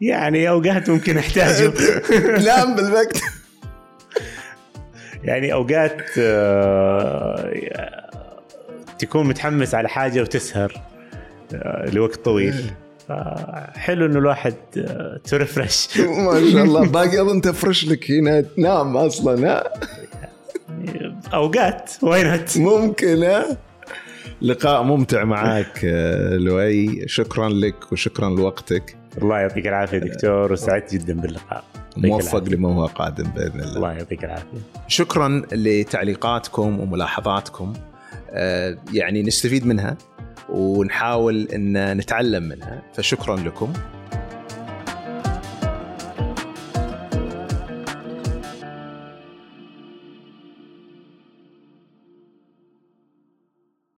[0.00, 1.68] يعني أوقات ممكن أحتاجه.
[2.40, 3.43] تنام بالوقت.
[5.24, 8.10] يعني أوقات آه،
[8.98, 10.72] تكون متحمس على حاجة وتسهر
[11.54, 12.54] آه، لوقت طويل.
[13.76, 14.54] حلو إنه الواحد
[15.24, 15.88] ترفرش.
[16.26, 16.86] ما شاء الله.
[16.88, 19.72] باقي أظن تفرش لك هنا تنام أصلا ها؟
[21.34, 21.90] أوقات.
[22.02, 23.56] وينت ممكن ها؟
[24.42, 27.08] لقاء ممتع معك آه، لؤي.
[27.08, 28.96] شكرا لك وشكرا لوقتك.
[29.22, 31.64] الله يعطيك العافية دكتور وسعدت جدا باللقاء.
[31.96, 33.76] موفق لما هو قادم بإذن الله.
[33.76, 34.58] الله يعطيك العافية.
[34.88, 37.72] شكرا لتعليقاتكم وملاحظاتكم.
[38.30, 39.96] آه، يعني نستفيد منها
[40.48, 43.72] ونحاول إن نتعلم منها فشكرا لكم.